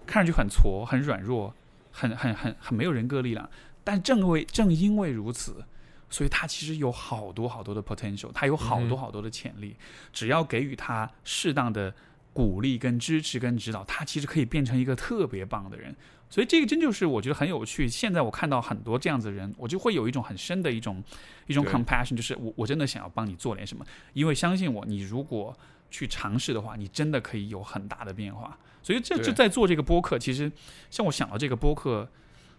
[0.07, 1.55] 看上去很挫、很软弱、
[1.91, 3.49] 很很很很没有人格力量，
[3.85, 5.65] 但正为正因为如此，
[6.09, 9.77] 所以他其实有好多好多的 potential，他有好多嗯好多的潜力，
[10.13, 11.95] 只要给予他适当的
[12.37, 15.97] 鼓励、跟支持、跟指导，他其实可以变成一个特别棒的人。
[16.29, 17.89] 所以这个真就是我觉得很有趣。
[17.89, 21.03] 现在我看到很多这样子的人，我就会有一种很深的一种
[21.47, 23.83] 一种 compassion，就是我我真的想要帮你做点什么，
[24.13, 25.57] 因为相信我，你如果
[25.91, 28.59] 去尝试的话，你真的可以有很大的变化。
[28.83, 30.53] 所以这就在做这个播客，其实
[30.91, 32.07] 像我想到这个播客，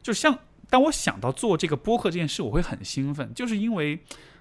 [0.01, 0.39] 就是像
[0.69, 3.99] 当我想到做这个播客这件事，我会很兴奋，就是因为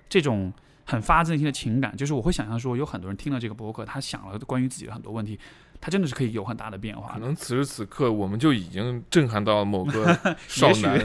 [0.09, 0.53] 这种
[0.87, 5.39] 很发自内心的情感，就是我会想象说，有很多人听了这个播客，他想了关于自己的很多问题，
[5.81, 7.13] 他真的是可以有很大的变化。
[7.15, 10.99] 可能此时此刻，我们就已经震撼到某个 少男，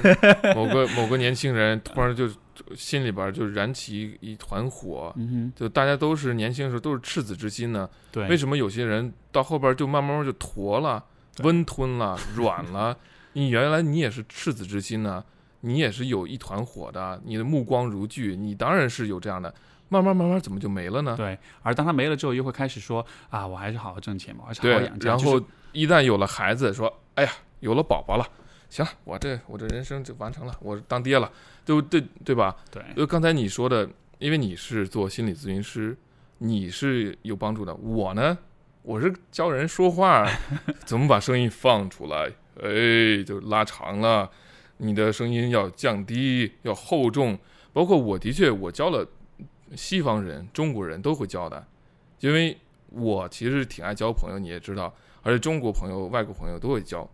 [0.55, 2.29] 某个某个年轻人，突然就
[2.75, 5.11] 心里边就燃起一一团火。
[5.17, 11.03] 嗯就大家都是年轻的时候都是赤子之心呢，对，为什么有些人到后边就慢慢就驼了、
[11.39, 12.95] 温吞了、软了？
[13.33, 15.23] 你原来你也是赤子之心呢，
[15.61, 19.53] 你也是有一团火的，你的目光如炬，你当然是有这样的。
[19.89, 21.15] 慢慢慢慢怎么就没了呢？
[21.17, 25.09] 对，而当他没了之后，又会开始说啊，我还是好好挣钱吧，我还是好好养，家。
[25.09, 25.41] 然后
[25.73, 28.25] 一旦有了孩子，说，哎呀，有了宝宝了，
[28.69, 31.29] 行了，我这我这人生就完成了，我当爹了，
[31.65, 32.01] 对不对？
[32.23, 32.55] 对吧？
[32.71, 33.89] 对，就刚才你说的，
[34.19, 35.97] 因为你是做心理咨询师，
[36.37, 37.75] 你是有帮助的。
[37.75, 38.37] 我呢，
[38.83, 40.25] 我是教人说话，
[40.85, 42.31] 怎么把声音放出来，
[42.63, 44.31] 哎，就拉长了，
[44.83, 47.37] 你的声音要降低，要厚重。
[47.71, 49.07] 包括我的确，我教了
[49.75, 51.65] 西方人、中国人都会教的，
[52.19, 52.57] 因为
[52.89, 57.07] 我其实挺爱交朋友，你也知道，而且中国朋友、外国朋友都会交。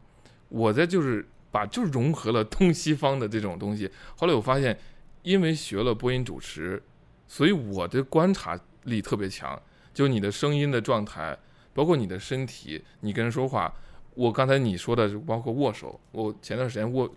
[0.47, 3.91] 我在就是把就融合了东西方的这种东西。
[4.15, 4.79] 后来我发现，
[5.23, 6.81] 因为学了播音主持，
[7.27, 9.61] 所以我的观察力特别强。
[9.93, 11.37] 就你的声音的状态，
[11.73, 13.73] 包括你的身体，你跟人说话。
[14.15, 17.07] 我刚才你说的，包括握手，我前段时间握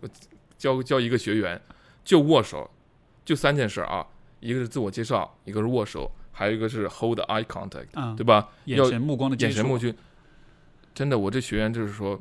[0.61, 1.59] 教教一个学员，
[2.05, 2.71] 就握手，
[3.25, 4.07] 就三件事啊，
[4.41, 8.47] 一个是自我介绍，一个是握手，还有一个是 hold eye contact，嗯，对吧？
[8.67, 9.95] 眼神目光的眼神目去，
[10.95, 12.21] 真的，我这学员就是说，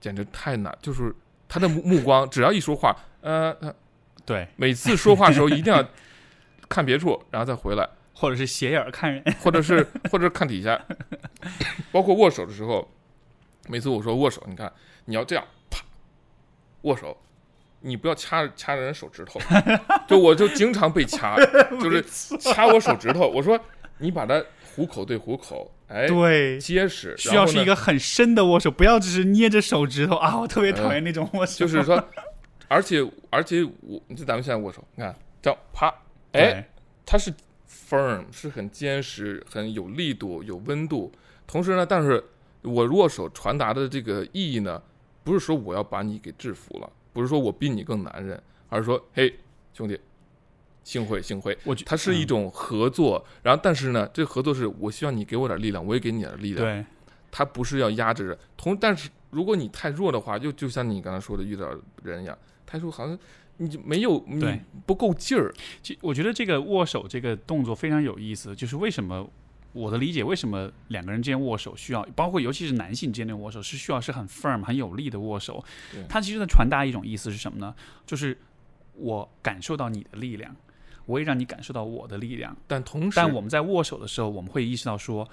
[0.00, 1.12] 简直太难，就是
[1.48, 3.74] 他的目目光，只要一说话，呃，呃
[4.24, 5.84] 对，每次说话的时候一定要
[6.68, 10.80] 看别处，然后再回来， 或者是斜眼儿看人，或者是或者是看底下，
[11.90, 12.88] 包括握手的时候，
[13.68, 14.72] 每次我说握手，你看
[15.06, 15.82] 你要这样啪
[16.82, 17.16] 握手，
[17.80, 19.40] 你不要掐掐人手指头，
[20.06, 21.36] 就我就经常被掐，
[21.80, 22.02] 就是
[22.38, 23.58] 掐我手指头，我说
[23.98, 24.42] 你把它
[24.74, 30.38] 虎口对虎口，哎，对，结实，需要是一个很深的握手，不要只是捏着手指头啊！
[30.38, 32.02] 我特别讨厌那种握手，就是说，
[32.68, 35.92] 而且而且我，就咱们现在握手，你看这样啪，
[36.32, 36.68] 哎，
[37.06, 37.32] 它是
[37.68, 41.12] firm，是很坚实、很有力度、有温度。
[41.46, 42.22] 同时呢，但是
[42.62, 44.82] 我握手传达的这个意义呢，
[45.24, 49.40] 不是说我要把你给制服了，不是说我比你更男人，而是说，嘿，
[49.74, 49.98] 兄弟，
[50.84, 51.58] 幸会幸会。
[51.64, 56.64] 我觉它是一种合作，然后但是呢，这个合作是我希望你给我点力量，我也给你点力量。
[56.64, 56.86] 对
[57.32, 58.38] 它不是要压制人。
[58.56, 61.68] 同，但是如果你太弱的话，就就像你刚才说的遇到
[62.04, 63.18] 人一样，他说好像
[63.56, 69.28] 你就没有你对不够劲儿，其我觉得这个握手这个动作非常有意思，就是为什么
[69.72, 75.62] 我的理解，为什么两个人之间握手需要，包括尤其是男性之间的握手是需要是很 firm 很有力的握手
[75.92, 76.02] 对。
[76.08, 77.74] 它其实在传达一种意思是什么呢？
[78.06, 78.36] 就是
[78.94, 80.56] 我感受到你的力量，
[81.06, 82.56] 我也让你感受到我的力量。
[82.66, 85.28] 但同时，但我们在握手的时候，我们会意识到说，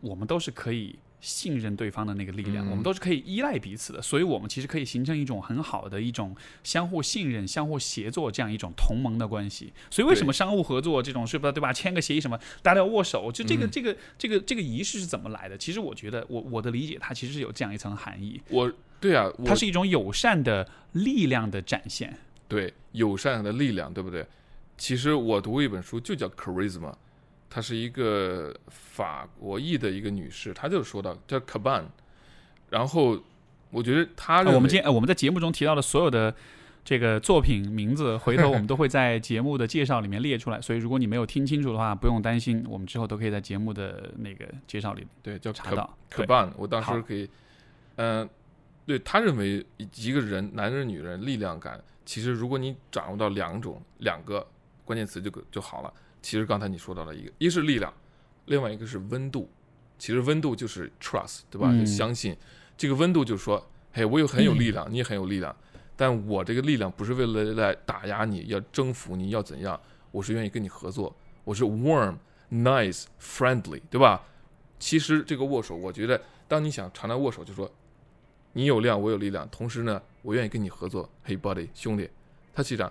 [0.00, 6.34] 我们都是可以信任对方的那个力量，嗯我们都是可以依赖彼此的，所以我们其实可以形成一种很好的一种
[6.64, 9.72] 相互信任、相互协作这样一种同盟的关系。
[9.90, 11.72] 所以为什么商务合作这种是吧，对吧？
[11.72, 15.56] 签个协议什么，大家都要握手，就这个、嗯这个这个这个仪式是怎么来的？
[15.58, 22.16] 其实我觉得，我我的理解，它其实是有这样一层含义，我对啊，它是一种友善的力量的展现。
[22.48, 24.26] 对友善的力量，对不对？
[24.76, 26.90] 其实我读过一本书，就叫《Charisma》，
[27.50, 31.82] 她是一个法国裔的一个女士，她就说到叫 Caban，
[32.70, 33.20] 然后
[33.70, 36.32] 我觉得她我们今天、呃我们在节目中提到的所有的
[36.84, 40.60] 这个作品名字，回头我们都会在节目的介绍里面列出来。
[40.60, 45.98] 所以如果你没有听清楚的话，不用担心，我们之后都可以在节目的那个介绍里对叫查到。
[46.08, 47.28] 对 Caban，我当时好可以，
[47.96, 48.28] 嗯、
[48.86, 49.66] 对他认为
[49.96, 54.46] 一个人，男人、女人力量感，其实如果你掌握到两种两个
[54.84, 55.92] 关键词就就好了。
[56.22, 57.92] 其实刚才你说到了一个，一是力量，
[58.46, 59.50] 另外一个是温度。
[59.98, 61.68] 其实温度就是 trust，对吧？
[61.70, 62.34] 嗯就相信
[62.76, 65.54] 这个温度，就是说，嘿，我有很有力量， 你也很有力量，
[65.94, 69.78] 但我这个力量不是为了来打压你，要征服你，要怎样？
[70.10, 71.14] 我是愿意跟你合作，
[71.44, 72.16] 我是 warm、
[72.50, 74.22] nice、friendly，对吧？
[74.78, 76.18] 其实这个握手，我觉得
[76.48, 77.70] 当你想常常握手，就说
[78.54, 81.06] 你有量，我有力量，同时呢，我愿意跟你合作。
[81.22, 82.08] 嘿，buddy，兄弟，
[82.54, 82.90] 他是这样。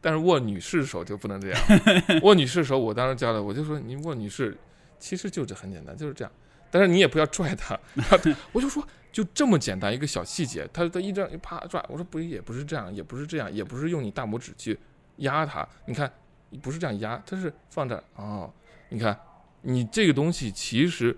[0.00, 1.60] 但是握女士手就不能这样，
[2.22, 4.56] 握女士手，我当时教的，我就说你握女士，
[4.98, 6.32] 其实就这很简单，就是这样。
[6.70, 7.78] 但是你也不要拽她，
[8.52, 14.78] 我就说就这么简单一个小细节，她她一这样一啪拽，我说不也不是这样，也不是这样，也不是用你大拇指去
[15.16, 16.12] 压它，你看
[16.62, 18.52] 不是这样压，它是放这儿哦，
[18.90, 19.18] 你看
[19.62, 21.16] 你这个东西其实，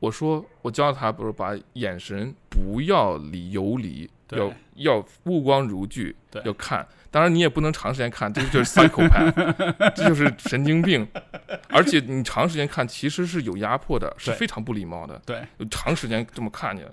[0.00, 6.86] 我说我教他不是把眼神不要离游离，对要要目光如炬对，要看。
[7.10, 11.06] 当然你也不能长时间看，这个就是 psychopath，这就是神经病。
[11.68, 15.20] 而且你长时间看其实是有压迫的，是非常不礼貌的。
[15.26, 16.84] 对，长时间这么看你，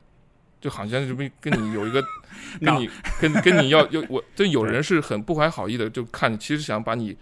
[0.59, 2.03] 就好像是不跟你有一个
[2.59, 2.89] 跟你
[3.21, 7.15] 跟跟你要 要我，这有人是很不怀好意的，就看你，其实想把你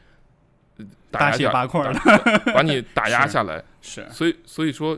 [0.77, 1.67] 呃打大卸压下，八
[2.53, 3.61] 把你打压下来。
[3.81, 4.97] 是所以所以说，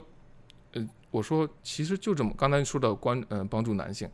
[0.74, 4.08] 呃，我说其实就这么，刚才说到关嗯、帮助男性，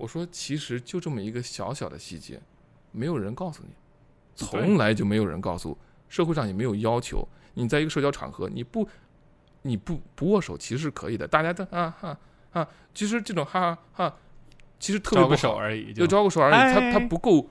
[0.00, 2.40] 我说其实就这么一个小小的细节，
[2.90, 3.68] 没有人告诉你，
[4.34, 5.76] 从来就没有人告诉，
[6.08, 8.88] 社会上也没有要求，你在一个社交场合，你不
[9.62, 12.18] 你不不握手其实是可以的，大家都啊哈
[12.52, 14.16] 啊，其实这种哈哈哈，
[14.78, 17.50] 其实特别招个不好，手而已，就招个手而已，他他哎不够，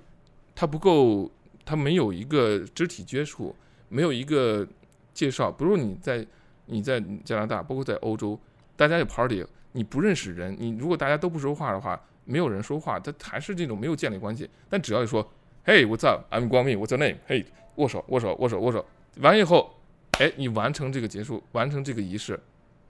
[0.56, 1.32] 他不够，
[1.64, 3.56] 他没有一个肢体接触，
[3.90, 4.68] 没有一个
[5.14, 5.52] 介绍。
[5.52, 6.26] 比如你在
[6.66, 8.40] 你在加拿大，包括在欧洲，
[8.76, 14.50] 大家有 party，你不认识人，你如果大家都不说话的话，没有人说话，他还是这种没有建立关系。
[14.70, 15.28] 但只要一说
[15.66, 17.46] ，Hey what's up，I'm 光明，What's your name？Hey
[17.76, 18.86] 握手握手握手握手，
[19.22, 19.76] 完以后，
[20.20, 22.40] 哎，你完成这个结束，完成这个仪式，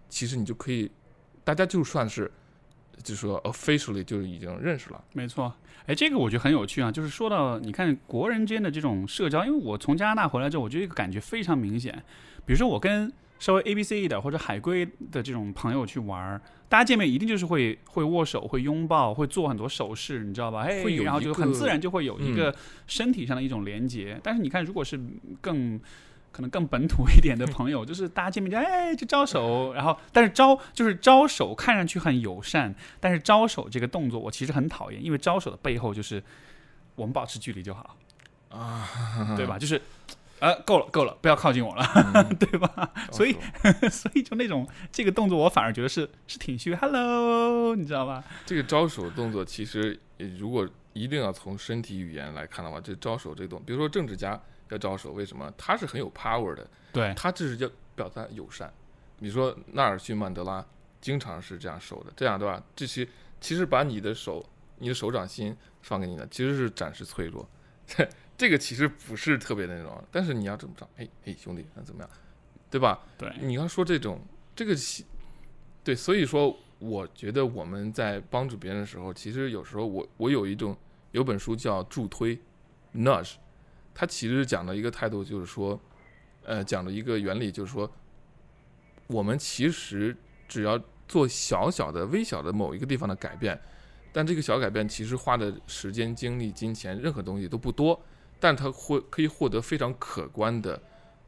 [0.09, 0.91] 其实你就可以，
[1.43, 2.31] 大家就算是。
[3.01, 5.55] 就说 officially 就已经认识了，没错，
[5.85, 6.91] 哎，这个我觉得很有趣啊。
[6.91, 11.93] 就是说到你看国人间的这种社交，因为我从加拿大回来之后，我觉得这个感觉非常明显。
[12.45, 13.09] 比如说我跟
[13.39, 20.61] 稍微 A B C 一点或者海归的这种朋友去玩儿，大家见面一定就是会会握手、会拥抱、会做很多手势，你知道吧？
[20.61, 22.53] 哎，会有然后就很自然就会有一嗯个
[22.85, 24.19] 身体上的一种连接。
[24.21, 24.99] 但是你看，如果是
[25.41, 25.79] 更
[26.31, 36.21] 可能更本土一点的朋友，就是大家见面就哎就招手，然后但是招就是招手看上去很友善，但是招手这个动作我其实很讨厌，因为招手的背后就是
[36.95, 37.95] 我们保持距离就好
[38.49, 39.57] 啊，对吧？
[39.57, 39.81] 就是
[40.39, 41.83] 呃够了够了，不要靠近我了，
[42.39, 42.91] 对吧？
[43.11, 43.35] 所以
[43.89, 48.23] 所以就那种这个动作我反而觉得是是挺虚，Hello，你知道吧？
[48.45, 49.99] 这个招手动作其实
[50.37, 54.41] 如果一定要从身体语言来看的话，这招手这动，比如说政治家。
[54.71, 55.51] 要招手，为什么？
[55.57, 58.71] 他是很有 power 的，对他这是要表达友善。
[59.19, 60.63] 比如说纳尔逊曼德拉
[61.01, 62.61] 经常是这样手的，这样对吧？
[62.75, 63.07] 这些
[63.41, 64.45] 其实把你的手、
[64.77, 67.49] 你的手掌心放给你的，其实是展示脆弱。
[68.39, 72.09] 这个其实不是特别的那种，但是你要这么着，哎哎，兄弟，那怎么样？
[72.71, 72.97] 对吧？
[73.17, 74.21] 对，你要说这种
[74.55, 74.73] 这个，
[75.83, 80.73] 对，所以说我觉得我们在帮助别人的时候，其实有时候我我有一种
[81.11, 82.39] 有本书叫助推
[82.95, 83.33] ，nudge。
[83.93, 85.77] 他其实讲的一个态度就是说，
[86.45, 87.91] 呃，讲的一个原理就是说，
[89.07, 90.15] 我们其实
[90.47, 93.59] 只要做小小的、微小的某一个地方的改变，
[94.13, 98.01] 但这个小改变其实花的时间、精力、金钱，任何东西都不多，
[98.39, 100.81] 但他会可以获得非常可观的，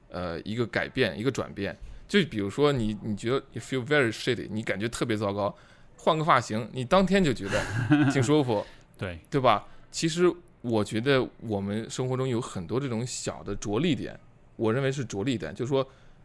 [0.10, 1.78] 呃，一个改变、一个转变。
[2.08, 5.56] 就比如说你，你觉得 you feel very shitty，你感觉特别糟糕，
[5.98, 7.62] 换个发型，你当天就觉得
[8.12, 8.66] 挺舒服，
[8.98, 9.68] 对对吧？
[9.92, 10.34] 其实。
[10.64, 14.16] 我觉得我们生活中有很多这种小的着力点，
[14.58, 15.84] 我认为是着力点，就是说，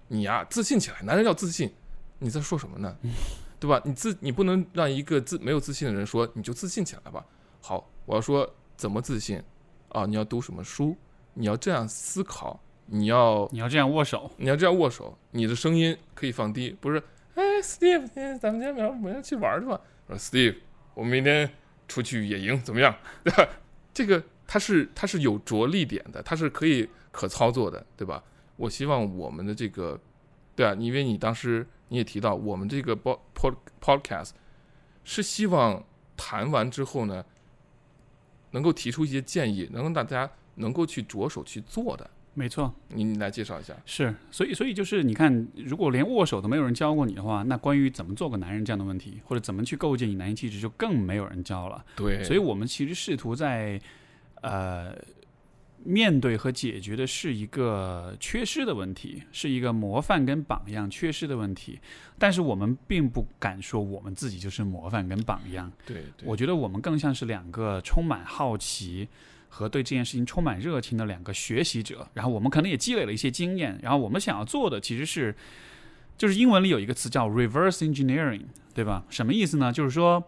[0.08, 1.72] 你呀自信起来，男人要自信，
[2.18, 2.94] 你在说什么呢？
[3.58, 3.80] 对吧？
[3.86, 7.24] 你自你不能让一个自没有自信的人说你就自信起来吧。
[7.62, 9.42] 好，我要说怎么自信
[9.88, 10.06] 啊？
[10.06, 10.96] 你要读什么书？
[11.34, 17.02] 你要这样思考，你要你要这样握手，你要这样握手，你的声音可以放低，不是？
[17.34, 18.06] 哎，Steve，
[18.38, 19.78] 咱们今天晚上我们要去玩去吧？
[20.08, 20.56] 说 Steve，
[20.94, 21.50] 我们明天
[21.86, 22.94] 出去野营怎么样？
[23.22, 23.46] 对 吧？
[23.92, 28.22] 这个它是它是有着力点的，它是可以可操作的，对吧？
[28.56, 30.00] 我希望我们的这个，
[30.54, 34.30] 对啊，因为你当时你也提到，我们这个 pod podcast
[35.04, 35.84] 是希望
[36.16, 37.22] 谈完之后呢，
[38.50, 42.08] 能够提出一些建议，能让大家能够去着手去做的。
[42.38, 43.74] 没错，你你来介绍一下。
[43.86, 51.82] 是，所以所以就是你看，如果连握手都没有人教过你的话，那关于怎么做个男人这样的问题，或者怎么去构建你男性气质，就更没有人教了。
[51.96, 53.80] 对，所以我们其实试图在
[54.42, 54.94] 呃
[55.86, 61.78] 面对和解决的是一个缺失的问题，是一个模范跟榜样缺失的问题。
[62.18, 65.70] 但是我们并不敢说我们自己就是模范跟榜样。
[65.86, 69.08] 对，我觉得我们更像是两个充满好奇。
[69.48, 75.34] 和对这件事情充满热情的两个学习者，然后我们可能也积累了一些经验，然后我们想要做的其实是，
[76.18, 78.42] 就是英文里有一个词叫 reverse engineering，
[78.74, 79.04] 对吧？
[79.08, 79.72] 什么意思呢？
[79.72, 80.22] 就是说，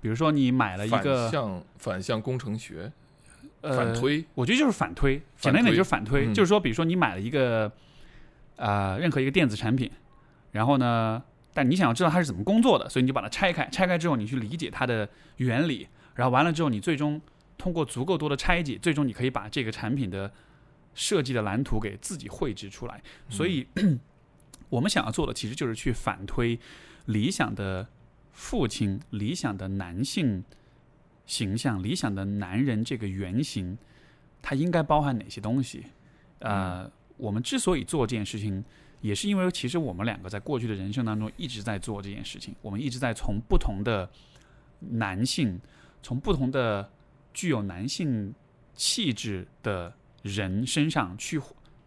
[0.00, 2.92] 比如说你买了一个反向反向工程学，呃，
[3.62, 7.70] 反推，我觉得就是反推，简单一点就是反推，就是说，比如说你买了一个
[8.56, 9.90] 呃任何一个电子产品，
[10.52, 11.22] 然后呢，
[11.54, 17.20] 但你想要知道它是怎么工作的，所以你就把它拆开，拆开之后你去理解它的原理，然后完了之后你最终。
[17.60, 20.30] 通过足够多的拆解，最终你可以把这个产品的
[20.94, 23.02] 设计的蓝图给自己绘制出来。
[23.28, 23.66] 所以，
[24.70, 26.56] 我们想要做的其实就是去反推
[27.06, 27.84] 理想的
[28.30, 30.44] 父亲、理想的男性
[31.28, 33.78] 形象、理想的男人这个原型，
[34.42, 35.84] 它应该包含哪些东西？
[36.40, 38.64] 呃，我们之所以做这件事情，
[39.02, 42.54] 也是因为其实我们两个在过去的人生当中一直在做这件事情。
[42.62, 44.08] 我们一直在从不同的
[44.80, 45.60] 男性，
[46.02, 46.90] 从不同的
[47.34, 48.34] 具有男性
[48.74, 51.40] 气质的人身上去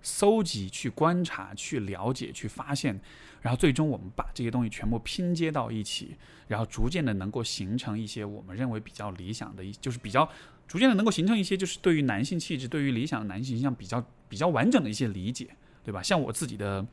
[0.03, 2.99] 搜集、去观察、去了解、去发现，
[3.41, 6.15] 然后最终我们把这些东西全部拼接到一起，
[6.47, 10.27] 然后逐渐的能够形成一些我们认为比较理想的，一就是比较
[10.67, 15.49] 逐渐的能够形成一些就是对于男性气质、对于理想的男性形象比较比较完整的一些理解，
[15.83, 16.01] 对吧？
[16.01, 16.85] 像我自己的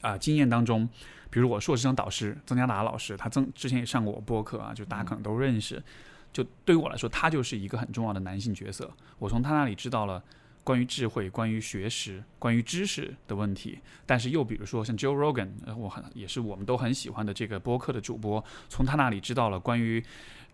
[0.00, 0.88] 啊经验当中，
[1.30, 5.82] 比如我硕士生导师曾家达老师，他曾之前也上过我播客啊，就大家可能都认识。
[6.32, 8.92] 就对于我来说，他就是一个很重要的男性角色。
[9.18, 10.22] 我从他那里知道了
[10.66, 13.78] 关于智慧、关于学识、关于知识的问题。
[14.04, 20.02] 但是又比如说像 Joe Rogan，我很也是我们都很喜欢的这个播客的主播，从他那里知道了关于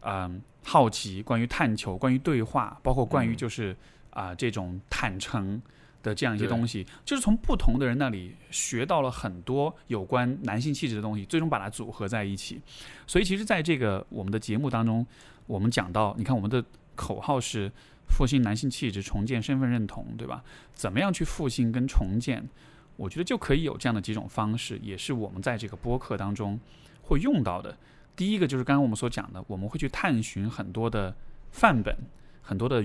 [0.03, 3.75] 嗯好奇、关于探求、关于对话，包括关于就是
[4.11, 5.61] 啊这种坦诚
[6.03, 12.61] 的这样一些东西，就是从不同的人那里学到了很多有关男性气质的东西，最终把它组合在一起。
[13.07, 15.07] 所以其实，在这个我们的节目当中。
[15.49, 16.65] 我们讲到，你看我们的
[16.95, 17.71] 口号是
[18.13, 20.45] 复兴男性气质，重建身份认同，对吧？
[20.73, 22.49] 怎么样去复兴跟重建？
[22.97, 26.61] 我觉得就可以有这样的几种方式，也是我们在这个播客当中
[27.01, 27.77] 会用到的。
[28.15, 31.17] 第一个就是刚刚我们所讲的，我们会去探寻很多的
[31.51, 31.97] 范本、
[32.43, 32.85] 很多的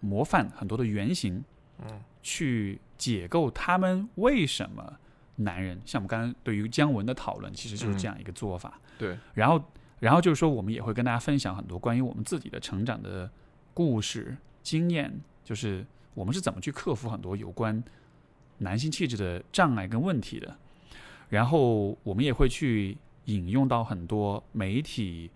[0.00, 1.42] 模范、很多的原型，
[1.78, 4.98] 嗯，去解构他们为什么
[5.36, 8.80] 男人，像我们刚刚对于姜文的讨论，其实就是这样一个做法。
[8.98, 9.62] 对，然后，
[10.00, 13.30] 然后就是说，我们也会跟大家分享很多关于我们自己的成长的
[13.78, 17.80] 故事、经验，就是我们是怎么去克服很多有关
[18.58, 20.56] 男性气质的障碍跟问题的。
[21.28, 25.30] 然后，我们也会去引用到很多媒体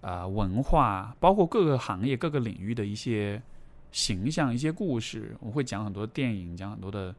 [0.00, 3.42] 啊、文化，包括各个行业、各个领域的一些
[3.90, 5.36] 形象、一些故事。
[5.40, 7.14] 我们会讲很多电影，讲很多的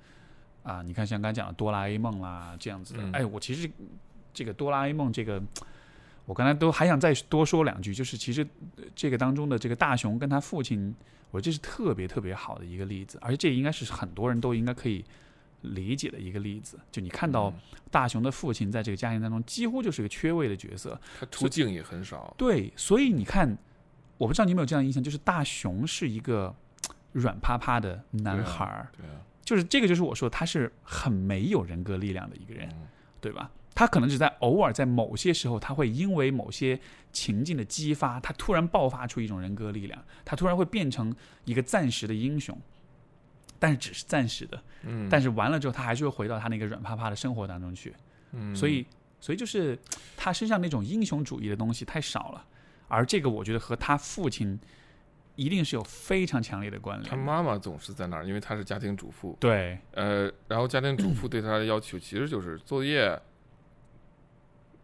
[0.63, 3.03] 啊，你看像刚才讲的哆啦 A 梦啦这样子的。
[3.03, 3.69] 嗯哎，我其实
[4.33, 5.39] 这个哆啦 A 梦这个。
[6.25, 8.41] 我刚才都还想再多说两句，就是其实
[8.77, 10.95] 呃这个当中的这个大雄跟他父亲，
[11.31, 15.03] 我觉得这是特别特别好的一个例子，而且这应该是很多人都应该可以
[15.61, 16.79] 理解的一个例子。
[16.91, 17.53] 就你看到嗯
[17.91, 22.33] 大雄的父亲在这个家庭当中几乎就是个缺位的角色，他出镜也很少。
[22.37, 23.57] 对，所以你看，
[24.17, 26.55] 我不知道你有没有这样的印象，就是大雄是一个
[27.11, 32.69] 软趴趴的男孩儿，对啊，就是这个就是我说他是很没有人格力量的一个人。
[32.69, 32.87] 嗯
[33.23, 33.49] 对吧？
[33.75, 36.79] 他可能只在偶尔在某些时候，他会因为某些
[37.11, 42.55] 情境的激发，他突然爆发出一种人格力量，他突然会变成一个暂时的英雄，
[43.57, 44.61] 但是只是暂时的。
[44.83, 47.93] 嗯，但是完了之后，他还是会回到他那个软趴趴的生活当中去。
[48.33, 48.85] 嗯，所以，
[49.19, 49.77] 所以就是
[50.17, 52.45] 他身上那种英雄主义的东西太少了，
[52.87, 54.59] 而这个我觉得和他父亲
[55.35, 57.09] 一定是有非常强烈的关联。
[57.09, 59.35] 他妈妈总是在那儿，因为她是家庭主妇。
[59.39, 63.19] 对呃，然后家庭主妇对他的要求其实就是作业、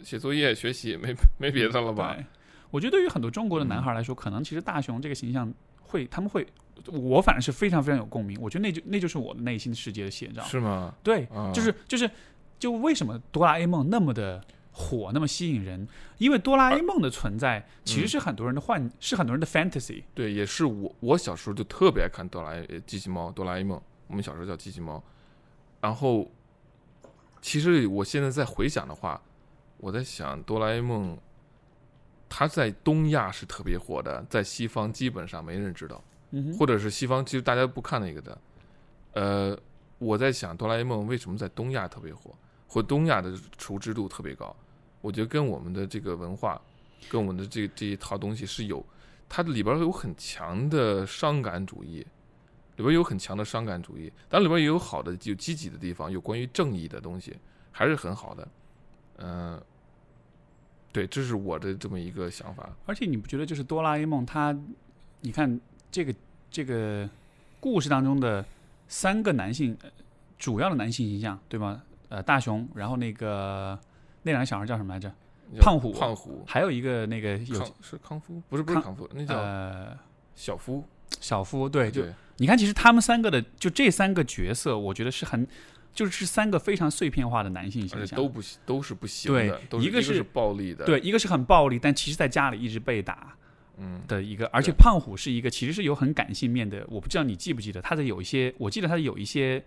[0.04, 2.14] 写作业、学习，没 没别的了吧？
[2.16, 2.26] 对，
[2.72, 5.52] 我觉得对于很多中国的男孩来说，可能其实大雄这个形象
[5.82, 6.46] 会，他们会，
[6.88, 8.38] 我反正是非常非常有共鸣。
[8.42, 10.44] 我觉得那就那就是我的内心世界的写照。
[10.44, 10.94] 是吗？
[11.04, 12.10] 对，啊就是就是
[12.58, 15.88] 就为什么哆啦 A 梦那么的火，那么吸引人？
[16.18, 20.04] 因为哆啦 A 梦的存在其实是很多人的幻，是很多人的 fantasy。
[20.14, 22.54] 对，也是我我小时候就特别爱看哆啦
[22.86, 25.04] 机器猫、哆啦 A 梦，我们小时候叫机器猫。
[25.82, 26.30] 然后，
[27.42, 29.22] 其实我现在在回想的话，
[29.80, 31.18] 我在想哆啦 A 梦，
[32.28, 36.04] 它在东亚是特别火的，在西方基本上没人知道。
[36.60, 38.38] 或者是西方其实大家不看那个的。
[39.14, 39.58] 呃，
[39.98, 42.36] 我在想哆啦 A 梦为什么在东亚特别火，
[42.68, 44.56] 或东亚的熟知度特别高？
[45.02, 46.62] 我觉得跟我们的这个文化，
[47.10, 48.86] 跟我们的这这一套东西是有，
[49.28, 52.06] 它里边有很强的伤感主义，
[52.76, 57.36] 里边有很强的伤感主义，当然里边也有好的、有积极的地方，有关于正义的东西，
[57.72, 58.48] 还是很好的。
[59.18, 59.62] 嗯、
[60.92, 62.70] 对，这是我的这么一个想法。
[62.86, 64.58] 而且你不觉得就是哆啦 A 梦它，
[65.22, 65.60] 你看
[65.92, 66.14] 这个
[66.50, 67.10] 这个
[67.60, 68.44] 故事当中的
[68.88, 69.90] 三个男性，呃
[70.38, 71.82] 主要的男性形象，对吗？
[72.10, 73.78] 呃，大雄，然后那个
[74.24, 75.12] 那两个小孩叫什么来着？
[75.60, 79.98] 胖虎胖虎，还有一个那个有康是康夫，不是不是康康夫，那叫呃
[80.36, 80.84] 小夫。
[81.20, 85.46] 小夫，对，就对，你看，其实他们三个的就这三个角色，我觉得是很
[86.06, 93.36] 就是三个非常碎片化的男性而形象，都不行都是不行对的，对一个是暴力的，，对，一个是很暴力，但其实在家里一直被打
[93.78, 99.64] 嗯，的一个，而且胖虎是一个其实是有很感性面的，我不知道你记不记得，他的有一些，我记得他有一些。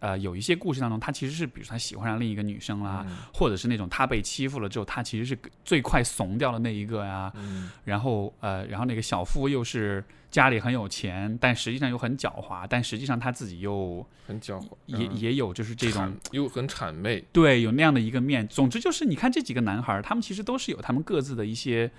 [0.00, 7.32] 呃，有一些故事当中，他其实是，比如说他喜欢上另一个女生啦，嗯或者是那种他被欺负了之后，他其实是最快怂掉的那一个呀。
[7.36, 18.46] 嗯然后呃，然后那个小夫又是家里很有钱，但实际上又很狡猾，但实际上他自己又很狡猾，也、嗯也有就是这种又很谄媚，对有那样的一个面。
[18.48, 21.90] 总之就是你看这几个男孩儿，他们其实都是有他们各自的一些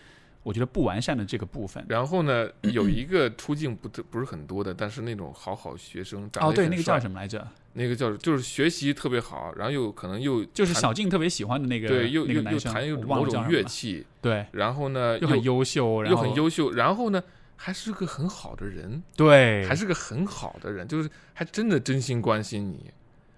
[0.47, 1.85] 我觉得不完善的这个部分。
[1.89, 7.45] 然后呢， 有一个出镜不不是很多的，但是那种好好学生，长哦，对，得也很那个叫帅什么来着？
[7.73, 17.21] 那个叫就是学习特别好，然后又可能又就是小静特别喜欢的那个对，又又又弹又某种乐器，对，然后呢又很优秀，然又后很优秀，然后呢
[17.57, 22.89] 还是个很好的人，对，还是个很好的人，就是还真的真心关心你。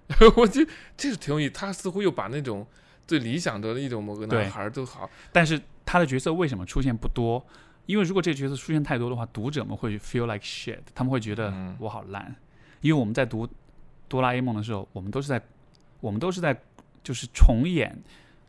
[0.38, 2.66] 我觉得这是挺有意思，他似乎又把那种
[3.06, 5.60] 最理想的一种某个男孩都好，但是
[5.92, 7.44] 他的角色为什么出现不多？
[7.88, 12.36] 因为如果这个角色出现太多的话，读者们会 feel like shit，他们会觉得嗯我好烂。
[12.82, 13.50] 因为我们在读
[14.08, 15.42] 哆啦 A 梦的时候，我们都是在
[16.00, 16.56] 我们都是在
[17.04, 17.98] 就是重演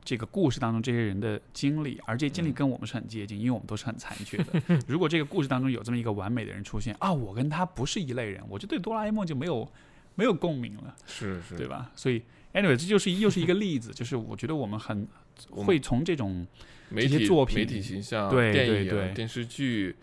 [0.04, 4.60] 这个故事当中这些人的经历，而这些经历嗯跟我们是很接近，因为我们都是很残缺的。
[4.86, 9.66] 如果这个故事当中有这么一个完美的人出现啊，我跟他不是一类人，我就对哆啦 A 梦就没有
[10.14, 11.90] 没有共鸣了，是是，对吧？
[11.96, 12.22] 所以
[12.52, 15.08] anyway，这就是又是一个例子，就是我觉得我们很
[15.50, 16.46] 会从这种
[16.88, 19.94] 媒体作品媒体形象、对电影、对对电视剧，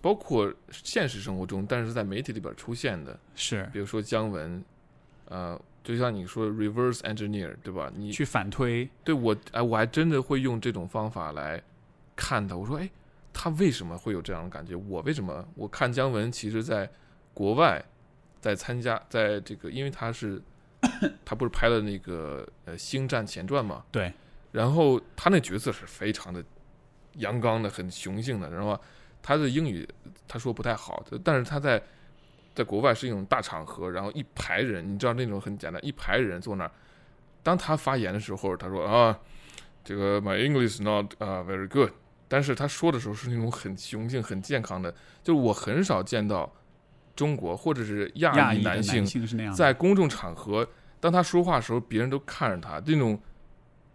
[0.00, 4.62] 包括现实生活中，但是在媒体里边出现的，是比如说姜文，
[5.26, 7.92] 呃，就像你说 reverse engineer，对吧？
[7.96, 11.62] 你去反推，对我，哎，我还真的会用这种方法来
[12.16, 12.56] 看他。
[12.56, 12.90] 我说，哎，
[13.32, 14.74] 他为什么会有这样的感觉？
[14.74, 15.46] 我为什么？
[15.54, 16.90] 我看姜文，其实在
[17.32, 17.82] 国外
[18.40, 20.42] 在参加，在这个，因为他是
[21.24, 24.12] 他不是拍了那个呃《星战前传》嘛，对，
[24.52, 26.44] 然后他那角色是非常的
[27.14, 28.78] 阳刚的，很雄性的，然后
[29.20, 29.88] 他的英语
[30.28, 31.82] 他说不太好，但是他在
[32.54, 36.70] 在国外是一种大场合，然后一排人，你知道那种很简单，一排人坐那儿，
[37.42, 39.18] 当他发言的时候，他说啊，
[39.82, 41.90] 这个 My English not 啊、very good，
[42.28, 46.52] 但是他说的时候是那种很雄性、很健康的，就是我很少见到
[47.16, 49.04] 中国或者是亚亚裔男性
[49.54, 50.68] 在公众场合，
[51.00, 53.18] 当他说话的时候，别人都看着他，这种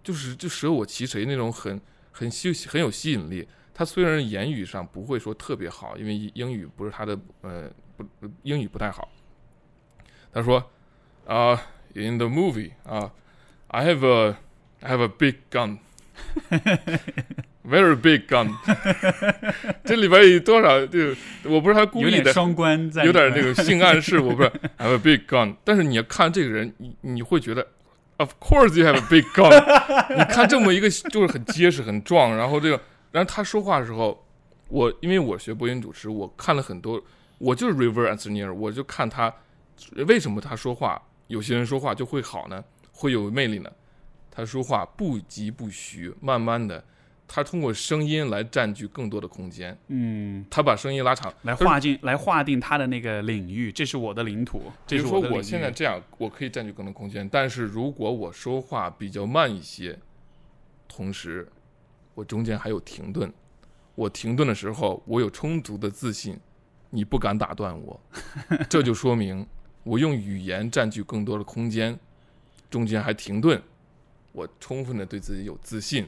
[0.08, 1.82] 就是就舍我其谁那种很
[2.12, 3.46] 很吸很有吸引力。
[3.74, 8.06] 他虽然言语上不会说特别好，因为英语不是他的呃不
[8.44, 9.12] 英语不太好。
[10.32, 10.72] 他说
[11.26, 11.62] 啊、
[11.94, 13.12] i n the movie 啊、
[13.68, 14.38] i have a
[14.80, 15.80] I have a big gun。
[17.68, 18.56] Very big gun，
[19.84, 20.86] 这里边有多少？
[20.88, 21.14] 就
[21.44, 27.68] 我不是他故有点意的，双关在有面，点那个性暗示，我不知道 I have a big gun，但是你要看这个人，你你会觉得
[28.18, 29.52] ，Of course you have a big gun。
[30.18, 32.82] 你看这么一个就是很结实、很壮，然后这个，
[33.12, 34.26] 然后他说话的时候，
[34.68, 37.02] 我因为我学播音主持，我看了很多，
[37.38, 39.34] 我就是 reverse engineer，我就看他
[40.08, 43.70] 为什么他说话，有些人说话就会好呢，会有魅力呢？
[44.30, 46.84] 他说话不急不徐，慢慢的，
[47.28, 55.28] 他通过声音来占据更多的空间，嗯，他把声音拉长，来划定来划定他的那个领域，这是我的领土，比如这是的领域。
[55.30, 60.00] 说我现在这样，我可以占据更多空间，但是如果我说话比较慢一些，
[60.88, 61.46] 同时
[62.16, 63.32] 我中间还有停顿，
[63.94, 66.40] 我停顿的时候，我有充足的自信，
[66.90, 68.00] 你不敢打断我，
[68.70, 69.46] 这就说明
[69.84, 72.00] 我用语言占据更多的空间，
[72.70, 73.62] 中间还停顿，
[74.32, 76.08] 我充分的对自己有自信。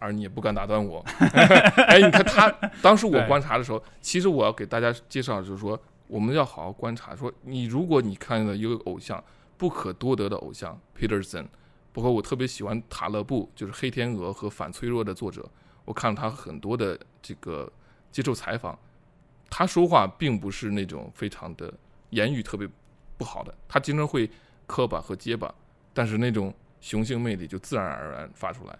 [0.00, 1.04] 而你也不敢打断我，
[1.86, 2.50] 哎，你看他
[2.82, 5.78] 当时我观察的时候，其实我要给大家介绍，就是说
[6.08, 7.14] 我们要好好观察。
[7.14, 9.22] 说你如果你看到一个偶像
[9.58, 11.44] 不可多得的偶像 Peterson，
[11.92, 15.46] 包括我特别喜欢塔勒布，就是《黑天鹅》和《反脆弱》的作者，
[15.84, 17.70] 我看了他很多的这个
[18.10, 18.78] 接受采访，
[19.50, 21.70] 他说话并不是那种非常的
[22.08, 22.66] 言语特别
[23.18, 24.30] 不好的，他经常会
[24.66, 25.54] 磕巴和结巴，
[25.92, 28.78] 但是那种雄性魅力就自然而然发出来。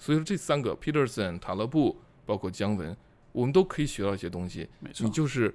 [0.00, 2.96] 所以说这三个 Peterson、塔勒布，包括姜文，
[3.30, 4.66] 我们都可以学到一些东西。
[4.80, 5.54] 没错你，就是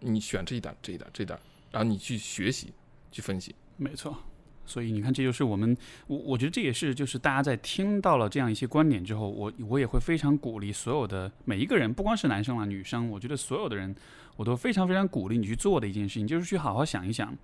[0.00, 1.38] 你选这一点、这一点、这一点，
[1.70, 2.72] 然后你去学习、
[3.10, 3.54] 去分析。
[3.76, 4.16] 没错。
[4.64, 13.94] 所以你看，这就是我们，我我觉得这也是，就是大家在听到了这样一些观点之后，我我也会非常鼓励所有的每一个人，不光是男生啊，女生，我觉得所有的人，
[14.36, 17.36] 我都非常非常鼓励你去做的一件事情，就是去好好想一想，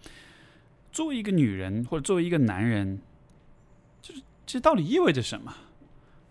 [0.93, 3.01] 作为一个女人或者作为一个男人，
[4.01, 5.53] 就是这到底意味着什么？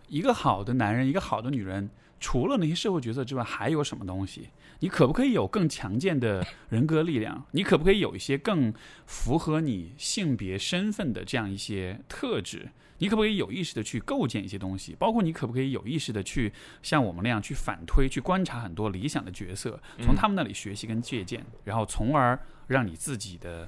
[0.08, 1.90] 一个好的男人，一个好的女人，
[2.20, 4.50] 除了那些社会角色之外，还有什么东西？
[4.80, 7.46] 你可不可以有更强健的人格力量？
[7.52, 8.72] 你可不可以有一些更
[9.06, 12.70] 符合你性别身份的这样一些特质？
[13.00, 14.96] 你可不可以有意识的去构建一些东西？
[14.98, 23.68] 包括你可不可以有意识的去像我们那样去反推、去观察很多理想的角色，从他们那里学习跟借鉴，然后从而让你自己的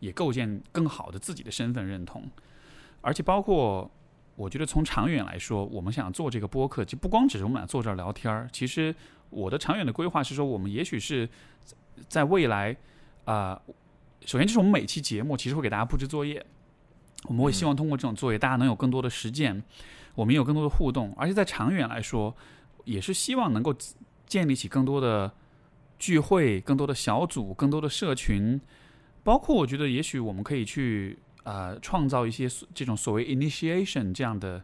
[0.00, 2.28] 也构建更好的自己的身份认同，
[3.00, 3.90] 而且包括。
[4.34, 8.48] 我觉得从长远来说，我们想做这个播客，就不光只是我们俩坐这儿聊天儿。
[8.50, 8.94] 其实
[9.28, 11.28] 我的长远的规划是说，我们也许是
[12.08, 12.74] 在未来
[13.24, 13.60] 啊、
[14.24, 16.44] 首先就是我们每期节目其实会给大家布置作业，
[17.24, 19.62] 我们会希望通过这种作业，大家能有更多的实践，
[20.14, 22.34] 我们有更多的互动，而且在长远来说，
[22.84, 23.74] 也是希望能够
[24.26, 25.32] 建立起更多的
[25.98, 28.60] 聚会、更多的小组、更多的社群，
[29.22, 31.18] 包括我觉得也许我们可以去。
[31.44, 34.62] 啊，创造一些所这种所谓 initiation 这样的，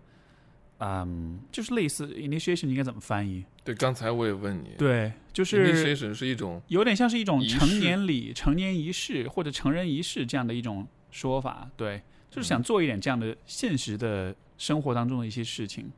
[0.79, 3.45] 嗯，就是类似 initiation 应该怎么翻译？
[3.65, 11.69] 对，刚才我也问你，对，就是 initiation 是一种有点像是一种成年礼、成年仪式或者成人仪式这样的一种说法。
[11.77, 15.91] 对，就是想做一点这样的现实的生活当中的一些事情。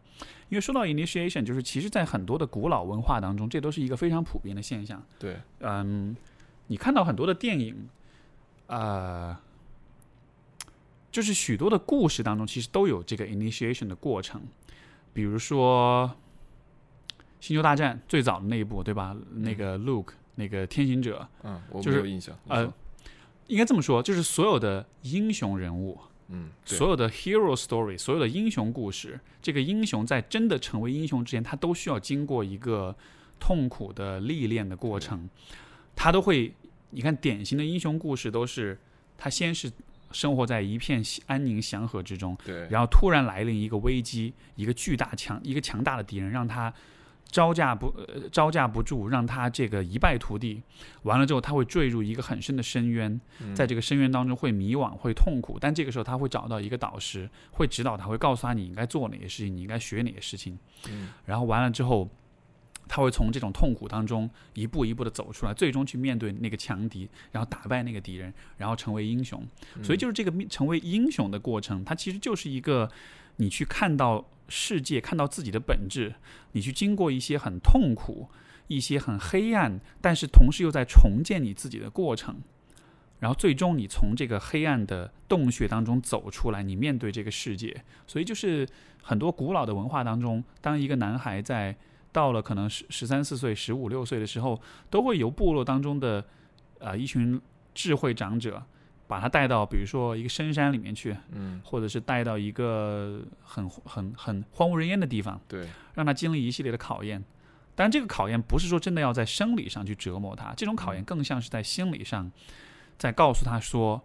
[0.48, 5.00] 因为说到 initiation，就是其实在很多的古老文化当中，这都是一个非常普遍的现象。
[5.18, 6.16] 对，嗯，
[6.66, 7.88] 你看到很多的电影，
[8.66, 9.36] 呃，
[11.10, 14.40] 就是许多的故事当中，其实都有这个 initiation 的过程。
[15.12, 16.08] 比如说
[17.40, 19.16] 《星球大战》最早的那一部，对吧？
[19.32, 22.36] 那个 Luke，那个天行者，嗯，我就是没有印象。
[22.44, 22.72] 你呃，
[23.48, 32.94] 应该这么说，就是所有的英雄人物，嗯，所有的 hero story，所有的英雄故事，这个英雄在真的成为英雄之前，他都需要经过一个
[33.40, 35.28] 痛苦的历练的过程。
[35.96, 36.54] 他都会，
[36.90, 38.78] 你看典型的英雄故事都是
[39.18, 39.70] 他先是
[40.12, 46.72] 生活在一片安宁祥和之中，对，然后突然来临一个危机，一个巨大强一个强大的敌人，让他
[47.30, 50.60] 招架不呃招架不住，让他这个一败涂地。
[51.02, 55.56] 完了之后，他会坠入一个很深的深渊，嗯在这个深渊当中会迷惘，会痛苦。
[55.60, 60.58] 但这个时候，他会找到一个导师，会指导他，会告诉他你应该做哪些事情，你应该学哪些事情。
[60.88, 62.10] 嗯然后完了之后，
[62.92, 69.40] 他会从这种痛苦当中一步一步的走出来，最终去面对那个强敌，然后打败那个敌人，然后成为英雄。
[69.76, 72.90] 嗯所以就是这个成为英雄的过程，它其实就是一个
[73.36, 76.12] 你去看到世界，看到自己的本质，
[76.50, 78.28] 你去经过一些很痛苦、
[78.66, 82.40] 一些很黑暗，但是同时又在重建你自己的过程。
[83.20, 87.84] 然后最终你从这个黑暗的洞穴当中走出来，你面对这个世界。
[88.08, 88.66] 所以就是
[89.00, 91.76] 很多古老的文化当中，当一个男孩在
[92.12, 96.24] 到了可能十十三四岁、十五六岁的时候，都会由部落当中的
[96.78, 97.40] 呃一群
[97.74, 98.62] 智慧长者，
[99.06, 107.22] 把他带到比如说一个深山里面去，嗯，或者是带到一个很很很荒无人烟的地方，对，让他经历一系列的考验。
[107.76, 112.30] 当然，这个考验不是说真的要在生理上去折磨他，这种考验更像是在心理上，
[112.98, 114.02] 在告诉他说，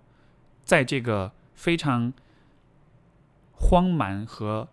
[0.63, 2.13] 在这个非常
[3.51, 4.67] 荒蛮和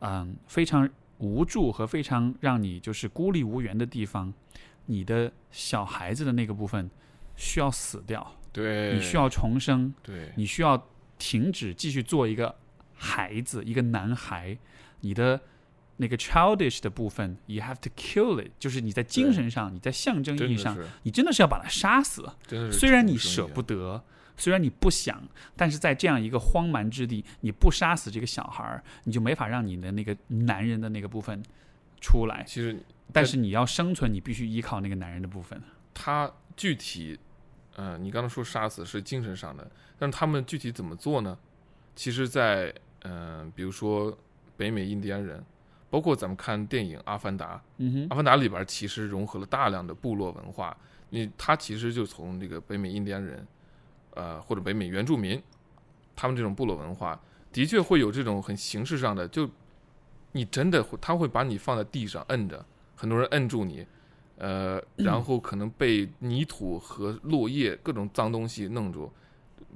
[0.00, 0.90] 嗯非常
[1.22, 4.34] 无助和非常让你就是孤立无援的地方，
[4.86, 6.90] 你的小孩子的那个部分
[7.36, 10.88] 需要死掉，对，你需要重生，对，你需要
[11.18, 12.52] 停止继续做一个
[12.92, 14.58] 孩子，一个男孩，
[15.00, 15.40] 你的
[15.98, 22.28] 那个 childish 的部分，you have to kill it，就是你在精神上，你在象征意义上，真，你真的是要把它杀死。
[22.72, 24.02] 虽然你舍不，得，
[24.42, 25.22] 虽然你不想，
[25.56, 31.40] 但是在这样一个荒蛮之地，你不杀死这个小孩儿，你就没法让你的那个男人的那个部分
[32.00, 32.42] 出来。
[32.42, 32.76] 其实
[33.12, 35.62] 但是你要生存，你必须依靠那个男人的部分。
[35.94, 37.16] 他具体，
[37.76, 41.38] 呃，你刚才说杀死是精神上的，但是他们具体怎么做呢？
[41.94, 42.74] 其实在，
[43.04, 44.18] 嗯、比如说
[44.56, 45.40] 北美印第安人，
[45.88, 50.76] 包括咱们看电影《阿凡达》，嗯哼阿，凡达里边其实融合了大量的部落文化，
[51.10, 53.46] 你它其实就从这个北美印第安人，
[54.14, 55.42] 呃，或者北美原住民，
[56.14, 57.20] 他们这种部落文化，
[57.52, 59.48] 的确会有这种很形式上的，就
[60.32, 62.64] 你真的会，他会把你放在地上摁着，
[62.94, 63.86] 很多人摁住你，
[64.36, 69.12] 呃，然后可能被泥土和落叶各种脏东西弄住，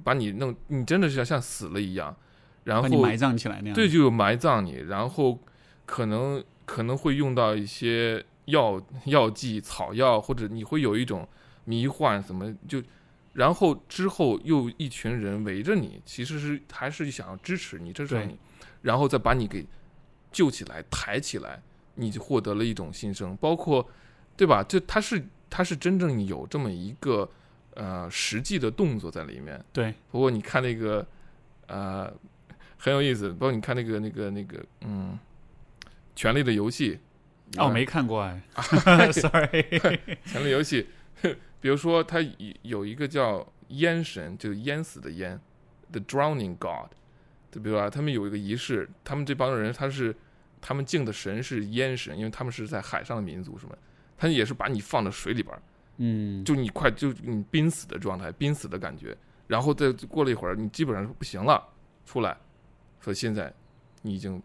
[0.03, 2.15] 把你弄，你真的是要像死了一样，
[2.63, 3.75] 然后埋葬起来那样。
[3.75, 5.39] 对，就有埋葬你，然后
[5.85, 11.27] 可能可能会用到一些药药剂、草药，或者你会有一种
[11.65, 12.81] 迷幻，怎么就，
[13.37, 18.35] 然后之后又一群人围着你，其实是还是想要支持你、支持你，
[18.81, 19.63] 然后再把你给
[20.31, 21.61] 救起来、抬起来，
[21.93, 23.87] 你就获得了一种新生，包括
[24.35, 24.63] 对吧？
[24.63, 27.29] 就他是他是真正有这么一个
[27.75, 29.63] 呃实际的动作在里面。
[29.71, 31.05] 对，不过你看那个，
[31.67, 32.11] 呃，
[32.75, 33.29] 很有意思。
[33.33, 35.19] 包括你看那个、那个、那个，嗯，
[36.15, 36.97] 《权力的游戏》
[37.63, 38.41] 哦，没看过哎，
[39.13, 39.61] sorry。
[40.25, 40.81] 《权力游戏》，
[41.59, 45.39] 比如说他有有一个叫淹神，就是淹死的淹
[45.91, 46.91] ，The Drowning God。
[47.49, 50.15] 就比如说他们有一个仪式，他们这帮人他是
[50.59, 53.75] 他们敬的神是淹神，因为他们是在海上的民族，什么，
[54.17, 55.61] 他也是把你放到水里边儿，
[55.97, 59.17] 嗯，就你快就你濒死的状态，濒死的感觉，
[59.47, 61.63] 然后再过了一会儿，你基本上不行了，
[62.05, 62.37] 出来，
[62.99, 63.51] 说现在
[64.01, 64.41] 你已经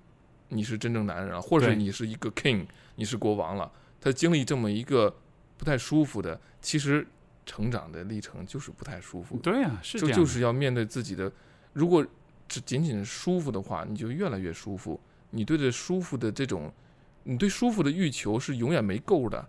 [0.49, 2.65] 你是真正男人了，或者你是一个 king，
[2.95, 3.71] 你是国王了。
[4.01, 5.15] 他经历这么一个
[5.63, 7.07] 不太舒服的，其实
[7.47, 11.31] 成长的历程就是不太舒服，对呀、是这就样的，就是要面对自己的。
[11.73, 12.05] 如果
[12.49, 15.01] 只仅仅是舒服的话，你就越来越舒服。
[15.31, 16.73] 你对这舒服的这种，
[17.23, 19.49] 你对舒服的欲求是永远没够的，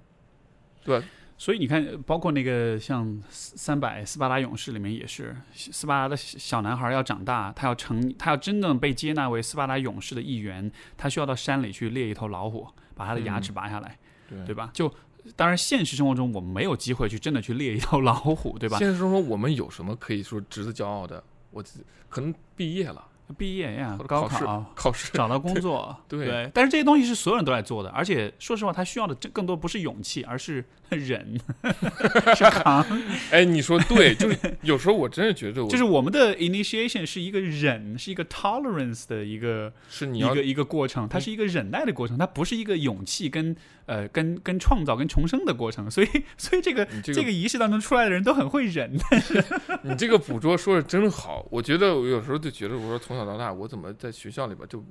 [0.83, 1.05] 对吧？
[1.35, 13.97] 所以你看，包括那个像三百斯巴达勇士里面也是，斯巴达的小男孩要长大，他要成，他要真正被接纳为斯巴达勇士的一员，他需要到山里去猎一头老虎，把他的牙齿拔下来，
[14.29, 14.69] 对对吧？
[14.75, 14.93] 就
[15.35, 18.77] 当然现实生活中我们没有机会去真的去猎一头老虎，对吧？
[18.77, 21.23] 现实生活中我们有什么可以说值得骄傲的？
[21.51, 21.79] 我自
[22.09, 23.05] 可能毕业了，
[23.37, 24.45] 毕业呀高考试
[24.75, 24.93] 考。
[24.93, 31.39] 试，找到工作， 对但是这些东西是所有人都在做的，而且说实话，他需要的这更多不是勇气，而是 忍，
[32.35, 32.85] 是扛。
[33.31, 43.55] 哎，你说对，就是有时候我真的觉得我，就是我们的 initiation 是一个忍，是一个 tolerance 的一个是你要一个一个过程，它是一个忍耐的过程，它不是一个勇气跟
[43.85, 45.89] 呃跟跟创造跟重生的过程。
[45.89, 46.07] 所以
[46.37, 48.93] 所以这个这个这个仪式当中出来的人都很会忍。
[49.83, 54.83] 你这个捕捉说的真好，我觉得我有时候就觉得，我说从小到大，我怎么在学校里边就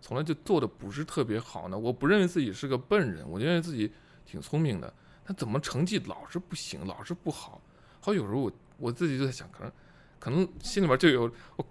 [0.00, 1.78] 从来就做的不是特别好呢？
[1.78, 3.92] 我不认为自己是个笨人，我认为自己
[4.24, 4.92] 挺聪明的，
[5.24, 7.60] 但怎么成绩老是不行，老是不好？
[8.00, 9.72] 好，有时候我我自己就在想，可能
[10.18, 11.66] 可能心里边就有我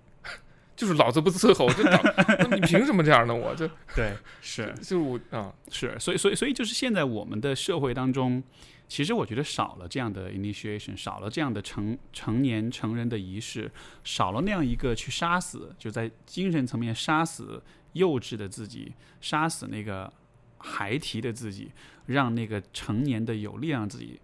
[0.76, 2.02] 就是老子不伺候，这党
[2.50, 3.34] 那你凭什么这样呢？
[3.34, 8.44] 我 就对是就是我啊，是，所以所以所以就是现在我们的社会当中，
[8.88, 13.72] 其实我觉得少了这样的 initiation，少了这样的成成年成人的仪式，
[14.04, 18.92] 少了那样一个去杀死，就在精神层面杀死幼稚的自己，
[19.22, 20.12] 杀死那个
[20.58, 21.72] 孩提的自己，
[22.08, 24.20] 让那个成年的有力量自己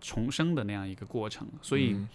[0.00, 1.46] 重生的那样一个过程。
[1.62, 2.08] 所以、嗯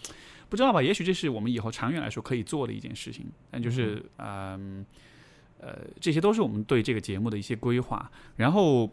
[0.49, 0.81] 不知道吧？
[0.81, 4.85] 也许这是我们以后长远来说可以做的一件事情，但就是嗯
[5.59, 8.11] 呃，这些都是我们对这个节目的一些规划。
[8.35, 8.89] 然后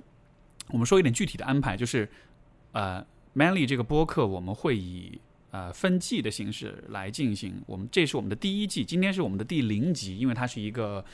[0.69, 2.09] 我们说一点具体的安排，就是
[2.73, 3.05] 呃
[3.35, 5.21] ，Manly 这个播客我们会以
[5.51, 7.63] 呃分季的形式来进行。
[7.67, 11.05] 我们这是我们的第一季，今天是我们的第零集，因为它是一个。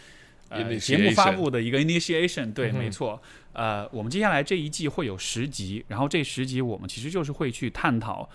[0.53, 3.23] 呃，节目发布的一个 initiation，对，嗯没错。
[3.53, 8.29] 呃，我们接下来这一季会有十集，然后这十集我们其实就是会去探讨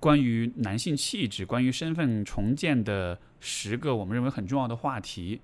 [0.00, 5.40] 关于男性气质、关于身份重建的十个我们认为很重要的话题。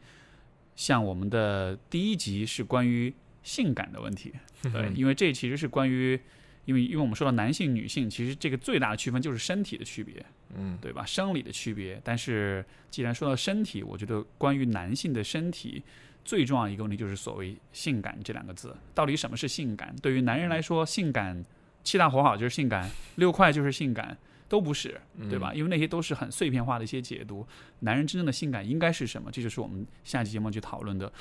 [0.76, 4.32] 像我们的第一集是关于性感的问题，
[4.62, 6.18] 对，因为这其实是关于，
[6.64, 10.24] 因为因为我们说到男性、女性，其实这个最大的区分就是身体的区别，
[10.56, 11.04] 嗯对吧？
[11.06, 12.00] 生理的区别。
[12.02, 15.80] 但是既然说到身体，我觉得关于男性的身体
[16.24, 19.94] 最重要一个问题就是所谓性感这两个字，到底什么是性感？
[20.02, 21.44] 对于男人来说，性感
[21.84, 24.16] 七大活好就是性感，六块就是性感。
[24.48, 25.00] 都不是，
[25.30, 25.52] 对吧？
[25.54, 27.46] 因为那些都是很碎片化的一些解读。
[27.80, 29.30] 男人真正的性感应该是什么？
[29.30, 31.12] 这就是我们下期节目去讨论的。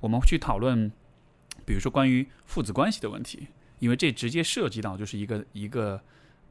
[0.00, 0.90] 我们去讨论，
[1.64, 3.46] 比如说关于父子关系的问题，
[3.78, 6.00] 因为这直接涉及到就是一个一个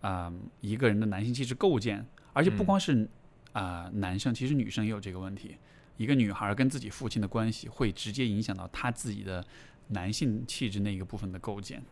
[0.01, 3.07] 啊、一个人的男性气质构建，而且不光是
[3.51, 5.55] 啊、男生，其实女生也有这个问题。
[5.97, 9.45] 一个女孩跟自己父亲的关系会直接影响到她自己的
[9.89, 11.83] 男性气质那一个部分的构建，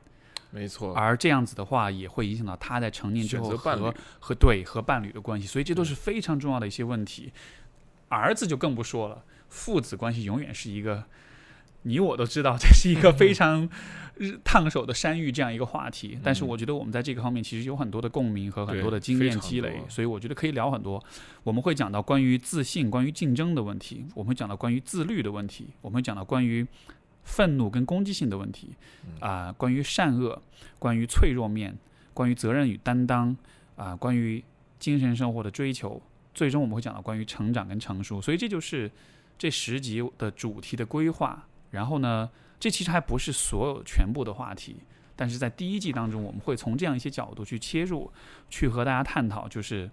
[0.52, 7.32] 没错，而这样子的话也会影响到他在成年之后和和对和伴侣的关系，所以这都是非常重要的一些问题。
[8.10, 11.06] 儿子就更不说了，父子关系永远是一个，
[11.84, 13.70] 你我都知道， 这是一个非 常
[14.44, 16.20] 烫手的山芋这样一个话题。
[16.22, 21.02] 但是我觉得我们在这个方面其实有很多的共鸣和很多的经验积累，所以我觉得可以聊很多。
[21.44, 26.68] 我们会讲到关于自信、关于竞争的问题，我们会讲到关于自律的问题，我们会讲到关于
[27.24, 28.70] 愤怒跟攻击性的问题，
[29.20, 30.42] 啊、关于善恶，
[30.80, 31.78] 关于脆弱面，
[32.14, 33.36] 关于责任与担当，
[33.76, 34.44] 啊、关于
[34.80, 36.02] 精神生活的追求，
[36.34, 38.92] 最终我们会讲到关于成长跟成熟，所以这就是
[39.38, 41.48] 这十集的主题的规划。
[41.70, 42.30] 然后呢，
[42.60, 44.76] 这其实还不是所有全部的话题，
[45.16, 48.12] 但是在第一季当中，我们会从这样一些角度去切入，
[48.50, 49.90] 去和大家探讨，就是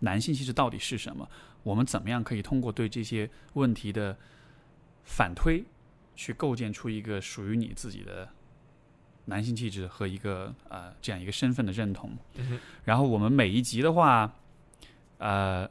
[0.00, 1.28] 男性气质到底是什么，
[1.62, 4.16] 我们怎么样可以通过对这些问题的
[5.04, 5.64] 反推，
[6.16, 8.28] 去构建出一个属于你自己的
[9.26, 12.10] 男性气质和一个呃这样一个身份的认同。
[12.38, 14.34] 嗯然后我们每一集的话，
[15.18, 15.68] 呃，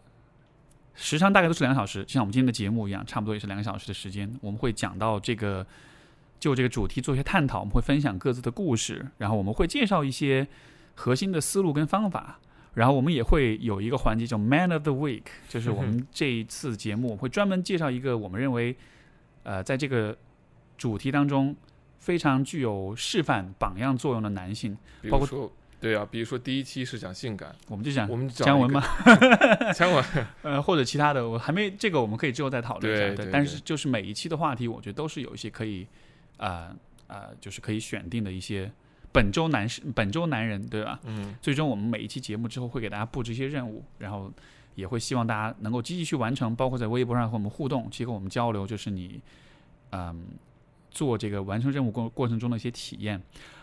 [0.93, 4.33] 时长大概都是两个小时，就像我们今天的节目一样，差不多也是两个小时的时间。
[4.41, 5.65] 我们会讲到这个，
[6.39, 10.47] 就这个主题做一些探讨，我们会分享各自的故事，然后我们会介绍一些
[10.93, 12.39] 核心的思路跟方法。
[12.75, 18.75] 然后我们也会有一个环节叫 Man of the Week，就是我们这一次节目我们会专门介绍一个我们认为，
[19.43, 20.17] 呃，在这个
[20.77, 21.55] 主题当中
[21.99, 24.77] 非常具有示范榜样作用的男性，
[25.09, 28.81] 包括比如说，对啊，比如说第一期是讲性感，我们就讲我们讲姜文吗？
[28.81, 29.71] 吗？
[29.73, 30.03] 姜文，
[30.41, 33.05] 呃，或者其他的，我还没这个，我们可以之后再讨论一下。
[33.07, 35.87] 对对对但是就是每一期的话题，我觉得都是有一些可以，
[36.37, 36.75] 啊、
[37.07, 38.71] 啊、就是可以选定的一些
[39.11, 40.99] 本周男士、本周男人，对吧？
[41.03, 44.31] 嗯，最终我们每一期节目之后会给大家布置一些任务，然后
[44.75, 49.21] 也会希望大家能够积极去完成，包括在微博上和我们互动，去和我们交流，就是你，
[49.91, 50.21] 嗯，
[50.95, 53.21] 做这个完成任务过过程中的一些体验。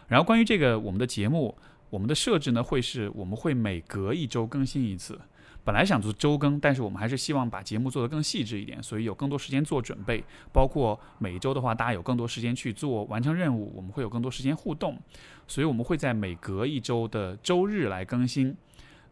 [0.08, 1.56] 然后关于这个我们的节目，
[1.88, 5.18] 我们的设置呢会是我们会每隔一周更新一次。
[5.64, 10.22] 本来想做周更，但是我们还是希望把节目做得更细致一点，所以有更多时间做准备。
[10.52, 14.98] 包括每一周的话，大家有更多时间去做完成任务，我们会有更多时间互动，
[15.46, 18.56] 所以我们会在每隔一周的周日来更新。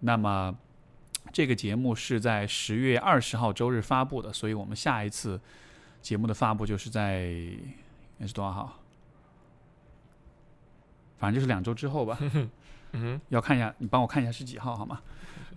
[0.01, 0.53] 那么
[1.33, 5.41] 这个节目是在十月二十号周日发布的，所以我们下一次
[6.03, 7.33] 节目的发布就是在
[8.21, 8.79] 那是多少号？
[11.19, 12.19] 反正就是两周之后吧。
[12.93, 15.01] 嗯要看一下，你帮我看一下是几号好吗？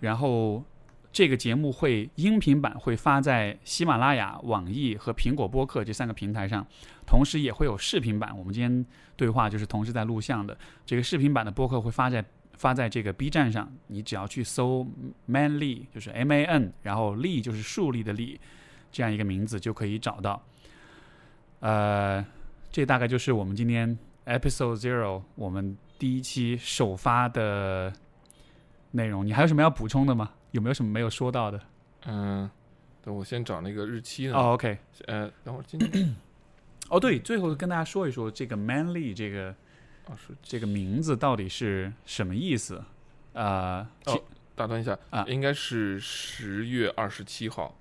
[0.00, 0.64] 然后
[1.12, 6.66] 这个节目会音频版会发在喜马拉雅、网易和苹果播客这三个平台上，
[7.06, 8.36] 同时也会有视频版。
[8.36, 8.86] 我们今天
[9.16, 12.24] 对话就是同时在录像的，这个视频版的播客会发在
[12.54, 14.86] 发在这个 B 站上，你只要去搜
[15.26, 18.40] Man Lee，就是 M A N，然后立就是树立的立，
[18.92, 20.40] 这样一个名字就可以找到。
[21.60, 22.24] 呃，
[22.74, 23.96] 这大概就是我们今天
[24.26, 27.92] Episode Zero 我们第一期首发的
[28.90, 29.24] 内容。
[29.24, 30.32] 你还有什么要补充的吗？
[30.50, 31.60] 有没有什么没有说到的？
[32.06, 32.50] 嗯，
[33.00, 34.34] 等我先找那个日期呢。
[34.36, 34.76] 哦，OK，
[35.06, 36.16] 呃，等会儿今天
[36.90, 39.50] 哦，对，最后跟大家说一说这个 manly 这个
[40.08, 42.82] 啊是这个名字到底是什么意思？
[43.34, 44.20] 呃，哦
[44.56, 47.78] 打断一下啊应该是十月二十七号。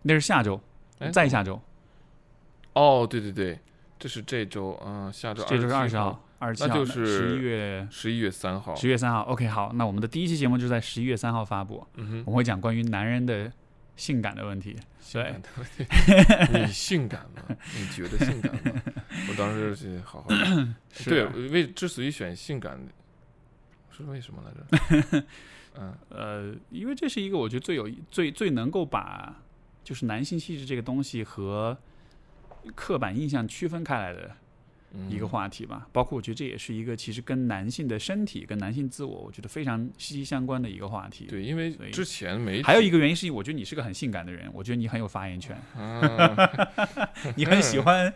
[0.00, 0.58] 那是下周，
[0.98, 1.60] 哎再下周，
[2.72, 3.58] 哦，对对对，
[4.02, 8.74] 这是这周，嗯、下周这周是二27十号，二十七号，那就是十一月十一月三号。
[8.74, 9.22] 十月三号。
[9.26, 13.52] OK，好，那我们的第一期节目就在十一月三号发布，嗯哼我，们会讲关于男人的
[13.94, 14.76] 性感的问题。
[14.98, 15.86] 性感的问题，
[16.52, 17.56] 你性感吗？
[17.78, 18.82] 你觉得性感吗？
[19.28, 20.28] 我当时是好好
[20.90, 22.76] 是对，为之所以选性感，
[23.96, 25.24] 是为什么来着？
[25.78, 29.40] 嗯，呃，因为这是一个我觉得最有最最能够把
[29.84, 31.78] 就是男性气质这个东西和
[32.74, 34.30] 刻板印象区分开来的
[34.94, 35.88] 嗯一个话题吧。
[35.92, 46.36] 包括我觉得这也是一个其实跟男性的身体、跟男性自我，我觉得非常息息相关的一个话题。，对，因为之前没还有一个原因是，我觉得你是个很性感的人，我觉得你很有发言权，啊，
[47.36, 48.12] 你很喜欢。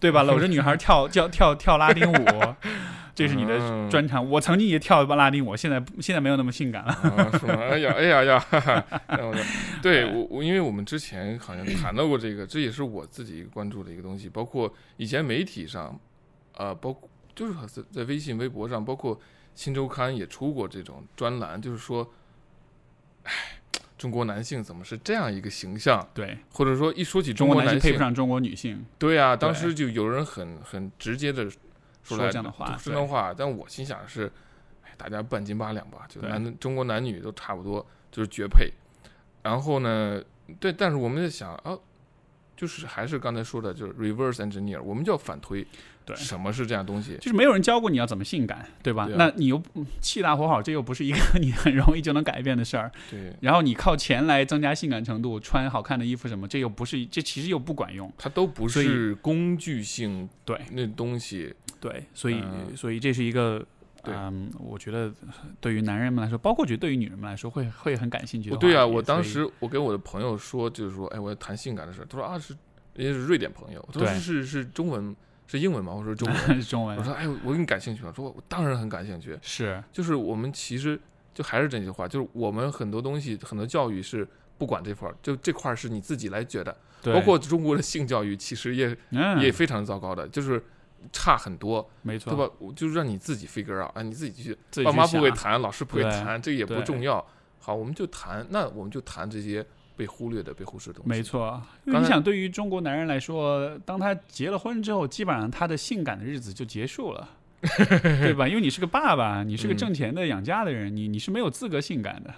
[0.00, 0.22] 对吧？
[0.22, 2.54] 搂着 女孩跳跳跳跳拉丁舞，
[3.14, 4.28] 这是你的嗯专长。
[4.28, 6.92] 我曾经也跳过拉丁舞，现在现在没有那么性感了。
[6.92, 7.54] 啊，是吗？
[7.60, 8.44] 哎呀，哎呀呀！
[9.82, 15.98] 对我我，因为我们之前好像谈到过这个，这也是我自己关注的一个东西，包括以前媒体上，
[16.56, 19.16] 啊，包括就是在在微信、微博上，包括
[19.54, 22.08] 《新周刊》也出过这种专栏，就是说，
[23.24, 23.32] 哎，
[23.96, 26.04] 中国男性怎么是这样一个形象？
[26.12, 28.84] 对，或者说一说起中国男性配不上中国女性。
[28.98, 31.58] 对啊，当时就有人很很直接的说
[32.02, 34.30] 说来这样的话说这样的话，但我心想是，
[34.82, 38.72] 哎，大家半斤八两吧，就对男中国男女都差不多，就是绝配。
[39.42, 40.22] 然后呢，
[40.58, 41.78] 对，但是我们在想啊，
[42.56, 45.66] 就是还是刚才说的，就是 reverse engineer，我们就要反推，
[46.04, 47.16] 对什么是这样东西？
[47.20, 49.06] 就是没有人教过你要怎么性感，对吧？
[49.06, 52.90] 对啊那你又嗯气大活好，这又不是一个你很容易就能改变的事儿。
[53.10, 58.12] 对，然后你靠钱来增加性感程度，穿好看的衣服什么，这又不是，这其实又不管用。
[58.18, 61.54] 它都不是工具性对那东西。
[61.80, 63.64] 对，所以、嗯所以这是一个。
[64.02, 65.10] 对嗯，我觉得
[65.62, 72.04] 对于男人们来说，包括觉得对于女人们来说，会会很感兴趣对啊，我当时我跟我的朋友说，就是说，哎，我要谈性感的事儿。
[72.04, 72.54] 他说啊，是，
[72.92, 73.82] 人家是瑞典朋友。
[73.90, 75.92] 他说对是是是中文是英文吗？
[75.92, 76.60] 我说中文。
[76.62, 78.12] 中文我说哎，我很感兴趣吗？
[78.14, 79.38] 说我当然很感兴趣。
[79.42, 80.98] 是就是我们其实
[81.32, 84.26] 就还是这句话，就是我们很多东西很多教育是
[84.56, 86.76] 不管这块儿，就这块儿是你自己来觉得。
[87.02, 90.64] 对，包括中国的性教育，其实也、嗯也非常糟糕的，就是
[91.12, 92.50] 差很多，没错，对吧？
[92.74, 97.22] 就是让你自己 figure out，啊，你自己去，己去爸妈不会想谈，老师不会对谈，这个也不重要。
[97.58, 99.64] 好，我们就谈，那我们就谈这些
[99.96, 101.08] 被忽略的、被忽视的东西。
[101.08, 107.28] 没错，因为你想，对于中国男人来说，当他结了婚之后，基本上他的性感的日子就结束了，
[108.02, 108.48] 对吧？
[108.48, 112.34] 因为你是个爸爸，你是个嗯挣钱的养家的人，你你是没有资格性感的。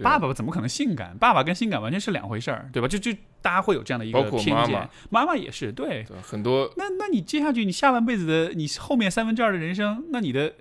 [0.00, 1.16] 爸爸怎么可能性感？
[1.18, 2.86] 爸爸跟性感完全是两回事儿，对吧？
[2.86, 3.12] 就就
[3.42, 4.54] 大家会有这样的一个偏见。
[4.54, 6.04] 妈妈妈妈也是，对。
[6.04, 10.52] 对很多那那你接下去你下半辈子的你后面三分之二的人生，那你的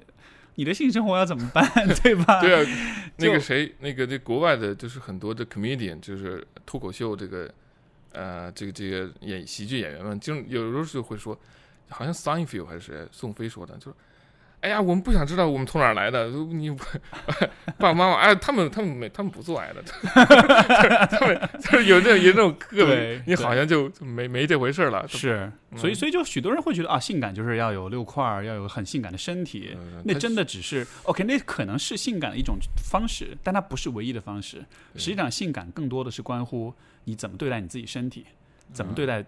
[0.58, 1.66] 你的性生活要怎么办，
[2.04, 2.42] 对吧？
[2.42, 2.70] 对啊，
[3.18, 7.54] 那个谁，那个这国外的，就是很多的 comedian，就是脱口秀这个，
[8.12, 11.40] 呃，这个这个演喜剧演员们，经有时候就会说，
[11.90, 13.94] 好像 Seinfeld 还是谁，宋飞说的，就是。
[14.68, 16.70] 哎呀，我们不想知道我们从哪儿来的，你
[17.80, 19.82] 爸爸妈妈，哎，他们他们没他们不做爱的，
[21.08, 25.08] 他 们就是有这有这种 刻对板，你好像就就没没这回事了。
[25.08, 29.78] 是，所以所以就许多人会觉得啊，性感就是要有六块儿，要有很性感的身体。
[30.04, 34.58] 那真的只是 OK，那可能是性感的一种方式，但它不是唯一的方式。
[34.96, 36.74] 实际上，性感更多的是关乎
[37.06, 38.26] 你怎么对待你自己身体，
[38.74, 39.24] 怎么嗯对待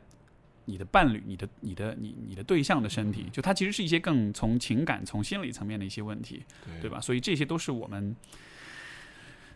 [0.69, 3.25] 你的伴侣、你的、你的、你、你的对象的身体。
[3.31, 7.01] 就它其实是一些更从情感、从心理层面的一些问题，对对吧？
[7.01, 8.15] 所以这些都是我们。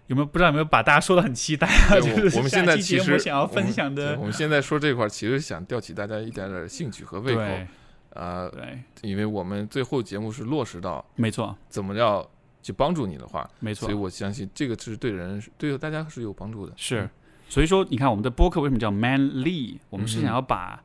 [0.08, 1.96] 有没有不知道有没有把大家说的很期待啊？
[1.96, 7.68] 就是我我们现在其实想要分享的对我，们现在说这块儿，其实想吊起大家一点点兴趣和胃口对
[8.16, 12.30] 啊、对，因为我们最后节目是落实到没错怎么要
[12.62, 16.74] 去帮助你的话，没错所以，我相信这个是对人对大家是有帮助的。
[16.76, 17.10] 是，
[17.48, 19.78] 所以说你看我们的播客为什么叫 manly？
[19.90, 20.84] 我们是想要把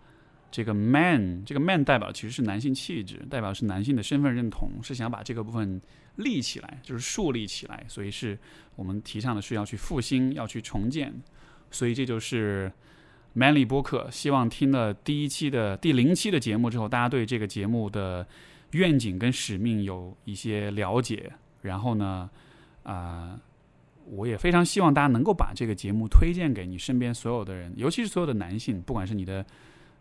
[0.50, 5.80] 这个 man，这个 man 代表其实是男性气质，代表是男性的身份认同，是想把这个部分
[6.16, 7.84] 立起来，就是树立起来。
[7.86, 8.38] 所以是
[8.74, 11.12] 我们提倡的是要去复兴，要去重建。
[11.70, 12.72] 所以这就是
[13.36, 14.08] manly 播客。
[14.10, 18.26] 希望听了第一期的第零期的节目之后，大家对这个节目的
[18.70, 21.30] 愿景跟使命有一些了解。
[21.60, 22.30] 然后呢，
[22.84, 23.38] 啊、
[24.06, 29.44] 我也非常希望大家能够把这个节目推荐给你身边所有的人，尤其是所有的男性，不管是你的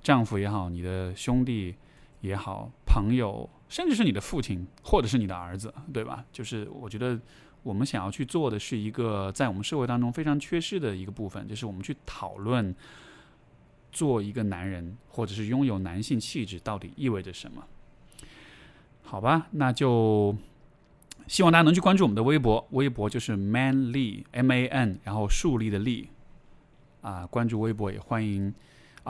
[0.03, 1.76] 丈夫也好，你的兄弟
[2.22, 6.24] 也好，朋友，甚至是你的父亲或者是你的儿子，对吧？
[6.32, 7.19] 就是我觉得
[7.64, 12.74] 我们想要去做的是一个在我们社会当中非常缺失的一个部分，就是我们去讨论
[13.91, 17.64] 做一个男人或者是拥有男性气质到底意味着什么。
[19.03, 20.36] 好吧，那就
[21.28, 26.10] 希望大家能去关注我们的微博，微博就是 manly，M-A-N，然后树立的立
[27.02, 28.53] 啊，关注微博也欢迎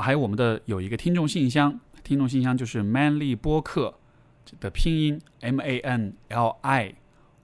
[0.01, 3.93] 还有我们的有一个听众信箱，听众信箱就是 manly 播客
[4.59, 6.95] 的拼音 M A N L I，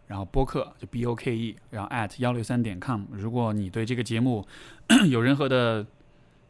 [0.08, 3.06] 然后播客就 B O K E，然后 at 幺六三点 com。
[3.12, 4.46] 如果你对这个节目
[5.10, 5.86] 有任何的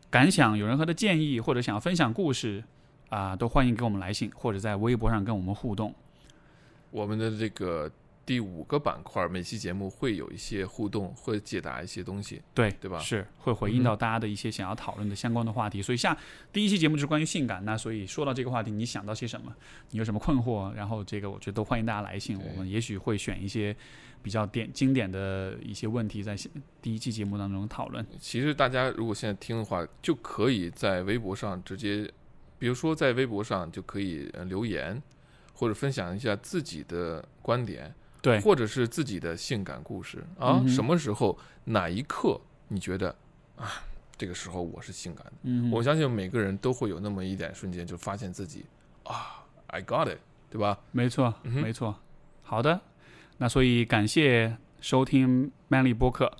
[0.09, 2.63] 感想，有任何的建议，或者想要分享故事
[3.09, 5.93] 啊、都欢迎给我们来信，或者在微博上跟我们互动。
[6.89, 7.91] 我们的这个
[8.25, 12.41] 第五个板块，每期节目会有一些互动，会解答一些东西。
[12.53, 15.81] 对对吧是会回应到大家的一些想要讨论的相关的话题。
[15.81, 16.17] 所以下
[16.51, 19.53] 第一期节目就是关于性感，那所以说到这个话题，你想到些什么？
[19.91, 20.71] 你有什么困惑？
[20.73, 23.75] 然后这个我觉得都欢迎大家来信，我们也许会选一些
[24.21, 26.35] 比较典经典的一些问题，在
[26.81, 28.05] 第一期节目当中讨论。
[28.19, 32.09] 其实大家如果现在听的话，就可以在微博上直接，
[32.57, 35.01] 比如说在微博上就可以呃留言，
[35.53, 37.93] 或者分享一下自己的观点，
[38.23, 40.61] 对，或者是自己的性感故事啊。
[40.63, 42.39] 嗯什么时候哪一刻
[42.69, 43.13] 你觉得
[43.57, 43.83] 啊，
[44.17, 45.33] 这个时候我是性感的？
[45.43, 48.65] 嗯，我相信每个人都会有那么一点瞬间，就发现自己
[49.03, 50.19] 啊，I got it，
[50.49, 50.79] 对吧？
[50.91, 51.93] 没错，嗯没错。
[52.41, 52.79] 好的，
[53.39, 56.31] 那所以感谢收听 Manly 播客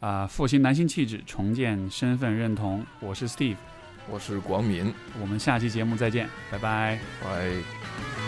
[0.00, 2.86] 啊、复兴男性气质，重建身份认同。
[3.00, 3.56] 我是 Steve，
[4.08, 7.00] 我是广敏，我们下期节目再见，拜拜。
[7.20, 8.27] 拜。